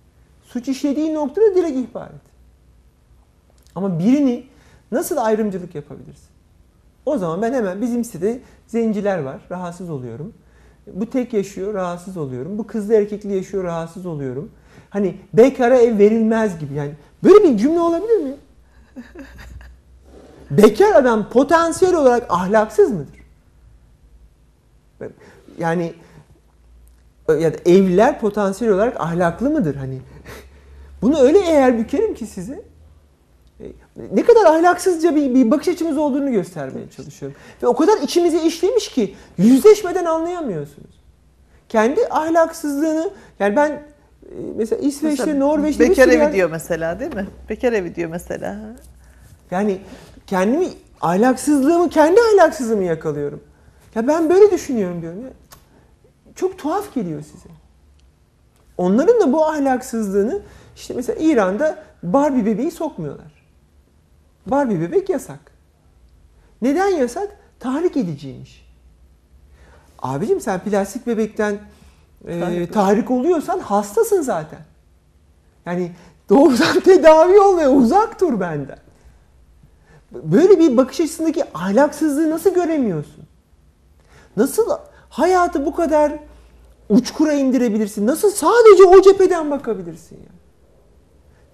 Suç 0.44 0.68
işlediği 0.68 1.14
noktada 1.14 1.56
direkt 1.56 1.78
ihbar 1.78 2.08
et. 2.08 2.32
Ama 3.76 4.00
birini 4.00 4.44
nasıl 4.92 5.18
ayrımcılık 5.18 5.76
yapabilirsin? 5.76 6.30
O 7.06 7.18
zaman 7.18 7.42
ben 7.42 7.54
hemen 7.54 7.82
bizim 7.82 8.04
sitede 8.04 8.40
zenciler 8.68 9.20
var, 9.20 9.42
rahatsız 9.52 9.90
oluyorum. 9.90 10.34
Bu 10.88 11.10
tek 11.10 11.34
yaşıyor, 11.34 11.74
rahatsız 11.74 12.18
oluyorum. 12.18 12.58
Bu 12.58 12.68
kızlı 12.68 12.94
erkekli 12.94 13.36
yaşıyor, 13.36 13.64
rahatsız 13.64 14.06
oluyorum. 14.06 14.52
Hani 14.90 15.18
bekara 15.34 15.78
ev 15.78 15.98
verilmez 15.98 16.60
gibi. 16.60 16.74
Yani 16.74 16.92
böyle 17.24 17.44
bir 17.44 17.58
cümle 17.58 17.80
olabilir 17.80 18.18
mi? 18.18 18.34
Bekar 20.52 20.96
adam 20.96 21.30
potansiyel 21.30 21.96
olarak 21.96 22.26
ahlaksız 22.30 22.92
mıdır? 22.92 23.22
Yani 25.58 25.94
ya 27.40 27.54
da 27.54 27.58
evliler 27.66 28.20
potansiyel 28.20 28.74
olarak 28.74 29.02
ahlaklı 29.02 29.50
mıdır? 29.50 29.76
Hani 29.76 29.98
bunu 31.02 31.20
öyle 31.20 31.40
eğer 31.40 31.80
bükerim 31.80 32.14
ki 32.14 32.26
size 32.28 32.62
e, 33.60 33.66
ne 34.14 34.24
kadar 34.24 34.46
ahlaksızca 34.46 35.16
bir, 35.16 35.36
bir 35.36 35.52
bakış 35.52 35.68
açımız 35.68 35.98
olduğunu 35.98 36.32
göstermeye 36.32 36.90
çalışıyorum. 36.90 37.38
Ve 37.64 37.68
o 37.68 37.76
kadar 37.76 37.98
içimize 37.98 38.44
işlemiş 38.44 38.88
ki 38.88 39.16
yüzleşmeden 39.38 40.06
anlayamıyorsunuz. 40.06 41.02
Kendi 41.70 42.08
ahlaksızlığını 42.10 43.10
yani 43.40 43.56
ben 43.56 43.70
e, 43.70 43.82
mesela 44.56 44.82
İsveç'te, 44.82 45.26
mesela, 45.26 45.46
Norveç'te 45.46 45.90
bekar 45.90 46.08
evi 46.08 46.18
yer... 46.18 46.34
diyor 46.34 46.52
mesela 46.52 47.00
değil 47.00 47.16
mi? 47.16 47.28
Bekar 47.50 47.74
evi 47.74 47.96
diyor 47.96 48.10
mesela. 48.10 48.76
Yani 49.52 49.78
kendimi 50.28 50.68
ahlaksızlığımı 51.02 51.90
kendi 51.90 52.20
ahlaksızlığımı 52.22 52.84
yakalıyorum. 52.84 53.42
Ya 53.96 54.08
ben 54.08 54.30
böyle 54.30 54.52
düşünüyorum 54.52 55.02
diyorum 55.02 55.22
ya. 55.22 55.30
Çok 56.36 56.58
tuhaf 56.58 56.94
geliyor 56.94 57.22
size. 57.22 57.50
Onların 58.78 59.22
da 59.22 59.34
bu 59.34 59.46
ahlaksızlığını 59.46 60.42
işte 60.76 60.94
mesela 60.94 61.20
İran'da 61.24 61.84
Barbie 62.04 62.46
bebeği 62.46 62.72
sokmuyorlar. 62.72 63.32
Barbie 64.46 64.82
bebek 64.82 65.10
yasak. 65.10 65.40
Neden 66.62 66.88
yasak? 66.88 67.38
Tahrik 67.60 67.98
ediciymiş. 67.98 68.66
Abicim 70.02 70.42
sen 70.42 70.60
plastik 70.60 71.08
bebekten 71.08 71.60
e, 72.28 72.68
tahrik 72.68 73.12
oluyorsan 73.12 73.60
hastasın 73.60 74.22
zaten. 74.22 74.60
Yani 75.66 75.92
doğrudan 76.30 76.80
tedavi 76.84 77.40
ol 77.40 77.58
ve 77.58 77.68
uzak 77.68 78.22
dur 78.22 78.40
benden. 78.40 78.80
Böyle 80.12 80.60
bir 80.60 80.78
bakış 80.78 81.00
açısındaki 81.00 81.44
ahlaksızlığı 81.54 82.30
nasıl 82.30 82.54
göremiyorsun? 82.54 83.24
Nasıl 84.38 84.72
hayatı 85.12 85.66
bu 85.66 85.76
kadar 85.76 86.14
uçkura 86.90 87.34
indirebilirsin? 87.34 88.08
Nasıl 88.08 88.32
sadece 88.32 88.84
o 88.84 89.02
cepheden 89.02 89.52
bakabilirsin 89.52 90.16
ya? 90.16 90.32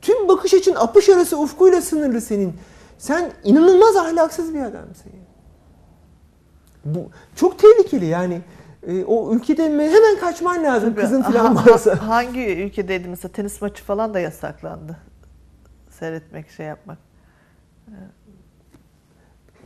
Tüm 0.02 0.28
bakış 0.28 0.54
açın 0.54 0.76
apış 0.76 1.10
arası 1.10 1.38
ufkuyla 1.38 1.82
sınırlı 1.82 2.22
senin. 2.22 2.54
Sen 2.98 3.32
inanılmaz 3.44 3.96
ahlaksız 3.96 4.54
bir 4.54 4.60
adamsın. 4.62 5.10
Ya. 5.10 5.28
Bu 6.86 7.10
çok 7.36 7.60
tehlikeli 7.60 8.06
yani. 8.06 8.42
E, 8.88 9.04
o 9.04 9.36
ülkeden 9.36 9.72
hemen 9.72 10.20
kaçman 10.20 10.64
lazım 10.64 10.90
Tabii, 10.90 11.02
kızın 11.02 11.22
falan 11.22 11.56
varsa. 11.56 12.02
Hangi 12.08 12.46
ülkedeydi 12.46 13.08
mesela 13.08 13.32
tenis 13.32 13.62
maçı 13.62 13.84
falan 13.84 14.14
da 14.14 14.20
yasaklandı. 14.20 14.98
Seyretmek, 15.90 16.50
şey 16.50 16.66
yapmak. 16.66 16.98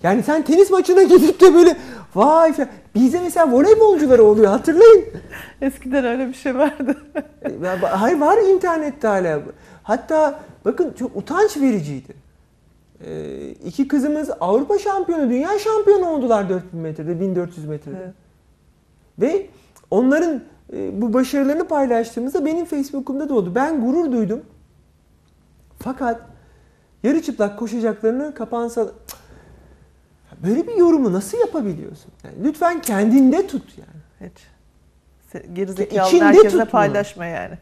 Yani 0.04 0.24
sen 0.24 0.42
tenis 0.42 0.72
maçına 0.72 1.04
gidip 1.04 1.42
de 1.42 1.54
böyle 1.54 1.78
vay 2.16 2.54
falan. 2.54 2.70
Bizde 2.96 3.20
mesela 3.20 3.52
voleybolcuları 3.52 4.24
oluyor 4.24 4.48
hatırlayın. 4.48 5.06
Eskiden 5.62 6.06
öyle 6.06 6.28
bir 6.28 6.34
şey 6.34 6.56
vardı. 6.56 6.98
Hayır 7.82 8.20
var 8.20 8.38
internette 8.38 9.08
hala. 9.08 9.40
Hatta 9.84 10.40
bakın 10.66 10.94
çok 11.00 11.16
utanç 11.18 11.58
vericiydi. 11.58 12.14
Ee, 13.06 13.50
iki 13.50 13.88
kızımız 13.88 14.30
Avrupa 14.40 14.80
şampiyonu, 14.80 15.30
dünya 15.30 15.60
şampiyonu 15.60 16.10
oldular 16.10 16.50
4000 16.50 16.80
metrede, 16.80 17.20
1400 17.20 17.66
metrede. 17.68 17.98
Evet. 18.04 18.14
Ve 19.20 19.48
onların 19.92 20.42
e, 20.74 21.02
bu 21.02 21.14
başarılarını 21.14 21.68
paylaştığımızda 21.68 22.46
benim 22.46 22.66
Facebook'umda 22.66 23.30
da 23.30 23.34
oldu. 23.34 23.52
Ben 23.56 23.82
gurur 23.82 24.12
duydum. 24.12 24.42
Fakat 25.80 26.22
yarı 27.04 27.22
çıplak 27.22 27.60
koşacaklarını 27.60 28.34
kapansa 28.34 28.88
böyle 30.44 30.68
bir 30.68 30.76
yorumu 30.76 31.14
nasıl 31.14 31.38
yapabiliyorsun? 31.38 32.12
Yani 32.24 32.36
lütfen 32.44 32.82
kendinde 32.82 33.48
tut 33.48 33.74
yani. 33.78 34.30
Hiç. 34.32 34.42
Gerizekalı 35.54 36.22
herkese 36.22 36.50
tutma. 36.50 36.66
paylaşma 36.66 37.26
yani. 37.26 37.58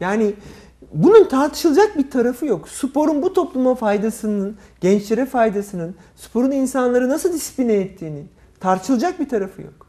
Yani 0.00 0.34
bunun 0.94 1.24
tartışılacak 1.28 1.98
bir 1.98 2.10
tarafı 2.10 2.46
yok. 2.46 2.68
Sporun 2.68 3.22
bu 3.22 3.32
topluma 3.32 3.74
faydasının, 3.74 4.56
gençlere 4.80 5.26
faydasının, 5.26 5.94
sporun 6.16 6.50
insanları 6.50 7.08
nasıl 7.08 7.32
disipline 7.32 7.74
ettiğinin 7.74 8.28
tartışılacak 8.60 9.20
bir 9.20 9.28
tarafı 9.28 9.62
yok. 9.62 9.88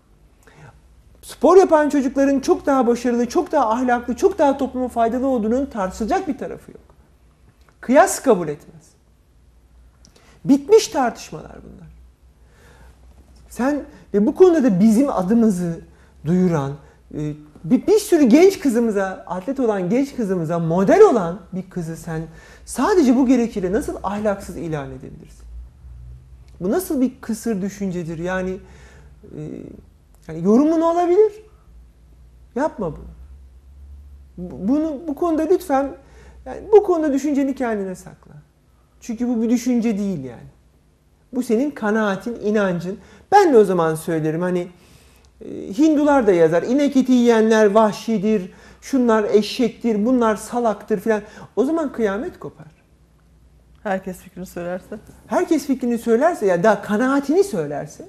Spor 1.22 1.58
yapan 1.58 1.90
çocukların 1.90 2.40
çok 2.40 2.66
daha 2.66 2.88
başarılı, 2.88 3.26
çok 3.30 3.52
daha 3.52 3.70
ahlaklı, 3.70 4.16
çok 4.16 4.38
daha 4.38 4.58
topluma 4.58 4.88
faydalı 4.88 5.28
olduğunun 5.28 5.66
tartışılacak 5.66 6.28
bir 6.28 6.38
tarafı 6.38 6.72
yok. 6.72 6.82
Kıyas 7.82 8.22
kabul 8.22 8.48
etmez. 8.48 8.90
Bitmiş 10.46 10.88
tartışmalar 10.88 11.52
bunlar. 11.64 11.89
Sen 13.50 13.84
ve 14.14 14.26
bu 14.26 14.36
konuda 14.36 14.64
da 14.64 14.80
bizim 14.80 15.10
adımızı 15.10 15.82
duyuran, 16.26 16.72
e, 17.14 17.34
bir, 17.64 17.88
bir 17.88 18.00
sürü 18.00 18.24
genç 18.24 18.60
kızımıza, 18.60 19.24
atlet 19.28 19.60
olan 19.60 19.90
genç 19.90 20.16
kızımıza 20.16 20.60
model 20.60 21.02
olan 21.02 21.40
bir 21.54 21.70
kızı 21.70 21.98
sen 21.98 22.22
sadece 22.66 23.16
bu 23.16 23.26
gerekçeyle 23.26 23.72
nasıl 23.72 23.96
ahlaksız 24.04 24.58
ilan 24.58 24.92
edebilirsin? 24.92 25.46
Bu 26.60 26.72
nasıl 26.72 27.02
bir 27.02 27.12
kısır 27.22 27.62
düşüncedir? 27.62 28.18
Yani, 28.18 28.58
e, 29.36 29.42
yani 30.28 30.44
yorumun 30.44 30.82
olabilir. 30.82 31.32
Yapma 32.56 32.94
bunu. 32.96 33.06
Bunu 34.38 35.02
bu 35.08 35.16
konuda 35.16 35.42
lütfen 35.42 35.92
yani 36.46 36.62
bu 36.72 36.84
konuda 36.84 37.14
düşünceni 37.14 37.56
kendine 37.56 37.96
sakla. 37.96 38.34
Çünkü 39.02 39.28
bu 39.28 39.42
bir 39.42 39.50
düşünce 39.50 39.98
değil 39.98 40.24
yani. 40.24 40.48
Bu 41.34 41.44
senin 41.44 41.72
kanaatin, 41.72 42.36
inancın. 42.36 42.98
Ben 43.32 43.54
de 43.54 43.58
o 43.58 43.64
zaman 43.64 43.96
söylerim 43.96 44.42
hani 44.42 44.68
e, 45.42 45.48
Hindular 45.78 46.28
da 46.28 46.32
yazar. 46.32 46.64
İnek 46.64 46.98
eti 46.98 47.12
yiyenler 47.12 47.66
vahşidir, 47.66 48.52
şunlar 48.82 49.24
eşektir, 49.24 50.06
bunlar 50.06 50.36
salaktır 50.36 51.00
filan. 51.00 51.22
O 51.56 51.66
zaman 51.66 51.92
kıyamet 51.92 52.40
kopar. 52.40 52.68
Herkes 53.84 54.18
fikrini 54.18 54.46
söylerse. 54.46 54.98
Herkes 55.28 55.66
fikrini 55.66 55.98
söylerse 55.98 56.46
ya 56.46 56.64
da 56.64 56.82
kanaatini 56.82 57.44
söylerse 57.44 58.06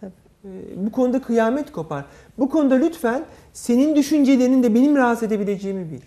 Tabii. 0.00 0.12
e, 0.44 0.50
bu 0.76 0.92
konuda 0.92 1.22
kıyamet 1.22 1.72
kopar. 1.72 2.04
Bu 2.38 2.50
konuda 2.50 2.74
lütfen 2.74 3.24
senin 3.52 3.96
düşüncelerinin 3.96 4.62
de 4.62 4.74
benim 4.74 4.96
rahatsız 4.96 5.22
edebileceğimi 5.22 5.90
bil. 5.90 6.00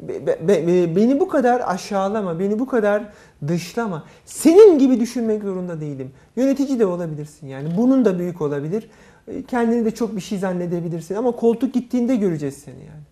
Be- 0.00 0.26
be- 0.26 0.48
be- 0.48 0.96
beni 0.96 1.20
bu 1.20 1.28
kadar 1.28 1.62
aşağılama, 1.66 2.38
beni 2.38 2.58
bu 2.58 2.66
kadar 2.66 3.02
dışlama. 3.48 4.04
Senin 4.24 4.78
gibi 4.78 5.00
düşünmek 5.00 5.42
zorunda 5.42 5.80
değilim. 5.80 6.10
Yönetici 6.36 6.78
de 6.78 6.86
olabilirsin 6.86 7.46
yani. 7.46 7.68
Bunun 7.76 8.04
da 8.04 8.18
büyük 8.18 8.40
olabilir. 8.42 8.90
E, 9.28 9.42
Kendini 9.42 9.84
de 9.84 9.90
çok 9.90 10.16
bir 10.16 10.20
şey 10.20 10.38
zannedebilirsin 10.38 11.14
ama 11.14 11.32
koltuk 11.32 11.74
gittiğinde 11.74 12.16
göreceğiz 12.16 12.54
seni 12.54 12.74
yani. 12.78 13.02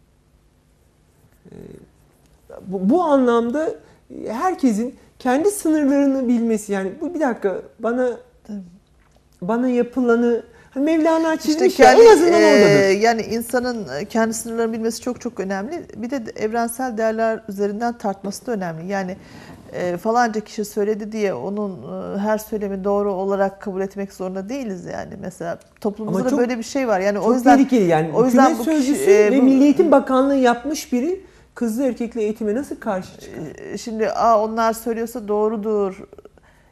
E, 1.51 1.57
Bu, 2.66 2.91
bu 2.91 3.03
anlamda 3.03 3.70
herkesin 4.28 4.95
kendi 5.18 5.51
sınırlarını 5.51 6.28
bilmesi 6.28 6.72
yani 6.72 6.93
bu 7.01 7.14
bir 7.14 7.20
dakika 7.20 7.62
bana 7.78 8.11
Tabii. 8.47 8.59
bana 9.43 9.68
yapılanı 9.68 10.43
Mevlana 10.77 11.35
İşte 11.35 11.47
çizmiş 11.53 11.79
ya 11.79 11.87
kendi, 11.91 12.03
en 12.03 12.12
azından 12.12 12.33
e, 12.43 12.47
oradadır. 12.47 13.01
yani 13.01 13.22
insanın 13.22 13.87
e, 14.01 14.05
kendi 14.05 14.35
sınırlarını 14.35 14.72
bilmesi 14.72 15.01
çok 15.01 15.20
çok 15.20 15.41
önemli. 15.41 15.83
Bir 15.97 16.11
de 16.11 16.22
evrensel 16.37 16.97
değerler 16.99 17.41
üzerinden 17.49 17.99
tartması 17.99 18.47
da 18.47 18.53
önemli. 18.53 18.93
Yani 18.93 19.16
e, 19.72 19.97
falanca 19.97 20.41
kişi 20.41 20.64
söyledi 20.64 21.12
diye 21.12 21.35
onun 21.35 21.72
e, 21.72 22.18
her 22.18 22.39
söylemi 22.39 22.85
doğru 22.85 23.12
olarak 23.12 23.61
kabul 23.62 23.81
etmek 23.81 24.12
zorunda 24.12 24.49
değiliz 24.49 24.85
yani. 24.85 25.12
Mesela 25.20 25.59
toplumumuzda 25.81 26.20
Ama 26.22 26.31
çok- 26.31 26.39
böyle 26.39 26.59
bir 26.59 26.62
şey 26.62 26.89
var. 26.89 27.01
Yani 27.01 27.18
o 27.18 27.35
yüzden 27.35 27.57
tehlikeli 27.57 27.85
yani. 27.89 28.11
o 28.14 28.25
yüzden 28.25 28.43
Hükümet 28.45 28.59
bu 28.61 28.64
sözcüsü 28.64 29.11
e, 29.11 29.33
ve 29.33 29.41
Milli 29.41 29.64
Eğitim 29.64 29.91
Bakanlığı 29.93 30.37
yapmış 30.37 30.93
biri 30.93 31.20
kızlı 31.55 31.85
erkekli 31.87 32.20
eğitime 32.20 32.55
nasıl 32.55 32.77
karşı 32.77 33.20
çıkar? 33.20 33.43
e, 33.72 33.79
şimdi 33.79 34.11
aa 34.11 34.45
onlar 34.45 34.72
söylüyorsa 34.72 35.29
doğrudur 35.29 35.99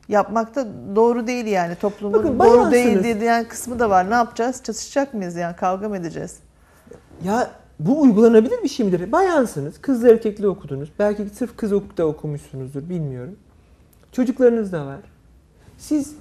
yapmak 0.09 0.57
da 0.57 0.67
doğru 0.97 1.27
değil 1.27 1.47
yani 1.47 1.75
toplumun 1.75 2.19
Bakın, 2.19 2.39
doğru 2.39 2.71
değil 2.71 3.21
diyen 3.21 3.49
kısmı 3.49 3.79
da 3.79 3.91
var. 3.91 4.11
Ne 4.11 4.15
yapacağız? 4.15 4.63
Çatışacak 4.63 5.15
mıyız 5.15 5.37
yani? 5.37 5.57
Kavga 5.57 5.89
mı 5.89 5.97
edeceğiz? 5.97 6.39
Ya 7.25 7.51
bu 7.81 8.01
uygulanabilir 8.01 8.63
bir 8.63 8.69
şey 8.69 8.87
midir? 8.87 9.13
Bayansınız, 9.13 9.81
kızlı 9.81 10.11
erkekli 10.11 10.49
okudunuz. 10.49 10.93
Belki 10.99 11.27
sırf 11.29 11.57
kız 11.57 11.71
da 11.73 12.07
okumuşsunuzdur, 12.07 12.89
bilmiyorum. 12.89 13.37
Çocuklarınız 14.13 14.73
da 14.73 14.87
var. 14.87 15.01
Siz 15.79 16.15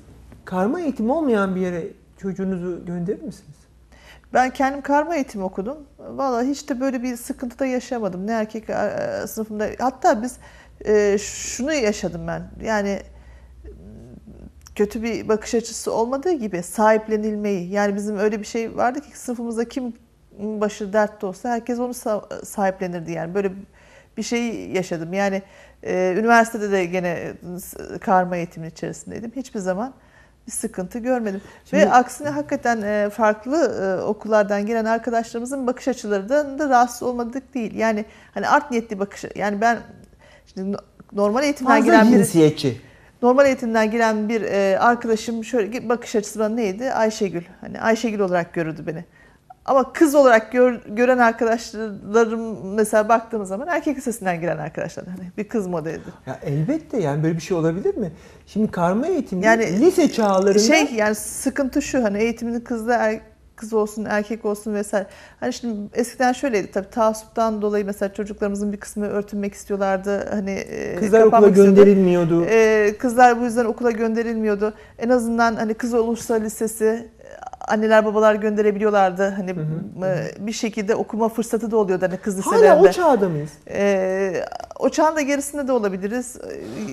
karma 0.46 0.82
eğitim 0.82 1.10
olmayan 1.10 1.56
bir 1.56 1.62
yere 1.62 1.88
çocuğunuzu 2.18 2.86
gönderir 2.86 3.22
misiniz? 3.22 3.56
Ben 4.34 4.50
kendim 4.50 4.82
karma 4.82 5.16
eğitimi 5.16 5.44
okudum. 5.44 5.78
Vallahi 6.00 6.48
hiç 6.48 6.70
de 6.70 6.80
böyle 6.80 7.04
bir 7.04 7.18
sıkıntı 7.18 7.60
da 7.60 7.66
yaşamadım. 7.66 8.28
Ne 8.28 8.32
erkek 8.32 8.70
e, 8.70 9.28
sınıfında. 9.28 9.68
Hatta 9.80 10.24
biz 10.24 10.38
e, 10.86 11.18
şunu 11.18 11.74
yaşadım 11.74 12.28
ben. 12.28 12.44
Yani 12.64 13.00
kötü 14.76 15.04
bir 15.04 15.28
bakış 15.28 15.56
açısı 15.56 15.92
olmadığı 15.94 16.32
gibi 16.32 16.64
sahiplenilmeyi. 16.64 17.70
Yani 17.70 17.96
bizim 17.96 18.18
öyle 18.18 18.40
bir 18.40 18.46
şey 18.46 18.78
vardı 18.78 19.02
ki 19.02 19.20
sınıfımızda 19.20 19.70
kim 19.70 19.94
başı 20.40 20.94
dertte 20.94 21.26
olsa 21.26 21.50
herkes 21.50 21.80
onu 21.80 21.92
sa- 21.92 22.46
sahiplenirdi 22.46 23.12
yani. 23.12 23.34
Böyle 23.36 23.52
bir 24.18 24.24
şey 24.24 24.70
yaşadım. 24.70 25.14
Yani 25.14 25.42
e, 25.84 26.16
üniversitede 26.18 26.72
de 26.72 26.86
gene 26.86 27.34
karma 28.02 28.38
eğitimin 28.38 28.70
içerisindeydim. 28.70 29.32
Hiçbir 29.36 29.60
zaman 29.60 29.94
bir 30.48 30.52
sıkıntı 30.52 31.00
görmedim. 31.00 31.42
Şimdi- 31.66 31.84
Ve 31.84 31.92
aksine 31.92 32.30
hakikaten 32.30 32.82
e, 32.82 33.10
farklı 33.10 33.58
e, 33.58 34.04
okullardan 34.04 34.66
gelen 34.66 34.86
arkadaşlarımızın 34.86 35.68
bakış 35.68 35.88
açılarından 35.88 36.60
da 36.60 36.70
rahatsız 36.70 37.04
olmadık 37.04 37.54
değil. 37.54 37.76
Yani 37.76 38.06
hani 38.34 38.48
art 38.48 38.72
niyetli 38.72 39.00
bakış 39.00 39.26
yani 39.36 39.62
ben 39.62 39.78
şimdi 40.56 40.72
no- 40.72 40.78
normal 41.14 41.44
eğitimden 41.44 41.72
Fazla 41.74 41.86
giren 41.86 42.12
bir 42.12 42.18
cinsiyetçi. 42.18 42.82
Normal 43.22 43.46
eğitimden 43.46 43.92
giren 43.92 44.30
bir 44.30 44.42
e, 44.42 44.80
arkadaşım 44.80 45.44
şöyle 45.44 45.90
bakış 45.90 46.16
açısı 46.16 46.40
bana 46.40 46.56
neydi? 46.56 46.92
Ayşegül. 46.94 47.44
Hani 47.62 47.82
Ayşegül 47.82 48.20
olarak 48.20 48.54
görürdü 48.54 48.84
beni. 48.88 49.06
Ama 49.66 49.94
kız 49.94 50.16
olarak 50.16 50.52
gör- 50.52 50.82
gören 50.88 51.18
arkadaşlarım 51.18 52.74
mesela 52.76 53.10
baktığım 53.10 53.46
zaman 53.46 53.68
erkek 53.68 53.98
lisesinden 53.98 54.42
giren 54.42 54.58
arkadaşlar. 54.58 55.06
Hani 55.06 55.32
bir 55.38 55.48
kız 55.48 55.68
modeliydi. 55.68 56.02
Ya 56.28 56.40
elbette 56.44 57.00
yani 57.00 57.24
böyle 57.24 57.36
bir 57.36 57.42
şey 57.42 57.58
olabilir 57.58 57.98
mi? 57.98 58.12
Şimdi 58.48 58.72
karma 58.72 59.08
eğitimde 59.08 59.46
Yani 59.46 59.80
lise 59.80 60.12
çağlarında 60.12 60.60
Şey 60.60 60.86
yani 60.96 61.16
sıkıntı 61.16 61.82
şu 61.82 62.04
hani 62.04 62.18
eğitimini 62.18 62.64
kızda 62.64 62.96
er, 62.96 63.20
kız 63.62 63.74
olsun 63.74 64.06
erkek 64.10 64.46
olsun 64.46 64.74
vesaire. 64.74 65.08
Hani 65.40 65.54
şimdi 65.54 65.90
eskiden 65.94 66.34
şöyleydi 66.34 66.72
tabii 66.72 66.90
taassuptan 66.90 67.62
dolayı 67.62 67.86
mesela 67.86 68.14
çocuklarımızın 68.14 68.74
bir 68.74 68.78
kısmı 68.78 69.08
örtünmek 69.08 69.54
istiyorlardı. 69.54 70.30
Hani 70.30 70.52
e, 70.52 70.96
kızlar 70.96 71.22
okula 71.22 71.48
istiyordu. 71.48 71.76
gönderilmiyordu. 71.76 72.46
Ee, 72.50 72.96
kızlar 73.00 73.42
bu 73.42 73.44
yüzden 73.46 73.66
okula 73.66 73.92
gönderilmiyordu. 73.92 74.74
En 75.00 75.10
azından 75.10 75.56
hani 75.56 75.74
kız 75.74 75.94
olursa 75.94 76.36
lisesi 76.36 77.10
anneler 77.68 78.06
babalar 78.06 78.36
gönderebiliyorlardı. 78.36 79.30
Hani 79.30 79.52
hı, 79.54 80.06
e, 80.06 80.32
bir 80.48 80.52
şekilde 80.52 80.96
okuma 80.96 81.30
fırsatı 81.30 81.72
da 81.72 81.78
oluyordu 81.78 82.06
hani 82.10 82.18
kız 82.18 82.46
Hala 82.46 82.56
liselerinde. 82.56 82.90
o 82.90 82.92
çağda 82.92 83.30
mıyız? 83.30 83.50
Ee, 83.70 84.46
o 84.80 84.90
çağın 84.90 85.16
da 85.16 85.22
gerisinde 85.22 85.68
de 85.68 85.72
olabiliriz, 85.72 86.38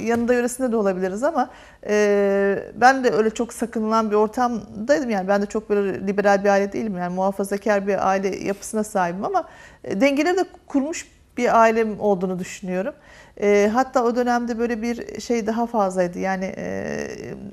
yanında 0.04 0.34
yöresinde 0.34 0.72
de 0.72 0.76
olabiliriz 0.76 1.24
ama 1.24 1.50
e, 1.88 2.58
ben 2.74 3.04
de 3.04 3.10
öyle 3.10 3.30
çok 3.30 3.52
sakınılan 3.52 4.10
bir 4.10 4.16
ortamdaydım 4.16 5.10
yani 5.10 5.28
ben 5.28 5.42
de 5.42 5.46
çok 5.46 5.70
böyle 5.70 6.06
liberal 6.06 6.44
bir 6.44 6.48
aile 6.48 6.72
değilim 6.72 6.96
yani 6.98 7.14
muhafazakar 7.14 7.86
bir 7.86 8.08
aile 8.08 8.36
yapısına 8.44 8.84
sahibim 8.84 9.24
ama 9.24 9.44
e, 9.84 10.00
dengeleri 10.00 10.36
de 10.36 10.44
kurmuş 10.66 11.06
bir 11.38 11.60
ailem 11.60 12.00
olduğunu 12.00 12.38
düşünüyorum. 12.38 12.94
E, 13.40 13.70
hatta 13.74 14.04
o 14.04 14.16
dönemde 14.16 14.58
böyle 14.58 14.82
bir 14.82 15.20
şey 15.20 15.46
daha 15.46 15.66
fazlaydı 15.66 16.18
yani 16.18 16.54
e, 16.56 17.08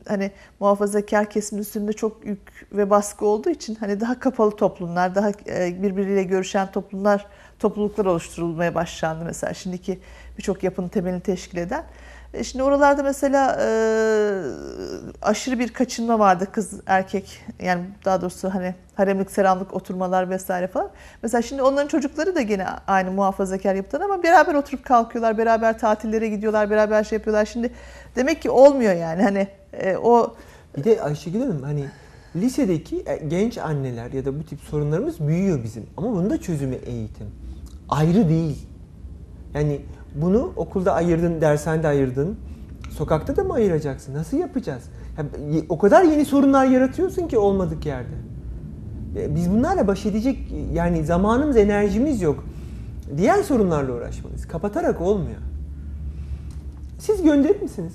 hani 0.08 0.32
muhafazakar 0.60 1.30
kesimin 1.30 1.62
üstünde 1.62 1.94
çok 1.94 2.26
yük 2.26 2.68
ve 2.72 2.90
baskı 2.90 3.26
olduğu 3.26 3.50
için 3.50 3.76
hani 3.76 4.00
daha 4.00 4.20
kapalı 4.20 4.52
toplumlar, 4.52 5.16
daha 5.16 5.30
e, 5.48 5.84
birbiriyle 5.84 6.24
görüşen 6.24 6.72
toplumlar, 6.72 7.26
topluluklar 7.60 8.06
oluşturulmaya 8.06 8.76
başlandı 8.76 9.24
mesela 9.26 9.54
şimdiki 9.54 10.00
birçok 10.38 10.64
yapının 10.64 10.88
temelini 10.88 11.22
teşkil 11.22 11.58
eden. 11.58 11.84
E, 12.36 12.44
Şimdi 12.44 12.64
oralarda 12.64 13.04
mesela 13.04 13.58
e, 13.62 13.68
aşırı 15.22 15.60
bir 15.60 15.74
kaçınma 15.74 16.20
vardı 16.20 16.48
kız 16.52 16.82
erkek 16.86 17.42
yani 17.64 17.84
daha 18.06 18.22
doğrusu 18.22 18.54
hani 18.54 18.76
haremlik 18.96 19.32
selamlık 19.32 19.74
oturmalar 19.74 20.30
vesaire 20.30 20.68
falan. 20.68 20.90
Mesela 21.24 21.42
şimdi 21.42 21.62
onların 21.62 21.88
çocukları 21.88 22.36
da 22.36 22.42
gene 22.42 22.66
aynı 22.88 23.12
muhafazakar 23.12 23.76
yapıdan 23.76 24.02
ama 24.06 24.24
beraber 24.24 24.54
oturup 24.54 24.86
kalkıyorlar, 24.86 25.38
beraber 25.38 25.80
tatillere 25.80 26.28
gidiyorlar, 26.28 26.70
beraber 26.70 27.04
şey 27.04 27.18
yapıyorlar. 27.18 27.46
Şimdi 27.46 27.72
demek 28.16 28.42
ki 28.42 28.50
olmuyor 28.50 28.94
yani 28.94 29.24
hani 29.24 29.48
e, 29.74 29.98
o 29.98 30.36
Bir 30.78 30.84
de 30.84 31.02
Ayşegül 31.02 31.40
Hanım 31.40 31.64
hani 31.64 31.86
lisedeki 32.36 33.04
e, 33.06 33.18
genç 33.28 33.58
anneler 33.58 34.12
ya 34.12 34.26
da 34.26 34.40
bu 34.40 34.44
tip 34.44 34.60
sorunlarımız 34.60 35.20
büyüyor 35.28 35.64
bizim. 35.64 35.86
Ama 35.98 36.12
bunun 36.12 36.30
da 36.30 36.42
çözümü 36.42 36.76
eğitim. 36.76 37.28
Ayrı 37.90 38.30
değil. 38.30 38.68
Yani 39.54 39.82
bunu 40.16 40.54
okulda 40.56 40.94
ayırdın, 40.94 41.42
dershanede 41.42 41.88
ayırdın. 41.88 42.38
Sokakta 42.90 43.36
da 43.36 43.44
mı 43.44 43.54
ayıracaksın? 43.54 44.14
Nasıl 44.14 44.38
yapacağız? 44.38 44.84
Ya, 45.18 45.26
o 45.70 45.78
kadar 45.78 46.04
yeni 46.04 46.26
sorunlar 46.26 46.66
yaratıyorsun 46.66 47.28
ki 47.28 47.38
olmadık 47.38 47.86
yerde. 47.86 48.16
E, 49.16 49.36
Biz 49.36 49.52
bunlarla 49.52 49.88
baş 49.88 50.06
edecek 50.06 50.40
yani 50.74 51.06
zamanımız, 51.06 51.58
enerjimiz 51.58 52.22
yok. 52.22 52.44
Diğer 53.18 53.44
sorunlarla 53.44 53.94
uğraşmalıyız. 53.94 54.48
Kapatarak 54.48 55.02
olmuyor. 55.02 55.38
Siz 57.00 57.22
gönderir 57.24 57.62
misiniz? 57.62 57.94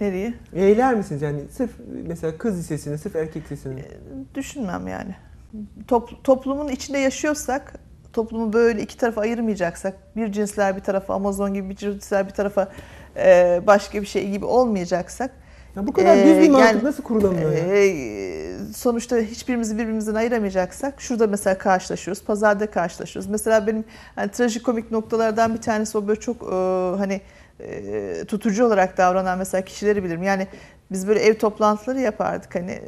nereye 0.00 0.34
Eğler 0.54 0.94
misiniz 0.94 1.22
yani 1.22 1.40
sırf 1.50 1.70
mesela 2.06 2.38
kız 2.38 2.58
lisesine, 2.58 2.98
sırf 2.98 3.16
erkek 3.16 3.42
lisesine? 3.52 3.84
düşünmem 4.34 4.88
yani. 4.88 5.14
Top- 5.88 6.24
toplumun 6.24 6.68
içinde 6.68 6.98
yaşıyorsak, 6.98 7.74
toplumu 8.16 8.52
böyle 8.52 8.82
iki 8.82 8.96
tarafa 8.96 9.20
ayırmayacaksak, 9.20 9.94
bir 10.16 10.32
cinsler 10.32 10.76
bir 10.76 10.80
tarafa, 10.80 11.14
Amazon 11.14 11.54
gibi 11.54 11.70
bir 11.70 11.76
cinsler 11.76 12.26
bir 12.26 12.32
tarafa, 12.32 12.68
e, 13.16 13.60
başka 13.66 14.02
bir 14.02 14.06
şey 14.06 14.30
gibi 14.30 14.44
olmayacaksak, 14.44 15.30
Ya 15.76 15.86
bu 15.86 15.92
kadar 15.92 16.16
düz 16.16 16.38
bir 16.38 16.50
mantık 16.50 16.74
yani, 16.74 16.84
nasıl 16.84 17.02
kurulamıyor 17.02 17.52
ya? 17.52 17.58
Ee, 17.58 18.56
sonuçta 18.74 19.16
hiçbirimizi 19.16 19.78
birbirimizden 19.78 20.14
ayıramayacaksak 20.14 21.00
şurada 21.00 21.26
mesela 21.26 21.58
karşılaşıyoruz, 21.58 22.24
pazarda 22.24 22.70
karşılaşıyoruz. 22.70 23.30
Mesela 23.30 23.66
benim 23.66 23.84
hani 24.16 24.30
trajikomik 24.30 24.90
noktalardan 24.90 25.54
bir 25.54 25.60
tanesi 25.60 25.98
o 25.98 26.08
böyle 26.08 26.20
çok 26.20 26.42
e, 26.42 26.56
hani 26.98 27.20
e, 27.60 28.24
tutucu 28.28 28.66
olarak 28.66 28.98
davranan 28.98 29.38
mesela 29.38 29.64
kişileri 29.64 30.04
bilirim. 30.04 30.22
Yani 30.22 30.46
biz 30.92 31.08
böyle 31.08 31.20
ev 31.20 31.34
toplantıları 31.34 32.00
yapardık 32.00 32.54
hani. 32.54 32.80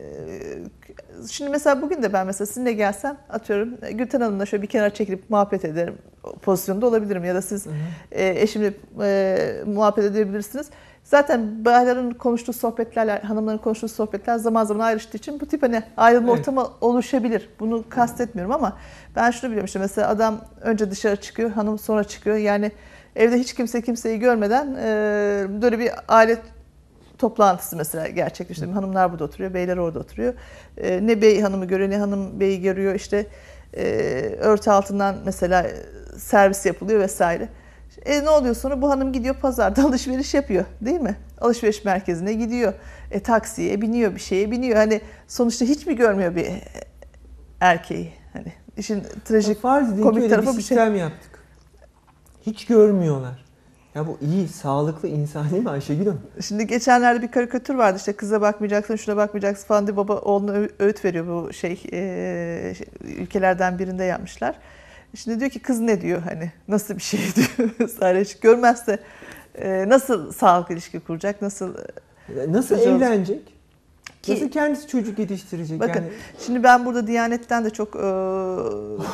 Şimdi 1.30 1.50
mesela 1.50 1.82
bugün 1.82 2.02
de 2.02 2.12
ben 2.12 2.26
mesela 2.26 2.46
sizinle 2.46 2.72
gelsem 2.72 3.16
atıyorum 3.30 3.68
Gülten 3.92 4.20
Hanım'la 4.20 4.46
şöyle 4.46 4.62
bir 4.62 4.68
kenara 4.68 4.94
çekilip 4.94 5.30
muhabbet 5.30 5.64
ederim 5.64 5.94
pozisyonda 6.42 6.86
olabilirim 6.86 7.24
ya 7.24 7.34
da 7.34 7.42
siz 7.42 7.66
Hı 7.66 7.70
hı. 7.70 7.74
e, 8.12 8.42
eşimle 8.42 8.72
e, 9.02 9.62
muhabbet 9.66 10.04
edebilirsiniz. 10.04 10.66
Zaten 11.04 11.64
bayların 11.64 12.10
konuştuğu 12.10 12.52
sohbetler, 12.52 13.20
hanımların 13.20 13.58
konuştuğu 13.58 13.88
sohbetler 13.88 14.36
zaman 14.36 14.64
zaman 14.64 14.84
ayrıştığı 14.84 15.16
için 15.16 15.40
bu 15.40 15.46
tip 15.46 15.62
hani 15.62 15.82
ayrılma 15.96 16.28
Evet. 16.28 16.38
ortamı 16.38 16.66
oluşabilir. 16.80 17.48
Bunu 17.60 17.84
kastetmiyorum 17.88 18.54
ama 18.54 18.76
ben 19.16 19.30
şunu 19.30 19.50
biliyorum 19.50 19.66
işte 19.66 19.78
mesela 19.78 20.08
adam 20.08 20.40
önce 20.60 20.90
dışarı 20.90 21.16
çıkıyor, 21.16 21.50
hanım 21.50 21.78
sonra 21.78 22.04
çıkıyor. 22.04 22.36
Yani 22.36 22.72
evde 23.16 23.38
hiç 23.38 23.54
kimse 23.54 23.82
kimseyi 23.82 24.18
görmeden 24.18 24.76
e, 24.82 25.46
böyle 25.62 25.78
bir 25.78 25.90
aile 26.08 26.38
toplantısı 27.18 27.76
mesela 27.76 28.08
gerçekleştiriyor. 28.08 28.74
Hanımlar 28.74 29.12
burada 29.12 29.24
oturuyor, 29.24 29.54
beyler 29.54 29.76
orada 29.76 29.98
oturuyor. 29.98 30.34
E, 30.76 31.06
ne 31.06 31.22
bey 31.22 31.40
hanımı 31.40 31.64
görüyor, 31.64 31.90
ne 31.90 31.98
hanım 31.98 32.40
beyi 32.40 32.62
görüyor. 32.62 32.94
İşte 32.94 33.26
e, 33.76 33.84
örtü 34.38 34.70
altından 34.70 35.16
mesela 35.24 35.66
servis 36.16 36.66
yapılıyor 36.66 37.00
vesaire. 37.00 37.48
E 38.04 38.24
ne 38.24 38.30
oluyor 38.30 38.54
sonra? 38.54 38.82
Bu 38.82 38.90
hanım 38.90 39.12
gidiyor 39.12 39.34
pazarda 39.34 39.84
alışveriş 39.86 40.34
yapıyor 40.34 40.64
değil 40.80 41.00
mi? 41.00 41.16
Alışveriş 41.40 41.84
merkezine 41.84 42.32
gidiyor. 42.32 42.72
E 43.10 43.20
taksiye 43.20 43.80
biniyor, 43.80 44.14
bir 44.14 44.20
şeye 44.20 44.50
biniyor. 44.50 44.76
Hani 44.76 45.00
sonuçta 45.28 45.64
hiç 45.64 45.86
mi 45.86 45.96
görmüyor 45.96 46.36
bir 46.36 46.46
erkeği? 47.60 48.12
Hani 48.32 48.52
işin 48.76 49.02
trajik 49.24 49.62
komik 49.62 50.30
tarafı 50.30 50.42
bir 50.42 50.46
bir 50.46 50.52
şey. 50.52 50.62
sistem 50.62 50.96
yaptık. 50.96 51.38
Hiç 52.46 52.66
görmüyorlar. 52.66 53.47
Ya 53.98 54.06
bu 54.06 54.18
iyi, 54.20 54.48
sağlıklı 54.48 55.08
insan 55.08 55.50
değil 55.50 55.62
mi 55.62 55.70
Ayşegül 55.70 56.06
Hanım? 56.06 56.20
Şimdi 56.40 56.66
geçenlerde 56.66 57.22
bir 57.22 57.30
karikatür 57.30 57.74
vardı 57.74 57.96
işte 57.98 58.12
kıza 58.12 58.40
bakmayacaksın, 58.40 58.96
şuna 58.96 59.16
bakmayacaksın 59.16 59.66
falan 59.66 59.86
diye 59.86 59.96
baba 59.96 60.16
oğluna 60.16 60.52
öğüt 60.78 61.04
veriyor 61.04 61.26
bu 61.26 61.52
şey, 61.52 61.82
e, 61.92 62.74
şey, 62.78 62.86
ülkelerden 63.02 63.78
birinde 63.78 64.04
yapmışlar. 64.04 64.58
Şimdi 65.14 65.40
diyor 65.40 65.50
ki 65.50 65.58
kız 65.58 65.80
ne 65.80 66.00
diyor 66.00 66.22
hani 66.22 66.52
nasıl 66.68 66.96
bir 66.96 67.02
şey 67.02 67.20
diyor 67.36 67.70
vesaire 67.80 68.24
görmezse 68.40 68.98
e, 69.54 69.88
nasıl 69.88 70.32
sağlıklı 70.32 70.74
ilişki 70.74 71.00
kuracak, 71.00 71.42
nasıl 71.42 71.74
Nasıl 72.48 72.78
evlenecek? 72.78 73.54
Ki- 74.22 74.34
Nasıl 74.34 74.50
kendisi 74.50 74.88
çocuk 74.88 75.18
yetiştirecek? 75.18 75.80
Bakın 75.80 76.00
yani, 76.00 76.12
şimdi 76.46 76.62
ben 76.62 76.86
burada 76.86 77.06
Diyanet'ten 77.06 77.64
de 77.64 77.70
çok 77.70 77.96
e, 77.96 78.00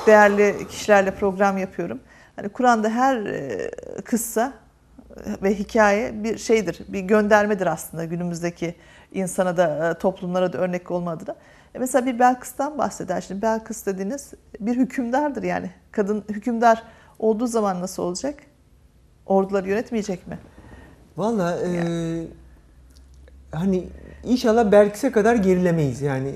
değerli 0.06 0.68
kişilerle 0.68 1.10
program 1.10 1.58
yapıyorum. 1.58 2.00
Hani 2.36 2.48
Kur'an'da 2.48 2.88
her 2.88 3.16
e, 3.26 3.70
kıssa 4.04 4.63
ve 5.42 5.54
hikaye 5.54 6.24
bir 6.24 6.38
şeydir, 6.38 6.80
bir 6.88 7.00
göndermedir 7.00 7.66
aslında 7.66 8.04
günümüzdeki 8.04 8.74
insana 9.12 9.56
da 9.56 9.90
e, 9.90 9.98
toplumlara 9.98 10.52
da 10.52 10.58
örnek 10.58 10.90
olma 10.90 11.10
adına. 11.10 11.36
E 11.74 11.78
mesela 11.78 12.06
bir 12.06 12.18
Belkıs'tan 12.18 12.78
bahseder. 12.78 13.20
Şimdi 13.20 13.42
Belkıs 13.42 13.86
dediğiniz 13.86 14.32
bir 14.60 14.76
hükümdardır 14.76 15.42
yani. 15.42 15.70
Kadın 15.92 16.24
hükümdar 16.28 16.82
olduğu 17.18 17.46
zaman 17.46 17.80
nasıl 17.80 18.02
olacak? 18.02 18.34
Orduları 19.26 19.68
yönetmeyecek 19.68 20.26
mi? 20.26 20.38
Valla 21.16 21.58
e, 21.60 21.70
hani 23.52 23.88
inşallah 24.26 24.72
Belkis'e 24.72 25.12
kadar 25.12 25.34
gerilemeyiz 25.34 26.02
yani. 26.02 26.34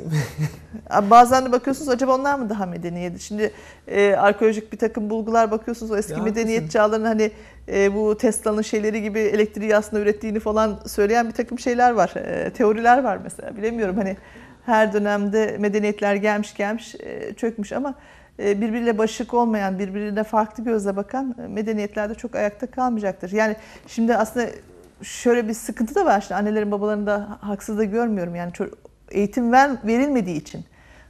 Bazen 1.10 1.46
de 1.46 1.52
bakıyorsunuz 1.52 1.88
acaba 1.88 2.14
onlar 2.14 2.34
mı 2.38 2.50
daha 2.50 2.66
medeniydi? 2.66 3.20
Şimdi 3.20 3.52
e, 3.88 4.14
arkeolojik 4.14 4.72
bir 4.72 4.78
takım 4.78 5.10
bulgular 5.10 5.50
bakıyorsunuz 5.50 5.92
o 5.92 5.96
eski 5.96 6.12
Ya 6.12 6.18
medeniyet 6.22 6.58
haklısın. 6.58 6.78
çağlarının 6.78 7.06
hani 7.06 7.30
e, 7.68 7.94
bu 7.94 8.16
Tesla'nın 8.18 8.62
şeyleri 8.62 9.02
gibi 9.02 9.18
elektriği 9.18 9.76
aslında 9.76 10.02
ürettiğini 10.02 10.40
falan 10.40 10.80
söyleyen 10.86 11.28
bir 11.28 11.34
takım 11.34 11.58
şeyler 11.58 11.90
var. 11.90 12.14
E, 12.16 12.50
teoriler 12.50 13.02
var 13.02 13.18
mesela 13.24 13.56
bilemiyorum 13.56 13.96
hani 13.96 14.16
her 14.66 14.92
dönemde 14.92 15.56
medeniyetler 15.58 16.14
gelmiş 16.14 16.54
gelmiş 16.54 16.94
e, 16.94 17.34
çökmüş 17.34 17.72
ama 17.72 17.94
e, 18.42 18.60
birbiriyle 18.60 18.98
başık 18.98 19.34
olmayan, 19.34 19.78
birbirine 19.78 20.24
farklı 20.24 20.64
gözle 20.64 20.96
bakan 20.96 21.34
e, 21.44 21.46
medeniyetlerde 21.46 22.14
çok 22.14 22.34
ayakta 22.34 22.66
kalmayacaktır. 22.66 23.32
Yani 23.32 23.56
şimdi 23.86 24.16
aslında 24.16 24.46
şöyle 25.02 25.48
bir 25.48 25.54
sıkıntı 25.54 25.94
da 25.94 26.04
var. 26.04 26.20
Şimdi 26.20 26.34
annelerin 26.34 26.70
babalarını 26.70 27.06
da 27.06 27.28
haksız 27.40 27.78
da 27.78 27.84
görmüyorum. 27.84 28.34
Yani 28.34 28.52
eğitim 29.10 29.52
ver, 29.52 29.70
verilmediği 29.86 30.36
için 30.36 30.64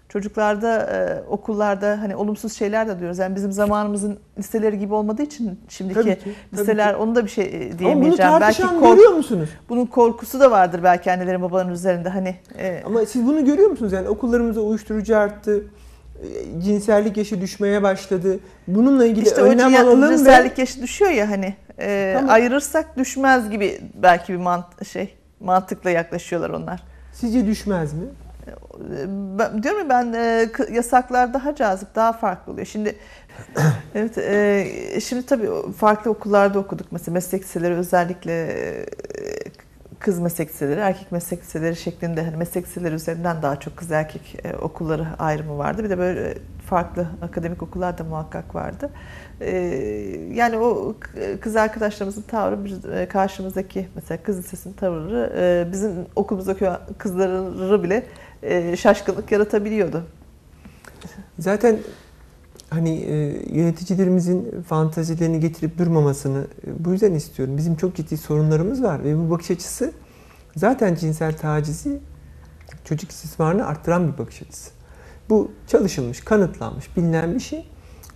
çocuklarda 0.08 0.78
e, 0.82 1.22
okullarda 1.28 1.98
hani 2.02 2.16
olumsuz 2.16 2.52
şeyler 2.52 2.88
de 2.88 2.98
diyoruz. 3.00 3.18
Yani 3.18 3.36
bizim 3.36 3.52
zamanımızın 3.52 4.18
liseleri 4.38 4.78
gibi 4.78 4.94
olmadığı 4.94 5.22
için 5.22 5.60
şimdiki 5.68 6.00
Tabii 6.00 6.14
ki, 6.14 6.18
tabii 6.50 6.60
liseler 6.60 6.90
ki. 6.90 6.96
onu 6.96 7.14
da 7.14 7.24
bir 7.24 7.30
şey 7.30 7.44
e, 7.44 7.48
Ama 7.48 7.70
bunu 7.70 7.78
diyemeyeceğim. 7.78 8.32
Belki 8.32 8.40
tartışan 8.40 8.80
kork- 8.80 8.96
görüyor 8.96 9.12
musunuz? 9.12 9.48
bunun 9.68 9.86
korkusu 9.86 10.40
da 10.40 10.50
vardır 10.50 10.80
belki 10.82 11.12
annelerin 11.12 11.42
babaların 11.42 11.72
üzerinde 11.72 12.08
hani. 12.08 12.36
e, 12.58 12.82
Ama 12.86 13.06
siz 13.06 13.26
bunu 13.26 13.44
görüyor 13.44 13.70
musunuz? 13.70 13.92
Yani 13.92 14.08
okullarımızda 14.08 14.60
uyuşturucu 14.60 15.16
arttı. 15.16 15.62
e, 16.22 16.60
Cinsellik 16.62 17.16
yaşı 17.16 17.40
düşmeye 17.40 17.82
başladı. 17.82 18.38
Bununla 18.68 19.06
ilgili 19.06 19.26
işte 19.28 19.40
önlem 19.40 19.74
alalım 19.76 20.02
ve 20.02 20.16
cinsellik 20.16 20.58
yaşı 20.58 20.82
düşüyor 20.82 21.10
ya 21.10 21.30
hani 21.30 21.54
e, 21.80 22.12
Tamam. 22.16 22.30
ayırırsak 22.30 22.96
düşmez 22.96 23.50
gibi 23.50 23.80
belki 23.94 24.32
bir 24.32 24.38
mant 24.38 24.86
şey 24.86 25.14
mantıkla 25.40 25.90
yaklaşıyorlar 25.90 26.50
onlar. 26.50 26.82
sizce 27.12 27.46
düşmez 27.46 27.92
mi? 27.92 28.04
Ben, 29.38 29.62
diyorum 29.62 29.80
ya 29.80 29.88
ben 29.88 30.12
e, 30.12 30.48
yasaklar 30.72 31.34
daha 31.34 31.54
cazip, 31.54 31.94
daha 31.94 32.12
farklı 32.12 32.52
oluyor. 32.52 32.66
Şimdi 32.66 32.96
evet, 33.94 34.18
e, 34.18 35.00
şimdi 35.00 35.26
tabii 35.26 35.48
farklı 35.76 36.10
okullarda 36.10 36.58
okuduk 36.58 36.86
mesela 36.92 37.12
meslek 37.12 37.42
liseleri 37.42 37.74
özellikle 37.74 38.32
e, 38.42 38.84
kız 39.98 40.18
meslek 40.18 40.48
liseleri, 40.48 40.80
erkek 40.80 41.12
meslek 41.12 41.42
liseleri 41.42 41.76
şeklinde 41.76 42.22
hani 42.22 42.36
meslek 42.36 42.66
liseleri 42.66 42.94
üzerinden 42.94 43.42
daha 43.42 43.60
çok 43.60 43.76
kız 43.76 43.90
erkek 43.90 44.36
e, 44.44 44.56
okulları 44.56 45.06
ayrımı 45.18 45.58
vardı. 45.58 45.84
Bir 45.84 45.90
de 45.90 45.98
böyle 45.98 46.34
farklı 46.66 47.08
akademik 47.22 47.62
okullar 47.62 47.98
da 47.98 48.04
muhakkak 48.04 48.54
vardı. 48.54 48.90
E, 49.40 49.50
yani 50.34 50.56
o 50.56 50.94
kız 51.40 51.56
arkadaşlarımızın 51.56 52.22
tavrı 52.22 52.92
e, 53.00 53.08
karşımızdaki 53.08 53.88
mesela 53.94 54.22
kız 54.22 54.38
lisesinin 54.38 54.74
tavırı 54.74 55.32
e, 55.36 55.72
bizim 55.72 55.92
okulumuzdaki 56.16 56.66
kızları 56.98 57.82
bile 57.82 58.06
e, 58.42 58.76
şaşkınlık 58.76 59.32
yaratabiliyordu. 59.32 60.04
Zaten 61.38 61.78
hani 62.70 63.00
yöneticilerimizin 63.52 64.62
fantazilerini 64.68 65.40
getirip 65.40 65.78
durmamasını 65.78 66.46
bu 66.78 66.92
yüzden 66.92 67.14
istiyorum. 67.14 67.56
Bizim 67.56 67.76
çok 67.76 67.96
ciddi 67.96 68.16
sorunlarımız 68.16 68.82
var 68.82 69.04
ve 69.04 69.18
bu 69.18 69.30
bakış 69.30 69.50
açısı 69.50 69.92
zaten 70.56 70.94
cinsel 70.94 71.36
tacizi 71.36 72.00
çocuk 72.84 73.10
istismarını 73.10 73.66
arttıran 73.66 74.12
bir 74.12 74.18
bakış 74.18 74.42
açısı. 74.42 74.70
Bu 75.30 75.50
çalışılmış, 75.66 76.20
kanıtlanmış, 76.20 76.96
bilinen 76.96 77.34
bir 77.34 77.40
şey. 77.40 77.66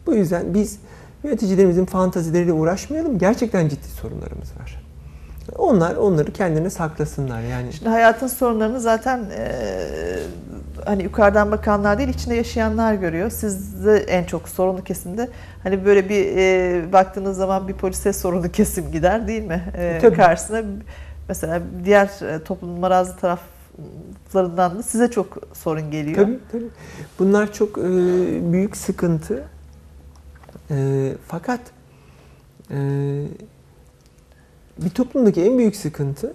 Bu 0.07 0.15
yüzden 0.15 0.55
biz 0.55 0.79
yöneticilerimizin 1.25 1.85
fantazileriyle 1.85 2.53
uğraşmayalım. 2.53 3.19
Gerçekten 3.19 3.69
ciddi 3.69 3.89
sorunlarımız 3.89 4.49
var. 4.61 4.83
Onlar 5.59 5.97
onları 5.97 6.33
kendine 6.33 6.71
saklasınlar 6.71 7.41
yani. 7.41 7.73
Şimdi 7.73 7.89
hayatın 7.89 8.27
sorunlarını 8.27 8.81
zaten 8.81 9.19
e, 9.39 9.53
hani 10.85 11.03
yukarıdan 11.03 11.51
bakanlar 11.51 11.99
değil 11.99 12.09
içinde 12.09 12.35
yaşayanlar 12.35 12.95
görüyor. 12.95 13.31
Siz 13.31 13.85
de 13.87 13.97
en 13.99 14.25
çok 14.25 14.49
sorunlu 14.49 14.85
kesimde 14.85 15.29
hani 15.63 15.85
böyle 15.85 16.09
bir 16.09 16.37
e, 16.37 16.93
baktığınız 16.93 17.37
zaman 17.37 17.69
bir 17.69 17.75
polise 17.75 18.13
sorunlu 18.13 18.53
kesim 18.53 18.93
gider 18.93 19.29
değil 19.29 19.45
mi? 19.45 19.63
E, 19.77 19.99
Tabii. 20.03 20.17
karşısına 20.17 20.63
mesela 21.29 21.61
diğer 21.85 22.35
e, 22.35 22.45
toplumun 22.45 22.81
marazlı 22.81 23.17
taraflarından 23.17 24.79
da 24.79 24.83
size 24.83 25.11
çok 25.11 25.39
sorun 25.53 25.91
geliyor. 25.91 26.17
Tabii 26.17 26.39
tabii. 26.53 26.69
Bunlar 27.19 27.53
çok 27.53 27.79
e, 27.79 27.83
büyük 28.53 28.77
sıkıntı. 28.77 29.45
E, 30.73 31.13
fakat 31.29 31.61
e, 32.71 32.77
bir 34.79 34.91
toplumdaki 34.91 35.43
en 35.43 35.59
büyük 35.59 35.77
sıkıntı 35.77 36.35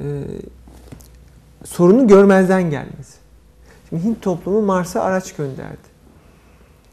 e, 0.00 0.04
sorunu 1.64 2.06
görmezden 2.06 2.62
gelmesi. 2.70 3.14
Şimdi 3.88 4.04
Hint 4.04 4.22
toplumu 4.22 4.62
Mars'a 4.62 5.02
araç 5.02 5.32
gönderdi. 5.34 5.94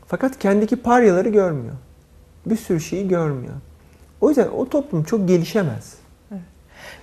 Fakat 0.08 0.40
kendiki 0.40 0.76
paryaları 0.76 1.30
görmüyor. 1.30 1.74
Bir 2.46 2.56
sürü 2.56 2.82
şeyi 2.82 3.08
görmüyor. 3.08 3.54
O 4.22 4.30
yüzden 4.30 4.48
o 4.48 4.70
toplum 4.70 5.04
çok 5.04 5.28
gelişemez. 5.28 5.94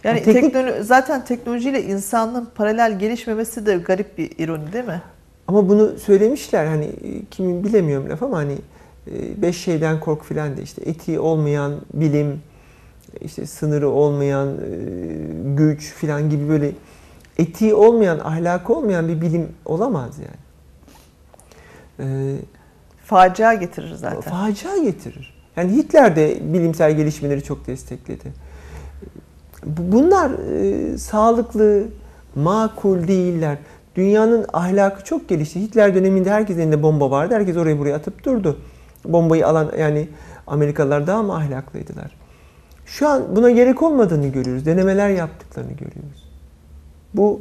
Yani 0.04 0.18
Ya 0.18 0.24
teknik- 0.24 0.54
teknolo- 0.54 0.82
zaten 0.82 1.24
teknolojiyle 1.24 1.82
insanlığın 1.82 2.48
paralel 2.54 2.98
gelişmemesi 2.98 3.66
de 3.66 3.76
garip 3.76 4.18
bir 4.18 4.30
ironi 4.38 4.72
değil 4.72 4.84
mi? 4.84 5.02
Ama 5.48 5.68
bunu 5.68 5.98
söylemişler 5.98 6.66
hani 6.66 6.84
e, 6.84 7.24
kimin 7.30 7.64
bilemiyorum 7.64 8.08
laf 8.10 8.22
ama 8.22 8.36
hani 8.36 8.58
beş 9.36 9.56
şeyden 9.56 10.00
kork 10.00 10.24
filan 10.24 10.56
de 10.56 10.62
işte 10.62 10.82
etiği 10.84 11.20
olmayan 11.20 11.72
bilim, 11.94 12.40
işte 13.20 13.46
sınırı 13.46 13.88
olmayan 13.88 14.48
e, 14.48 14.58
güç 15.56 15.92
filan 15.94 16.30
gibi 16.30 16.48
böyle 16.48 16.72
etiği 17.38 17.74
olmayan, 17.74 18.18
ahlakı 18.18 18.72
olmayan 18.74 19.08
bir 19.08 19.20
bilim 19.20 19.48
olamaz 19.64 20.16
yani. 20.18 20.38
Ee, 22.00 22.36
Facia 23.04 23.54
getirir 23.54 23.94
zaten. 23.94 24.20
facia 24.20 24.76
getirir. 24.78 25.34
Yani 25.56 25.72
Hitler 25.72 26.16
de 26.16 26.38
bilimsel 26.42 26.96
gelişmeleri 26.96 27.42
çok 27.42 27.66
destekledi. 27.66 28.32
Bu- 29.66 29.92
Bunlar 29.92 30.30
e, 30.30 30.98
sağlıklı, 30.98 31.84
makul 32.34 33.08
değiller. 33.08 33.58
Dünyanın 33.96 34.46
ahlakı 34.52 35.04
çok 35.04 35.28
gelişti. 35.28 35.60
Hitler 35.60 35.94
döneminde 35.94 36.30
herkesin 36.30 36.60
elinde 36.60 36.82
bomba 36.82 37.10
vardı. 37.10 37.34
Herkes 37.34 37.56
oraya 37.56 37.78
buraya 37.78 37.96
atıp 37.96 38.24
durdu. 38.24 38.58
Bombayı 39.04 39.46
alan 39.46 39.72
yani 39.78 40.08
Amerikalılar 40.46 41.06
daha 41.06 41.22
mı 41.22 41.36
ahlaklıydılar? 41.36 42.16
Şu 42.86 43.08
an 43.08 43.36
buna 43.36 43.50
gerek 43.50 43.82
olmadığını 43.82 44.28
görüyoruz. 44.28 44.66
Denemeler 44.66 45.08
yaptıklarını 45.08 45.72
görüyoruz. 45.72 46.28
Bu 47.14 47.40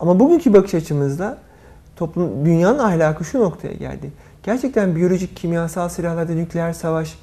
ama 0.00 0.20
bugünkü 0.20 0.52
bakış 0.52 0.74
açımızda 0.74 1.38
toplum 1.96 2.46
dünyanın 2.46 2.78
ahlakı 2.78 3.24
şu 3.24 3.40
noktaya 3.40 3.74
geldi. 3.74 4.12
Gerçekten 4.42 4.96
biyolojik, 4.96 5.36
kimyasal 5.36 5.88
silahlarda 5.88 6.32
nükleer 6.32 6.72
savaş 6.72 7.18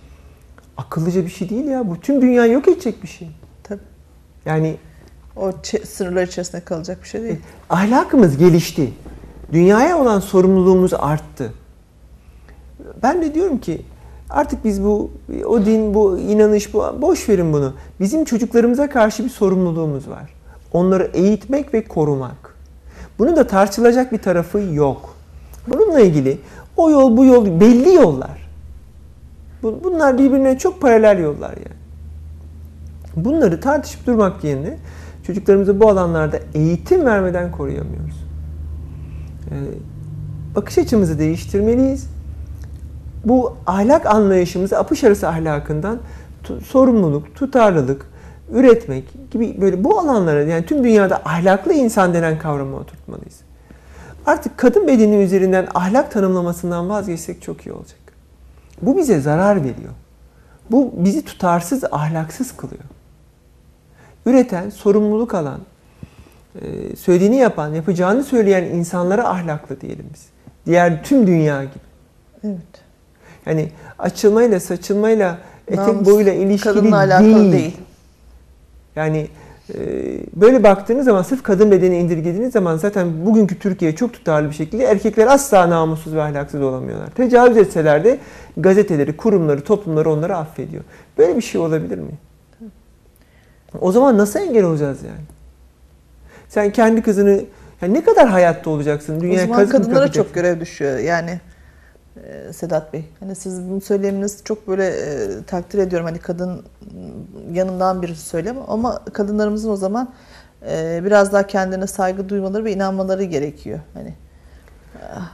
akıllıca 0.78 1.26
bir 1.26 1.30
şey 1.30 1.50
değil 1.50 1.66
ya. 1.66 1.90
Bu 1.90 2.00
tüm 2.00 2.22
dünyayı 2.22 2.52
yok 2.52 2.68
edecek 2.68 3.04
bir 3.04 3.08
şey. 3.08 3.28
Tabii. 3.64 3.82
Yani 4.46 4.78
O 5.36 5.52
sınırlar 5.86 6.28
içerisinde 6.28 6.62
kalacak 6.64 7.04
bir 7.04 7.08
şey 7.08 7.22
değil. 7.22 7.40
ahlakımız 7.70 8.38
gelişti. 8.38 8.94
Dünyaya 9.52 9.98
olan 9.98 10.20
sorumluluğumuz 10.20 10.94
arttı. 10.94 11.54
Ben 13.04 13.22
de 13.22 13.34
diyorum 13.34 13.58
ki 13.58 13.82
artık 14.30 14.66
biz 14.66 14.84
bu 14.84 15.12
o 15.48 15.66
din, 15.66 15.94
bu 15.94 16.20
inanış, 16.20 16.74
bu 16.74 16.84
boş 17.02 17.30
verin 17.30 17.54
bunu. 17.54 17.74
Bizim 18.00 18.26
çocuklarımıza 18.26 18.90
karşı 18.90 19.24
bir 19.24 19.30
sorumluluğumuz 19.30 20.10
var. 20.10 20.34
Onları 20.74 21.12
eğitmek 21.14 21.74
ve 21.74 21.84
korumak. 21.84 22.56
Bunun 23.20 23.36
da 23.36 23.48
tartışılacak 23.48 24.12
bir 24.12 24.18
tarafı 24.18 24.60
yok. 24.60 25.16
Bununla 25.68 26.00
ilgili 26.00 26.38
o 26.78 26.90
yol 26.90 27.18
bu 27.18 27.26
yol 27.26 27.60
belli 27.60 27.94
yollar. 27.94 28.50
Bu- 29.64 29.80
Bunlar 29.84 30.18
birbirine 30.18 30.58
çok 30.58 30.82
paralel 30.82 31.20
yollar 31.24 31.50
yani. 31.58 31.76
Bunları 33.16 33.60
tartışıp 33.62 34.08
durmak 34.08 34.44
yerine 34.44 34.78
çocuklarımızı 35.28 35.80
bu 35.80 35.90
alanlarda 35.90 36.40
eğitim 36.54 37.06
vermeden 37.06 37.52
koruyamıyoruz. 37.52 38.16
Ee, 39.52 39.56
bakış 40.56 40.78
açımızı 40.78 41.20
değiştirmeliyiz. 41.20 42.08
Bu 43.26 43.58
ahlak 43.68 44.06
anlayışımızı 44.06 44.80
apış 44.80 45.04
arası 45.04 45.28
ahlakından 45.28 46.00
sorumluluk, 46.66 47.36
tutarlılık, 47.36 48.10
üretmek 48.52 49.32
gibi 49.32 49.62
böyle 49.62 49.84
bu 49.84 50.00
alanlara 50.00 50.44
yani 50.44 50.66
tüm 50.66 50.84
dünyada 50.84 51.22
ahlaklı 51.26 51.74
insan 51.74 52.14
denen 52.14 52.40
kavramı 52.40 52.76
oturtmalıyız. 52.76 53.40
Artık 54.26 54.58
kadın 54.58 54.88
bedeni 54.88 55.16
üzerinden 55.16 55.68
ahlak 55.76 56.12
tanımlamasından 56.12 56.90
vazgeçsek 56.90 57.42
çok 57.42 57.66
iyi 57.66 57.72
olacak. 57.72 58.00
Bu 58.82 58.98
bize 58.98 59.20
zarar 59.20 59.56
veriyor. 59.56 59.94
Bu 60.72 60.94
bizi 60.98 61.26
tutarsız, 61.26 61.84
ahlaksız 61.92 62.58
kılıyor. 62.58 62.84
Üreten, 64.26 64.70
sorumluluk 64.70 65.34
alan, 65.34 65.60
e, 66.62 66.96
söylediğini 66.96 67.36
yapan, 67.36 67.74
yapacağını 67.74 68.24
söyleyen 68.24 68.64
insanlara 68.64 69.30
ahlaklı 69.30 69.82
diyelim 69.82 70.06
biz. 70.14 70.26
Diğer 70.66 71.04
tüm 71.04 71.28
dünya 71.28 71.64
gibi. 71.64 71.84
Evet. 72.44 72.85
Yani 73.46 73.70
açılmayla, 74.00 74.60
saçılmayla, 74.60 75.38
etek 75.68 75.88
Namus, 75.88 76.06
boyuyla 76.06 76.34
ilişkili 76.34 76.96
alakalı 76.96 77.36
değil. 77.36 77.52
değil. 77.52 77.78
Yani 78.96 79.28
e, 79.74 79.78
böyle 80.36 80.64
baktığınız 80.64 81.06
zaman 81.06 81.22
sırf 81.24 81.43
kadın 81.43 81.72
bedeni 81.72 81.98
indirgediğiniz 81.98 82.54
zaman 82.54 82.78
zaten 82.78 83.26
bugünkü 83.26 83.60
Türkiye 83.60 83.96
çok 83.96 84.14
tutarlı 84.14 84.50
bir 84.50 84.56
şekilde 84.56 84.84
erkekler 84.84 85.28
asla 85.28 85.70
namussuz 85.70 86.16
ve 86.16 86.22
ahlaksız 86.22 86.62
olamıyorlar. 86.62 87.08
Tecavüz 87.08 87.58
etseler 87.58 88.04
de 88.04 88.20
gazeteleri, 88.58 89.18
kurumları, 89.18 89.62
toplumları 89.64 90.12
onları 90.12 90.38
affediyor. 90.38 90.84
Böyle 91.18 91.36
bir 91.38 91.41
şey 91.41 91.62
olabilir 91.62 91.98
mi? 91.98 92.12
O 93.82 93.91
zaman 93.91 94.18
nasıl 94.18 94.39
engel 94.39 94.64
olacağız 94.64 95.04
yani? 95.04 95.26
Sen 96.50 96.72
kendi 96.72 97.02
kızını 97.02 97.41
yani 97.82 97.93
ne 97.93 98.04
kadar 98.04 98.28
hayatta 98.28 98.70
olacaksın? 98.70 99.18
O 99.18 99.22
Dünyaya 99.22 99.48
zaman 99.48 99.70
kadınlara 99.70 99.93
katacaksın? 99.93 100.24
çok 100.24 100.34
görev 100.34 100.60
düşüyor. 100.60 100.98
Yani 100.98 101.39
Sedat 102.51 102.93
Bey. 102.93 103.05
Hani 103.20 103.36
siz 103.36 103.70
bunu 103.70 103.82
söyleminiz 103.82 104.43
çok 104.43 104.68
böyle 104.68 104.88
e, 104.88 105.43
takdir 105.47 105.80
ediyorum. 105.80 106.07
Hani 106.07 106.20
kadın 106.20 106.63
yanından 107.51 108.01
bir 108.01 108.16
söylem 108.16 108.57
ama 108.68 109.05
kadınlarımızın 109.13 109.70
o 109.70 109.76
zaman 109.76 110.13
e, 110.70 111.01
biraz 111.05 111.34
daha 111.34 111.47
kendine 111.47 111.88
saygı 111.88 112.30
duymaları 112.30 112.66
ve 112.66 112.74
inanmaları 112.74 113.24
gerekiyor. 113.24 113.80
Hani 113.93 114.13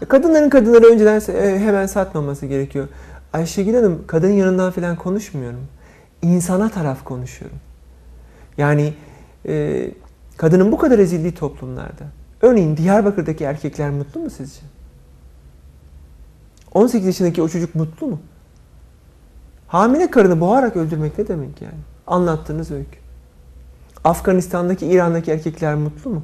Kadınların 0.08 0.50
kadınları 0.50 0.86
önceden 0.86 1.22
e, 1.34 1.60
hemen 1.60 1.86
satmaması 1.86 2.46
gerekiyor. 2.46 2.88
Ayşegül 3.34 3.76
Hanım 3.76 4.08
kadının 4.08 4.32
yanından 4.32 4.72
falan 4.72 4.96
konuşmuyorum. 4.96 5.68
İnsana 6.22 6.70
taraf 6.70 7.04
konuşuyorum. 7.04 7.58
Yani 8.58 8.94
e, 9.48 9.86
kadının 10.38 10.72
bu 10.72 10.78
kadar 10.78 11.00
ezildiği 11.00 11.36
toplumlarda. 11.36 12.04
Örneğin 12.42 12.78
Diyarbakır'daki 12.78 13.44
erkekler 13.44 13.90
mutlu 13.90 14.22
mu 14.22 14.30
sizce? 14.30 14.62
18 16.72 17.06
yaşındaki 17.08 17.42
o 17.42 17.50
çocuk 17.50 17.76
mutlu 17.76 18.08
mu? 18.08 18.20
Hamile 19.68 20.12
karını 20.12 20.40
boğarak 20.40 20.76
öldürmek 20.76 21.18
ne 21.18 21.28
demek 21.28 21.62
yani? 21.62 21.80
Anlattığınız 22.08 22.72
öykü. 22.72 23.00
Afganistan'daki, 24.04 24.88
İran'daki 24.88 25.32
erkekler 25.32 25.76
mutlu 25.76 26.10
mu? 26.10 26.24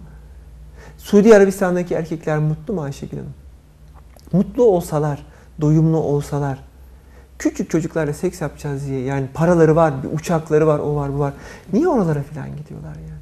Suudi 0.98 1.36
Arabistan'daki 1.36 1.94
erkekler 1.94 2.40
mutlu 2.40 2.74
mu 2.74 2.82
Ayşegül 2.82 3.18
Hanım? 3.18 3.34
Mutlu 4.34 4.64
olsalar, 4.64 5.26
doyumlu 5.62 5.98
olsalar, 5.98 6.60
küçük 7.40 7.70
çocuklarla 7.70 8.14
seks 8.14 8.42
yapacağız 8.42 8.88
diye 8.88 9.02
yani 9.02 9.28
paraları 9.34 9.76
var, 9.76 10.04
bir 10.04 10.18
uçakları 10.18 10.68
var, 10.68 10.80
o 10.80 10.96
var, 10.96 11.14
bu 11.14 11.20
var. 11.20 11.34
Niye 11.74 11.88
oralara 11.88 12.24
falan 12.24 12.58
gidiyorlar 12.58 12.96
yani? 12.96 13.22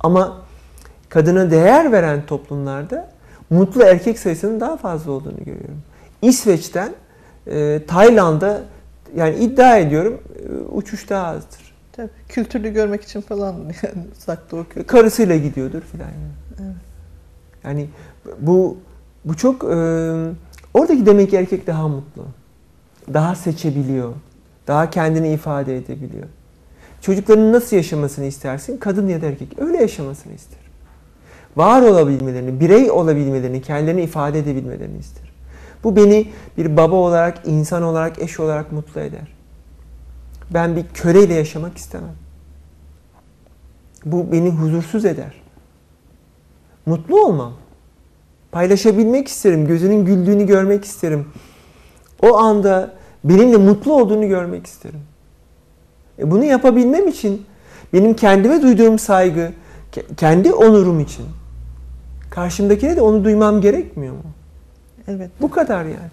Ama 0.00 0.36
kadına 1.08 1.50
değer 1.50 1.92
veren 1.92 2.26
toplumlarda 2.26 3.10
mutlu 3.50 3.82
erkek 3.82 4.18
sayısının 4.18 4.60
daha 4.60 4.76
fazla 4.76 5.12
olduğunu 5.12 5.38
görüyorum. 5.38 5.82
İsveç'ten 6.24 6.92
e, 7.46 7.80
Tayland'a 7.86 8.62
yani 9.16 9.36
iddia 9.36 9.76
ediyorum 9.76 10.20
e, 10.48 10.74
uçuş 10.74 11.10
daha 11.10 11.26
azdır. 11.26 11.74
tabii 11.92 12.08
kültürlü 12.28 12.72
görmek 12.72 13.02
için 13.02 13.20
falan 13.20 13.52
yani 13.82 14.04
uzak 14.18 14.50
doğu 14.50 14.64
kültürü. 14.64 14.86
Karısıyla 14.86 15.36
gidiyordur 15.36 15.80
filan 15.80 16.06
yani. 16.06 16.60
Evet. 16.60 16.76
Yani 17.64 17.88
bu 18.40 18.76
bu 19.24 19.36
çok 19.36 19.64
e, 19.64 19.76
oradaki 20.74 21.06
demek 21.06 21.30
ki 21.30 21.36
erkek 21.36 21.66
daha 21.66 21.88
mutlu. 21.88 22.24
Daha 23.14 23.34
seçebiliyor. 23.34 24.12
Daha 24.66 24.90
kendini 24.90 25.32
ifade 25.32 25.76
edebiliyor. 25.76 26.26
Çocukların 27.00 27.52
nasıl 27.52 27.76
yaşamasını 27.76 28.24
istersin? 28.24 28.76
Kadın 28.78 29.08
ya 29.08 29.22
da 29.22 29.26
erkek. 29.26 29.58
Öyle 29.58 29.76
yaşamasını 29.76 30.32
isterim. 30.32 30.64
Var 31.56 31.82
olabilmelerini, 31.82 32.60
birey 32.60 32.90
olabilmelerini, 32.90 33.62
kendilerini 33.62 34.02
ifade 34.02 34.38
edebilmelerini 34.38 34.98
isterim. 34.98 35.23
Bu 35.84 35.96
beni 35.96 36.28
bir 36.58 36.76
baba 36.76 36.96
olarak, 36.96 37.38
insan 37.44 37.82
olarak, 37.82 38.22
eş 38.22 38.40
olarak 38.40 38.72
mutlu 38.72 39.00
eder. 39.00 39.34
Ben 40.50 40.76
bir 40.76 40.84
köleyle 40.94 41.34
yaşamak 41.34 41.76
istemem. 41.76 42.14
Bu 44.04 44.32
beni 44.32 44.50
huzursuz 44.50 45.04
eder. 45.04 45.32
Mutlu 46.86 47.26
olmam. 47.26 47.52
Paylaşabilmek 48.52 49.28
isterim. 49.28 49.66
Gözünün 49.66 50.04
güldüğünü 50.04 50.46
görmek 50.46 50.84
isterim. 50.84 51.28
O 52.22 52.36
anda 52.36 52.94
benimle 53.24 53.56
mutlu 53.56 53.92
olduğunu 53.92 54.28
görmek 54.28 54.66
isterim. 54.66 55.00
E 56.18 56.30
bunu 56.30 56.44
yapabilmem 56.44 57.08
için 57.08 57.46
benim 57.92 58.14
kendime 58.14 58.62
duyduğum 58.62 58.98
saygı, 58.98 59.52
ke- 59.92 60.14
kendi 60.16 60.52
onurum 60.52 61.00
için 61.00 61.24
karşımdakine 62.30 62.96
de 62.96 63.00
onu 63.00 63.24
duymam 63.24 63.60
gerekmiyor 63.60 64.14
mu? 64.14 64.22
Evet. 65.08 65.30
Bu 65.40 65.50
kadar 65.50 65.84
yani. 65.84 66.10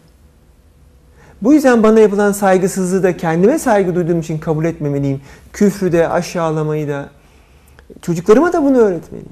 Bu 1.42 1.54
yüzden 1.54 1.84
bana 1.84 2.00
yapılan 2.00 2.32
saygısızlığı 2.32 3.04
da 3.04 3.18
kendime 3.18 3.60
saygı 3.60 3.96
duyduğum 3.96 4.20
için 4.20 4.38
kabul 4.38 4.66
etmemeliyim. 4.66 5.22
Küfrü 5.54 5.92
de, 5.92 6.10
aşağılamayı 6.10 6.88
da. 6.88 7.10
Çocuklarıma 8.02 8.54
da 8.54 8.64
bunu 8.64 8.78
öğretmeliyim. 8.78 9.32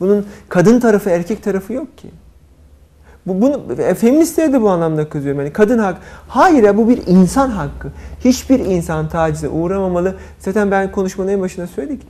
Bunun 0.00 0.26
kadın 0.48 0.80
tarafı, 0.80 1.10
erkek 1.10 1.42
tarafı 1.42 1.72
yok 1.72 1.98
ki. 1.98 2.10
Bu, 3.26 3.42
bunu, 3.42 3.62
e, 3.72 4.52
de 4.52 4.62
bu 4.62 4.70
anlamda 4.70 5.08
kızıyorum. 5.08 5.40
Yani 5.40 5.52
kadın 5.52 5.78
hak. 5.78 5.96
Hayır 6.28 6.62
ya 6.62 6.76
bu 6.76 6.88
bir 6.88 7.06
insan 7.06 7.50
hakkı. 7.50 7.88
Hiçbir 8.24 8.58
insan 8.58 9.08
tacize 9.08 9.48
uğramamalı. 9.48 10.14
Zaten 10.38 10.70
ben 10.70 10.92
konuşmanın 10.92 11.28
en 11.28 11.40
başında 11.40 11.66
söyledik. 11.66 12.02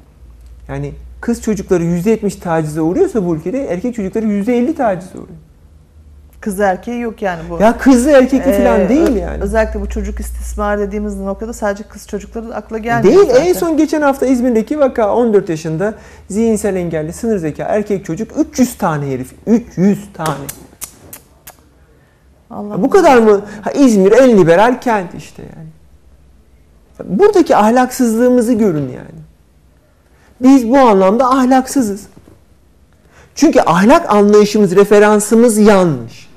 Yani 0.69 0.93
kız 1.20 1.43
çocukları 1.43 1.85
%70 1.85 2.40
tacize 2.40 2.81
uğruyorsa 2.81 3.27
bu 3.27 3.36
ülkede 3.36 3.65
erkek 3.65 3.94
çocukları 3.94 4.27
%50 4.27 4.74
tacize 4.74 5.19
uğruyor. 5.19 5.47
Kız 6.48 6.60
erkeği 6.60 7.00
yok 7.00 7.22
yani 7.22 7.40
bu. 7.50 7.62
Ya 7.62 7.78
kızlı 7.78 8.10
erkekli 8.10 8.50
Ee, 8.50 8.64
falan 8.64 8.88
değil 8.88 9.16
yani. 9.16 9.42
Özellikle 9.42 9.80
bu 9.80 9.88
çocuk 9.88 10.20
istismar 10.20 10.78
dediğimiz 10.78 11.16
noktada 11.16 11.52
sadece 11.52 11.82
kız 11.84 12.06
çocukları 12.08 12.54
akla 12.54 12.78
gelmiyor. 12.78 13.16
Değil. 13.16 13.28
zaten. 13.28 13.46
En 13.46 13.52
son 13.52 13.76
geçen 13.76 14.02
hafta 14.02 14.26
İzmir'deki 14.26 14.80
vaka 14.80 15.14
14 15.14 15.48
yaşında 15.48 15.94
zihinsel 16.30 16.76
engelli 16.76 17.12
sınır 17.12 17.38
zeka 17.38 17.62
erkek 17.64 18.04
çocuk 18.04 18.30
300 18.38 18.78
tane 18.78 19.10
herif. 19.10 19.32
300 19.46 19.98
tane. 20.14 20.46
Allah 22.50 22.82
Bu 22.82 22.90
kadar 22.90 23.18
mı? 23.18 23.40
Ha, 23.62 23.70
İzmir 23.70 24.12
en 24.12 24.38
liberal 24.38 24.80
kent 24.80 25.14
işte 25.14 25.42
yani. 25.42 25.68
Buradaki 27.18 27.56
ahlaksızlığımızı 27.56 28.52
görün 28.52 28.88
yani. 28.88 29.18
Biz 30.42 30.70
bu 30.70 30.78
anlamda 30.78 31.30
ahlaksızız. 31.30 32.06
Çünkü 33.34 33.60
ahlak 33.60 34.10
anlayışımız, 34.14 34.76
referansımız 34.76 35.58
yanlış. 35.58 36.27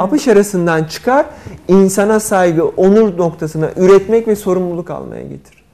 Apış 0.00 0.28
arasından 0.28 0.84
çıkar, 0.84 1.26
insana 1.68 2.20
saygı, 2.20 2.64
onur 2.64 3.18
noktasına 3.18 3.70
üretmek 3.76 4.28
ve 4.28 4.36
sorumluluk 4.36 4.90
almaya 4.90 5.22
getir. 5.22 5.64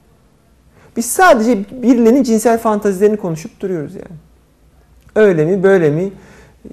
Biz 0.96 1.06
sadece 1.06 1.64
birilerinin 1.82 2.22
cinsel 2.22 2.58
fantazilerini 2.58 3.16
konuşup 3.16 3.60
duruyoruz 3.60 3.94
yani. 3.94 4.16
Öyle 5.16 5.44
mi, 5.44 5.62
böyle 5.62 5.90
mi, 5.90 6.10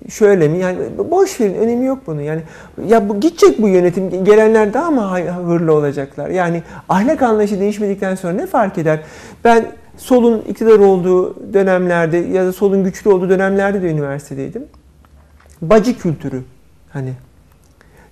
şöyle 0.10 0.48
mi? 0.48 0.58
Yani 0.58 0.78
boş 1.12 1.42
verin, 1.42 1.54
önemi 1.54 1.86
yok 1.86 2.00
bunun. 2.08 2.22
Yani 2.22 2.42
ya 2.88 3.10
bu 3.10 3.20
gidecek 3.20 3.62
bu 3.62 3.68
yönetim, 3.68 4.24
gelenler 4.24 4.74
daha 4.74 4.92
mı 4.92 5.20
hırlı 5.46 5.74
olacaklar? 5.74 6.30
Yani 6.30 6.64
ahlak 6.90 7.22
anlayışı 7.22 7.60
değişmedikten 7.60 8.16
sonra 8.16 8.34
ne 8.34 8.48
fark 8.48 8.78
eder? 8.78 9.00
Ben 9.44 9.66
solun 9.98 10.42
iktidar 10.42 10.80
olduğu 10.80 11.54
dönemlerde 11.54 12.18
ya 12.18 12.46
da 12.46 12.54
solun 12.54 12.84
güçlü 12.84 13.10
olduğu 13.10 13.30
dönemlerde 13.30 13.82
de 13.82 13.90
üniversitedeydim. 13.90 14.66
Bacı 15.62 15.98
kültürü 15.98 16.42
hani 16.90 17.14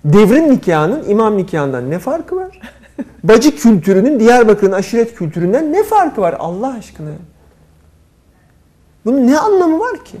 devrim 0.04 0.50
nikahının 0.50 1.08
imam 1.08 1.36
nikahından 1.36 1.90
ne 1.90 1.98
farkı 1.98 2.36
var? 2.36 2.60
Bacı 3.24 3.56
kültürünün 3.56 4.20
Diyarbakır'ın 4.20 4.72
aşiret 4.72 5.14
kültüründen 5.14 5.72
ne 5.72 5.84
farkı 5.84 6.20
var 6.20 6.36
Allah 6.38 6.74
aşkına? 6.74 7.10
Bunun 9.04 9.26
ne 9.26 9.38
anlamı 9.38 9.80
var 9.80 10.04
ki? 10.04 10.16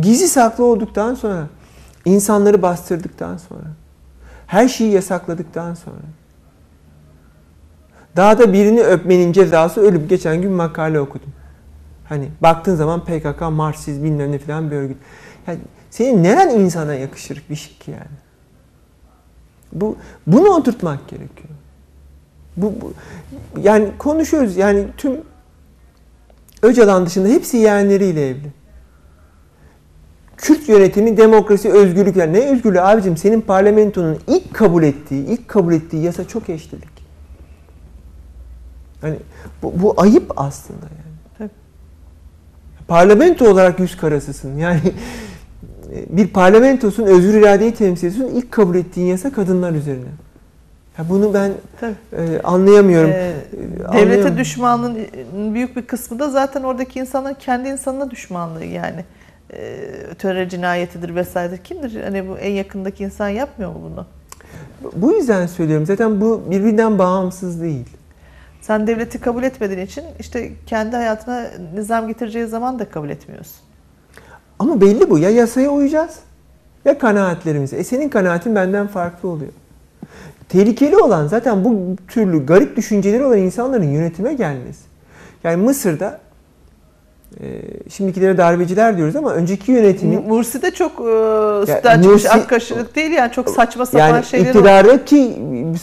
Gizli 0.00 0.28
saklı 0.28 0.64
olduktan 0.64 1.14
sonra, 1.14 1.46
insanları 2.04 2.62
bastırdıktan 2.62 3.36
sonra, 3.36 3.66
her 4.46 4.68
şeyi 4.68 4.92
yasakladıktan 4.92 5.74
sonra, 5.74 5.96
daha 8.16 8.38
da 8.38 8.52
birini 8.52 8.82
öpmenin 8.82 9.32
cezası 9.32 9.80
ölüp 9.80 10.10
geçen 10.10 10.42
gün 10.42 10.52
makale 10.52 11.00
okudum. 11.00 11.32
Hani 12.08 12.28
baktığın 12.40 12.74
zaman 12.74 13.04
PKK, 13.04 13.40
Marksiz 13.40 14.04
bilmem 14.04 14.32
ne 14.32 14.38
falan 14.38 14.70
bir 14.70 14.76
örgüt. 14.76 14.96
Yani 15.46 15.58
senin 15.94 16.24
neren 16.24 16.50
insana 16.50 16.94
yakışır 16.94 17.42
bir 17.50 17.56
şey 17.56 17.78
ki 17.78 17.90
yani? 17.90 18.16
Bu, 19.72 19.96
bunu 20.26 20.48
oturtmak 20.48 21.08
gerekiyor. 21.08 21.48
Bu, 22.56 22.72
bu, 22.80 22.92
yani 23.62 23.88
konuşuyoruz 23.98 24.56
yani 24.56 24.86
tüm 24.96 25.20
Öcalan 26.62 27.06
dışında 27.06 27.28
hepsi 27.28 27.56
yeğenleriyle 27.56 28.28
evli. 28.28 28.52
Kürt 30.36 30.68
yönetimi, 30.68 31.16
demokrasi, 31.16 31.72
özgürlükler. 31.72 32.32
Ne 32.32 32.38
özgürlüğü 32.38 32.80
abicim? 32.80 33.16
Senin 33.16 33.40
parlamentonun 33.40 34.18
ilk 34.26 34.54
kabul 34.54 34.82
ettiği, 34.82 35.26
ilk 35.26 35.48
kabul 35.48 35.72
ettiği 35.72 36.02
yasa 36.02 36.28
çok 36.28 36.48
eşlilik. 36.48 37.04
Hani 39.00 39.16
bu, 39.62 39.82
bu 39.82 39.94
ayıp 39.96 40.32
aslında 40.36 40.84
yani. 40.84 41.16
Tabii. 41.38 41.50
Parlamento 42.88 43.50
olarak 43.50 43.80
yüz 43.80 43.96
karasısın. 43.96 44.58
Yani 44.58 44.80
bir 46.08 46.28
parlamentosun, 46.28 47.06
özgür 47.06 47.34
iradeyi 47.34 47.74
temsil 47.74 48.06
ediyorsun. 48.08 48.36
İlk 48.36 48.52
kabul 48.52 48.76
ettiğin 48.76 49.06
yasa 49.06 49.32
kadınlar 49.32 49.72
üzerine. 49.72 50.08
Ya 50.98 51.04
bunu 51.08 51.34
ben 51.34 51.52
Tabii. 51.80 51.94
e, 52.12 52.40
anlayamıyorum. 52.42 53.10
Ee, 53.10 53.32
E, 53.92 53.96
devlete 53.98 54.36
düşmanlığın 54.36 54.98
büyük 55.54 55.76
bir 55.76 55.82
kısmı 55.82 56.18
da 56.18 56.30
zaten 56.30 56.62
oradaki 56.62 56.98
insanların 56.98 57.34
kendi 57.34 57.68
insanına 57.68 58.10
düşmanlığı 58.10 58.64
yani. 58.64 59.04
Ee, 59.52 59.90
terör 60.18 60.48
cinayetidir 60.48 61.14
vesaire. 61.14 61.58
Kimdir? 61.64 62.02
Hani 62.04 62.28
bu 62.28 62.38
en 62.38 62.50
yakındaki 62.52 63.04
insan 63.04 63.28
yapmıyor 63.28 63.70
mu 63.72 63.80
bunu? 63.84 64.06
Bu 64.96 65.12
yüzden 65.12 65.46
söylüyorum. 65.46 65.86
Zaten 65.86 66.20
bu 66.20 66.42
birbirinden 66.50 66.98
bağımsız 66.98 67.60
değil. 67.62 67.86
Sen 68.60 68.86
devleti 68.86 69.20
kabul 69.20 69.42
etmediğin 69.42 69.80
için 69.86 70.04
işte 70.20 70.52
kendi 70.66 70.96
hayatına 70.96 71.46
nizam 71.74 72.08
getireceği 72.08 72.46
zaman 72.46 72.78
da 72.78 72.88
kabul 72.88 73.10
etmiyorsun. 73.10 73.63
Ama 74.58 74.80
belli 74.80 75.10
bu. 75.10 75.18
Ya 75.18 75.30
yasaya 75.30 75.70
uyacağız 75.70 76.14
ya 76.84 76.98
kanaatlerimize. 76.98 77.76
E 77.76 77.84
senin 77.84 78.08
kanaatin 78.08 78.54
benden 78.54 78.86
farklı 78.86 79.28
oluyor. 79.28 79.52
Tehlikeli 80.48 80.96
olan 80.96 81.26
zaten 81.26 81.64
bu 81.64 81.96
türlü 82.08 82.46
garip 82.46 82.76
düşünceleri 82.76 83.24
olan 83.24 83.38
insanların 83.38 83.84
yönetime 83.84 84.34
gelmesi. 84.34 84.84
Yani 85.44 85.56
Mısır'da 85.56 86.20
e, 87.40 87.60
şimdikilere 87.90 88.36
darbeciler 88.36 88.96
diyoruz 88.96 89.16
ama 89.16 89.34
önceki 89.34 89.72
yönetimin 89.72 90.28
Mursi 90.28 90.62
de 90.62 90.70
çok 90.70 90.92
e, 90.92 91.72
sütten 91.72 92.02
çıkmış 92.02 92.72
ak 92.72 92.96
değil 92.96 93.10
yani 93.10 93.32
çok 93.32 93.50
saçma 93.50 93.86
sapan 93.86 94.08
yani 94.08 94.24
şeyler 94.24 94.46
iktidardaki 94.46 95.36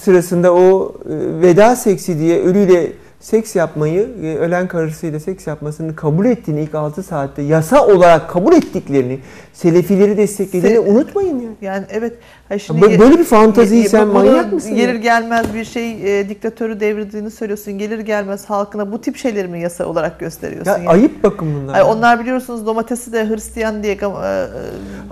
sırasında 0.04 0.54
o 0.54 0.96
e, 1.06 1.42
veda 1.42 1.76
seksi 1.76 2.20
diye 2.20 2.42
ölüyle 2.42 2.92
seks 3.22 3.56
yapmayı, 3.56 4.10
e, 4.24 4.36
ölen 4.36 4.68
karısıyla 4.68 5.20
seks 5.20 5.48
yapmasını 5.48 5.96
kabul 5.96 6.26
ettiğini 6.26 6.62
ilk 6.62 6.76
6 6.76 7.04
saatte 7.04 7.42
yasa 7.42 7.88
olarak 7.88 8.30
kabul 8.30 8.54
ettiklerini, 8.54 9.20
selefileri 9.54 10.18
desteklediğini 10.18 10.78
Se- 10.78 10.80
unutmayın 10.92 11.40
yani. 11.40 11.56
Yani 11.62 11.86
evet. 11.90 12.14
Ha 12.50 12.56
Bö- 12.56 13.00
Böyle 13.00 13.20
bir 13.20 13.24
fantaziyi 13.24 13.84
Ye- 13.84 13.90
sen 13.90 14.08
manyak 14.08 14.54
mısın? 14.54 14.76
Gelir 14.76 14.94
ya? 14.94 15.00
gelmez 15.00 15.46
bir 15.54 15.66
şey 15.66 16.20
e, 16.20 16.30
diktatörü 16.30 16.80
devirdiğini 16.80 17.32
söylüyorsun. 17.32 17.78
Gelir 17.78 18.00
gelmez 18.00 18.46
halkına 18.46 18.92
bu 18.92 19.02
tip 19.02 19.18
şeyleri 19.18 19.48
mi 19.48 19.62
yasa 19.62 19.86
olarak 19.86 20.20
gösteriyorsun? 20.20 20.72
Ya 20.72 20.78
yani? 20.78 20.90
ayıp 20.90 21.24
bakın 21.24 21.48
bunlar. 21.62 21.74
Ay, 21.74 21.84
onlar 21.84 22.20
biliyorsunuz 22.20 22.66
domatesi 22.66 23.14
de 23.14 23.30
Hristiyan 23.30 23.84
diye 23.84 23.94
gam, 23.94 24.12
e, 24.12 24.16
ayıp 24.18 24.50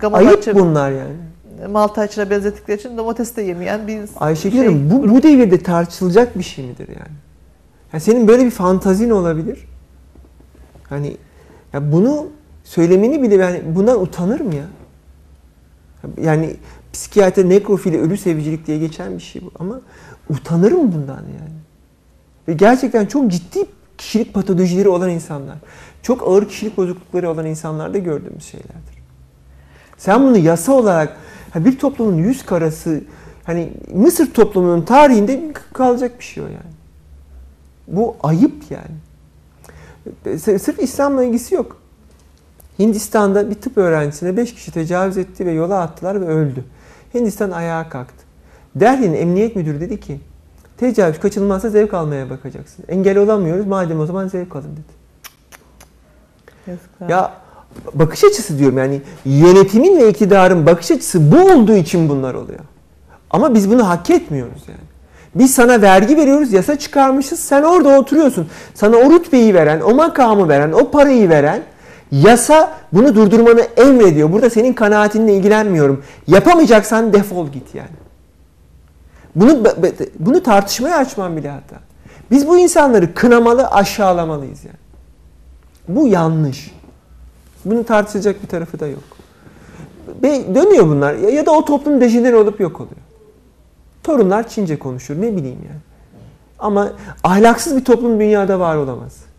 Gamalakçı, 0.02 0.56
bunlar 0.56 0.92
yani. 0.92 1.14
Maltaç'la 1.72 2.30
benzettikleri 2.30 2.80
için 2.80 2.98
domates 2.98 3.36
de 3.36 3.42
yemeyen 3.42 3.88
bir 3.88 4.00
Ayşegül 4.20 4.58
şey, 4.58 4.68
Hanım 4.68 4.90
bu, 4.92 5.10
bu 5.16 5.24
devirde 5.24 5.58
tartışılacak 5.64 6.38
bir 6.38 6.44
şey 6.44 6.66
midir 6.66 6.88
yani? 6.88 7.29
Yani? 7.94 8.02
Senin 8.02 8.28
böyle 8.28 8.46
bir 8.46 8.52
fantazin 8.52 9.10
olabilir. 9.10 9.68
Hani 10.90 11.18
ya 11.74 11.92
bunu 11.92 12.28
söylemeni 12.64 13.22
bile 13.22 13.40
ben 13.40 13.76
bundan 13.76 14.02
utanırım 14.02 14.52
ya. 14.52 14.66
Yani 16.22 16.56
psikiyatri, 16.94 17.50
nekrofili, 17.50 18.00
ölü 18.00 18.18
sevicilik 18.18 18.68
diye 18.68 18.78
geçen 18.78 19.18
bir 19.18 19.24
şey 19.24 19.42
bu. 19.42 19.52
Ama 19.60 19.82
utanırım 20.30 20.92
bundan 20.92 21.16
yani. 21.18 21.60
Ve 22.48 22.54
gerçekten 22.54 23.06
çok 23.06 23.32
ciddi 23.32 23.66
kişilik 23.98 24.34
patolojileri 24.34 24.90
olan 24.90 25.10
insanlar, 25.10 25.58
çok 26.02 26.28
ağır 26.28 26.48
kişilik 26.48 26.78
bozuklukları 26.78 27.30
olan 27.30 27.46
insanlarda 27.46 27.98
gördüğümüz 27.98 28.44
şeylerdir. 28.44 29.00
Sen 29.98 30.24
bunu 30.24 30.38
yasa 30.38 30.72
olarak 30.72 31.18
bir 31.56 31.80
toplumun 31.80 32.18
yüz 32.18 32.46
karası 32.46 33.02
hani 33.44 33.74
Mısır 33.94 34.34
toplumunun 34.34 34.82
tarihinde 34.82 35.54
kalacak 35.74 36.20
bir 36.20 36.24
şey 36.24 36.44
o 36.44 36.48
yani. 36.48 36.79
Bu 37.90 38.16
ayıp 38.24 38.54
yani. 38.70 38.96
S- 40.40 40.60
Sırf 40.60 40.80
İslam'la 40.80 41.24
ilgisi 41.24 41.56
yok. 41.56 41.78
Hindistan'da 42.80 43.50
bir 43.50 43.56
tıp 43.56 43.78
öğrencisine 43.78 44.38
5 44.38 44.54
kişi 44.56 44.72
tecavüz 44.72 45.18
etti 45.18 45.46
ve 45.46 45.52
yola 45.52 45.82
attılar 45.82 46.22
ve 46.22 46.26
öldü. 46.26 46.64
Hindistan 47.14 47.52
ayağa 47.52 47.90
kalktı. 47.90 48.24
Delhi'nin 48.76 49.14
emniyet 49.14 49.56
müdürü 49.56 49.80
dedi 49.82 50.00
ki 50.00 50.20
tecavüz 50.78 51.20
kaçınılmazsa 51.20 51.70
zevk 51.70 51.94
almaya 51.94 52.30
bakacaksın. 52.30 52.86
Engel 52.88 53.18
olamıyoruz 53.18 53.66
madem 53.66 54.00
o 54.00 54.06
zaman 54.06 54.28
zevk 54.28 54.56
alın 54.56 54.72
dedi. 54.72 55.00
Yazıklar. 56.68 57.10
Ya 57.10 57.34
bakış 57.94 58.24
açısı 58.24 58.60
diyorum 58.60 58.78
yani 58.78 59.02
yönetimin 59.26 60.00
ve 60.00 60.10
iktidarın 60.10 60.66
bakış 60.66 60.92
açısı 60.92 61.32
bu 61.32 61.52
olduğu 61.54 61.76
için 61.76 62.10
bunlar 62.10 62.34
oluyor. 62.34 62.60
Ama 63.30 63.54
biz 63.54 63.70
bunu 63.70 63.88
hak 63.90 64.10
etmiyoruz 64.10 64.64
yani. 64.68 64.89
Biz 65.36 65.54
sana 65.54 65.82
vergi 65.82 66.18
veriyoruz, 66.18 66.54
yasa 66.54 66.80
çıkarmışız. 66.80 67.40
Sen 67.40 67.64
orada 67.64 68.00
oturuyorsun. 68.00 68.48
Sana 68.74 68.98
o 68.98 69.12
rütbeyi 69.12 69.54
veren, 69.54 69.82
o 69.82 69.96
makamı 69.96 70.50
veren, 70.50 70.72
o 70.72 70.92
parayı 70.92 71.30
veren 71.30 71.62
yasa 72.12 72.72
bunu 72.94 73.16
durdurmanı 73.16 73.62
emrediyor. 73.62 74.32
Burada 74.32 74.50
senin 74.50 74.74
kanaatinle 74.74 75.34
ilgilenmiyorum. 75.34 76.04
Yapamayacaksan 76.28 77.14
defol 77.14 77.48
git 77.48 77.76
yani. 77.76 77.90
Bunu 79.36 79.64
bunu 80.20 80.44
tartışmaya 80.44 80.98
açmam 80.98 81.38
bile 81.38 81.50
hatta. 81.50 81.76
Biz 82.32 82.48
bu 82.48 82.58
insanları 82.58 83.14
kınamalı, 83.14 83.68
aşağılamalıyız 83.68 84.66
yani. 84.66 84.78
Bu 85.88 86.08
yanlış. 86.08 86.72
Bunun 87.66 87.84
tartışacak 87.84 88.44
bir 88.44 88.48
tarafı 88.48 88.80
da 88.80 88.88
yok. 88.88 89.04
Ve 90.24 90.56
dönüyor 90.56 90.88
bunlar. 90.88 91.14
Ya 91.14 91.46
da 91.46 91.52
o 91.52 91.66
toplum 91.66 92.02
dejenere 92.02 92.36
olup 92.36 92.60
yok 92.60 92.82
oluyor. 92.82 93.09
Torunlar 94.04 94.48
Çince 94.48 94.80
konuşur 94.80 95.16
ne 95.16 95.36
bileyim 95.36 95.60
yani. 95.68 95.80
Ama 96.60 96.90
ahlaksız 97.24 97.78
bir 97.78 97.86
toplum 97.86 98.20
dünyada 98.20 98.60
var 98.60 98.76
olamaz. 98.76 99.30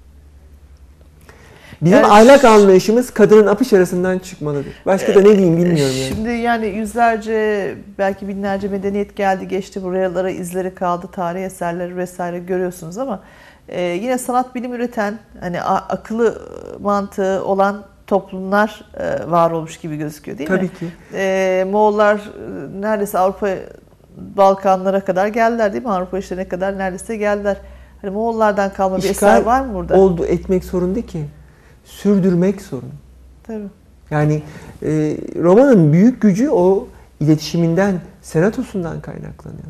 Bizim 1.83 1.97
Yani 1.99 2.07
ahlak 2.07 2.45
anlayışımız 2.45 3.11
kadının 3.11 3.47
apış 3.47 3.73
arasından 3.73 4.19
çıkmalıdır. 4.19 4.73
Başka 4.87 5.15
da 5.15 5.21
ne 5.21 5.39
diyeyim 5.39 5.57
bilmiyorum 5.57 5.97
yani. 6.01 6.09
Şimdi 6.15 6.31
yani 6.31 6.67
yüzlerce 6.67 7.75
belki 7.99 8.29
binlerce 8.29 8.69
medeniyet 8.69 9.17
geldi 9.17 9.49
geçti 9.49 9.83
buralara 9.83 10.31
izleri 10.31 10.75
kaldı 10.75 11.09
tarih 11.13 11.45
eserleri 11.45 11.97
vesaire 11.97 12.39
görüyorsunuz 12.39 12.99
ama 12.99 13.21
e, 13.69 13.81
yine 13.83 14.19
sanat 14.19 14.55
bilim 14.55 14.75
üreten 14.75 15.19
hani 15.41 15.63
akıllı 15.63 16.43
mantığı 16.81 17.45
olan 17.45 17.85
toplumlar 18.07 18.85
e, 18.99 19.31
var 19.31 19.51
olmuş 19.51 19.77
gibi 19.77 19.97
gözüküyor 19.97 20.39
değil 20.39 20.49
Tabii 20.49 20.63
mi? 20.63 20.71
ki. 20.79 20.87
E, 21.15 21.67
Moğollar 21.71 22.21
neredeyse 22.81 23.19
Avrupa 23.19 23.49
Balkanlara 24.37 25.05
kadar 25.05 25.27
geldiler 25.27 25.73
değil 25.73 25.85
mi? 25.85 25.91
Avrupa 25.91 26.19
işlerine 26.19 26.49
kadar 26.49 26.79
neredeyse 26.79 27.17
geldiler. 27.17 27.57
Hani 28.03 28.11
Moğollardan 28.11 28.73
kalma 28.73 28.97
bir 28.97 29.03
İşgal 29.03 29.13
eser 29.13 29.43
var 29.43 29.61
mı 29.61 29.75
burada? 29.75 29.97
Oldu 29.97 30.27
etmek 30.27 30.65
sorun 30.65 30.95
değil 30.95 31.07
ki. 31.07 31.25
Sürdürmek 31.85 32.63
sorun. 32.63 32.93
Tabii. 33.43 33.69
Yani 34.11 34.43
e, 34.83 34.89
romanın 35.37 35.93
büyük 35.93 36.23
gücü 36.23 36.51
o 36.51 36.89
iletişiminden, 37.21 38.01
senatosundan 38.23 39.01
kaynaklanıyor. 39.01 39.67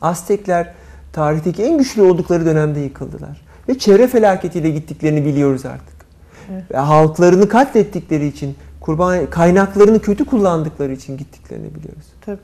Aztekler 0.00 0.72
tarihteki 1.12 1.64
en 1.64 1.78
güçlü 1.78 2.02
oldukları 2.02 2.46
dönemde 2.46 2.80
yıkıldılar. 2.80 3.40
Ve 3.68 3.78
çevre 3.78 4.06
felaketiyle 4.06 4.70
gittiklerini 4.70 5.24
biliyoruz 5.24 5.66
artık. 5.66 5.96
Evet. 6.52 6.64
Ve 6.70 6.76
halklarını 6.76 7.48
katlettikleri 7.48 8.26
için, 8.26 8.56
kurban 8.80 9.26
kaynaklarını 9.30 9.98
kötü 9.98 10.24
kullandıkları 10.24 10.92
için 10.92 11.16
gittiklerini 11.16 11.74
biliyoruz. 11.74 12.06
Tabii. 12.26 12.38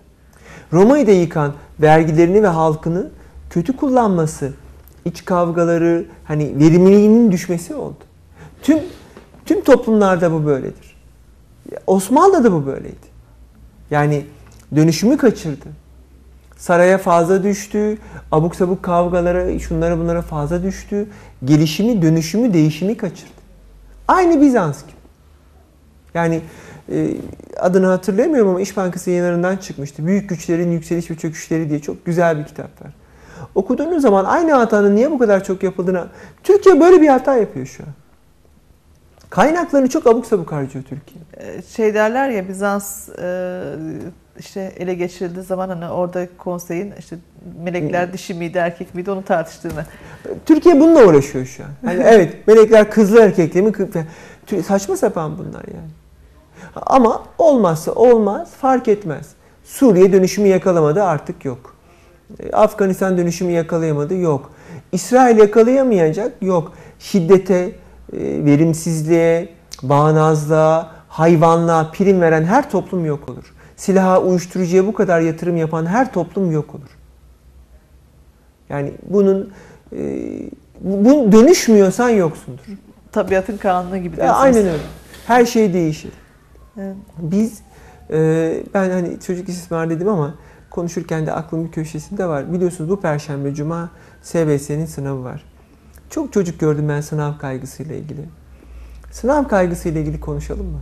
Roma'yı 0.72 1.06
da 1.06 1.10
yıkan 1.10 1.52
vergilerini 1.80 2.42
ve 2.42 2.46
halkını 2.46 3.10
kötü 3.50 3.76
kullanması, 3.76 4.52
iç 5.04 5.24
kavgaları, 5.24 6.04
hani 6.24 6.58
verimliliğinin 6.58 7.32
düşmesi 7.32 7.74
oldu. 7.74 7.98
Tüm 8.62 8.78
tüm 9.46 9.64
toplumlarda 9.64 10.32
bu 10.32 10.46
böyledir. 10.46 10.96
Osmanlı'da 11.86 12.44
da 12.44 12.52
bu 12.52 12.66
böyleydi. 12.66 13.06
Yani 13.90 14.26
dönüşümü 14.76 15.16
kaçırdı. 15.16 15.66
Saraya 16.56 16.98
fazla 16.98 17.42
düştü, 17.42 17.98
abuk 18.32 18.56
sabuk 18.56 18.82
kavgalara, 18.82 19.58
şunlara 19.58 19.98
bunlara 19.98 20.22
fazla 20.22 20.62
düştü. 20.62 21.08
Gelişimi, 21.44 22.02
dönüşümü, 22.02 22.54
değişimi 22.54 22.96
kaçırdı. 22.96 23.30
Aynı 24.08 24.40
Bizans 24.40 24.82
gibi. 24.82 24.96
Yani 26.14 26.40
adını 27.56 27.86
hatırlayamıyorum 27.86 28.50
ama 28.50 28.60
İş 28.60 28.76
Bankası 28.76 29.10
yayınlarından 29.10 29.56
çıkmıştı. 29.56 30.06
Büyük 30.06 30.28
güçlerin 30.28 30.70
yükseliş 30.70 31.10
ve 31.10 31.14
çöküşleri 31.14 31.70
diye 31.70 31.80
çok 31.80 32.06
güzel 32.06 32.38
bir 32.38 32.44
kitap 32.44 32.84
var. 32.84 32.92
Okuduğunuz 33.54 34.02
zaman 34.02 34.24
aynı 34.24 34.52
hatanın 34.52 34.96
niye 34.96 35.10
bu 35.10 35.18
kadar 35.18 35.44
çok 35.44 35.62
yapıldığını... 35.62 36.06
Türkiye 36.42 36.80
böyle 36.80 37.02
bir 37.02 37.08
hata 37.08 37.36
yapıyor 37.36 37.66
şu 37.66 37.82
an. 37.82 37.88
Kaynaklarını 39.30 39.88
çok 39.88 40.06
abuk 40.06 40.26
sabuk 40.26 40.52
harcıyor 40.52 40.84
Türkiye. 40.84 41.24
Ee, 41.36 41.62
şey 41.62 41.94
derler 41.94 42.28
ya 42.28 42.48
Bizans 42.48 43.08
e, 43.08 43.62
işte 44.38 44.72
ele 44.76 44.94
geçirildiği 44.94 45.44
zaman 45.44 45.68
hani 45.68 45.88
orada 45.88 46.28
konseyin 46.38 46.94
işte 46.98 47.16
melekler 47.64 48.12
dişi 48.12 48.34
miydi 48.34 48.58
erkek 48.58 48.94
miydi 48.94 49.10
onu 49.10 49.22
tartıştığını. 49.24 49.84
Türkiye 50.46 50.80
bununla 50.80 51.06
uğraşıyor 51.06 51.46
şu 51.46 51.62
an. 51.64 51.68
Hani 51.84 52.02
evet 52.06 52.48
melekler 52.48 52.90
kızlı 52.90 53.20
erkekli 53.20 53.62
mi? 53.62 53.72
Saçma 54.66 54.96
sapan 54.96 55.38
bunlar 55.38 55.64
yani. 55.74 55.90
Ama 56.86 57.22
olmazsa 57.38 57.92
olmaz 57.92 58.50
fark 58.60 58.88
etmez. 58.88 59.28
Suriye 59.64 60.12
dönüşümü 60.12 60.48
yakalamadı 60.48 61.02
artık 61.02 61.44
yok. 61.44 61.76
E, 62.40 62.50
Afganistan 62.50 63.18
dönüşümü 63.18 63.52
yakalayamadı 63.52 64.14
yok. 64.14 64.50
İsrail 64.92 65.38
yakalayamayacak 65.38 66.32
yok. 66.42 66.72
Şiddete, 66.98 67.54
e, 67.56 67.72
verimsizliğe, 68.44 69.48
bağnazlığa, 69.82 70.90
hayvanlığa 71.08 71.90
prim 71.90 72.20
veren 72.20 72.44
her 72.44 72.70
toplum 72.70 73.04
yok 73.06 73.28
olur. 73.28 73.54
Silaha, 73.76 74.20
uyuşturucuya 74.20 74.86
bu 74.86 74.94
kadar 74.94 75.20
yatırım 75.20 75.56
yapan 75.56 75.86
her 75.86 76.12
toplum 76.12 76.50
yok 76.50 76.74
olur. 76.74 76.96
Yani 78.68 78.92
bunun 79.02 79.52
e, 79.92 79.98
bu 80.80 81.32
dönüşmüyorsan 81.32 82.08
yoksundur. 82.08 82.62
Tabiatın 83.12 83.56
kanunu 83.56 83.98
gibi 83.98 84.20
Ya 84.20 84.34
aynen 84.34 84.66
öyle. 84.66 84.82
Her 85.26 85.46
şey 85.46 85.72
değişir. 85.72 86.10
Biz 87.18 87.60
e, 88.10 88.64
ben 88.74 88.90
hani 88.90 89.20
çocuk 89.20 89.48
istismar 89.48 89.90
dedim 89.90 90.08
ama 90.08 90.34
konuşurken 90.70 91.26
de 91.26 91.32
aklım 91.32 91.64
bir 91.64 91.70
köşesinde 91.70 92.26
var. 92.26 92.52
Biliyorsunuz 92.52 92.90
bu 92.90 93.00
perşembe 93.00 93.54
cuma 93.54 93.90
SBS'nin 94.22 94.86
sınavı 94.86 95.24
var. 95.24 95.44
Çok 96.10 96.32
çocuk 96.32 96.60
gördüm 96.60 96.88
ben 96.88 97.00
sınav 97.00 97.38
kaygısıyla 97.38 97.94
ilgili. 97.94 98.24
Sınav 99.10 99.48
kaygısıyla 99.48 100.00
ilgili 100.00 100.20
konuşalım 100.20 100.66
mı? 100.66 100.80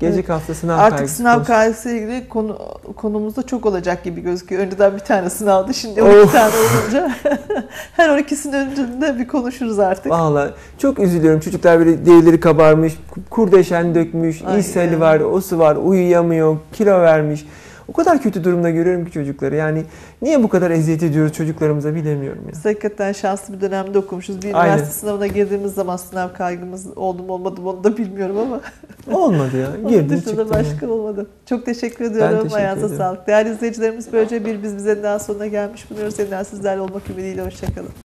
Gelecek 0.00 0.28
hafta 0.28 0.54
sınav 0.54 0.78
Artık 0.78 0.98
kaygısı 0.98 1.16
sınav 1.16 1.44
kaygısı 1.44 1.90
ilgili 1.90 2.28
konu, 2.28 2.58
konumuzda 2.96 3.42
çok 3.42 3.66
olacak 3.66 4.04
gibi 4.04 4.20
gözüküyor. 4.20 4.62
Önceden 4.62 4.94
bir 4.94 4.98
tane 4.98 5.30
sınavdı 5.30 5.74
şimdi 5.74 6.02
Of. 6.02 6.14
12 6.14 6.32
tane 6.32 6.52
olunca 6.56 7.10
her 7.96 8.08
12'sinin 8.08 8.52
öncesinde 8.52 9.18
bir 9.18 9.28
konuşuruz 9.28 9.78
artık. 9.78 10.12
Valla 10.12 10.54
çok 10.78 10.98
üzülüyorum. 10.98 11.40
Çocuklar 11.40 11.78
böyle 11.78 12.06
derileri 12.06 12.40
kabarmış, 12.40 12.94
kurdeşen 13.30 13.94
dökmüş, 13.94 14.42
ishali 14.58 15.00
var, 15.00 15.20
osu 15.20 15.58
var, 15.58 15.76
uyuyamıyor, 15.76 16.56
kilo 16.72 17.00
vermiş. 17.00 17.46
O 17.90 17.92
kadar 17.92 18.22
kötü 18.22 18.44
durumda 18.44 18.70
görüyorum 18.70 19.04
ki 19.04 19.12
çocukları. 19.12 19.56
Yani 19.56 19.84
niye 20.22 20.42
bu 20.42 20.48
kadar 20.48 20.70
eziyet 20.70 21.02
ediyoruz 21.02 21.32
çocuklarımıza 21.32 21.94
bilemiyorum 21.94 22.42
ya. 22.46 22.52
Biz 22.52 22.64
hakikaten 22.64 23.12
şanslı 23.12 23.54
bir 23.54 23.60
dönemde 23.60 23.98
okumuşuz. 23.98 24.42
Bir 24.42 24.54
Aynen. 24.54 24.72
üniversite 24.74 25.00
sınavına 25.00 25.26
girdiğimiz 25.26 25.74
zaman 25.74 25.96
sınav 25.96 26.32
kaygımız 26.32 26.96
oldu 26.96 27.22
mu 27.22 27.32
olmadı 27.32 27.60
mı 27.60 27.70
onu 27.70 27.84
da 27.84 27.96
bilmiyorum 27.96 28.36
ama 28.38 28.60
Olmadı 29.18 29.56
ya. 29.56 29.90
dışında 30.08 30.16
çıktın. 30.20 30.50
başka 30.50 30.88
olmadı. 30.88 31.26
Çok 31.46 31.66
teşekkür 31.66 32.04
ediyorum. 32.04 32.36
teşekkür 32.36 32.56
Ayağınıza 32.56 32.86
ediyorum. 32.86 33.04
sağlık. 33.04 33.26
Değerli 33.26 33.50
izleyicilerimiz 33.50 34.12
böylece 34.12 34.44
bir 34.44 34.62
biz 34.62 34.76
bize 34.76 35.02
daha 35.02 35.18
sonuna 35.18 35.46
gelmiş 35.46 35.90
bulunuyoruz. 35.90 36.18
Yeniden 36.18 36.42
sizlerle 36.42 36.80
olmak 36.80 37.10
ümidiyle. 37.10 37.42
Hoşçakalın. 37.44 37.90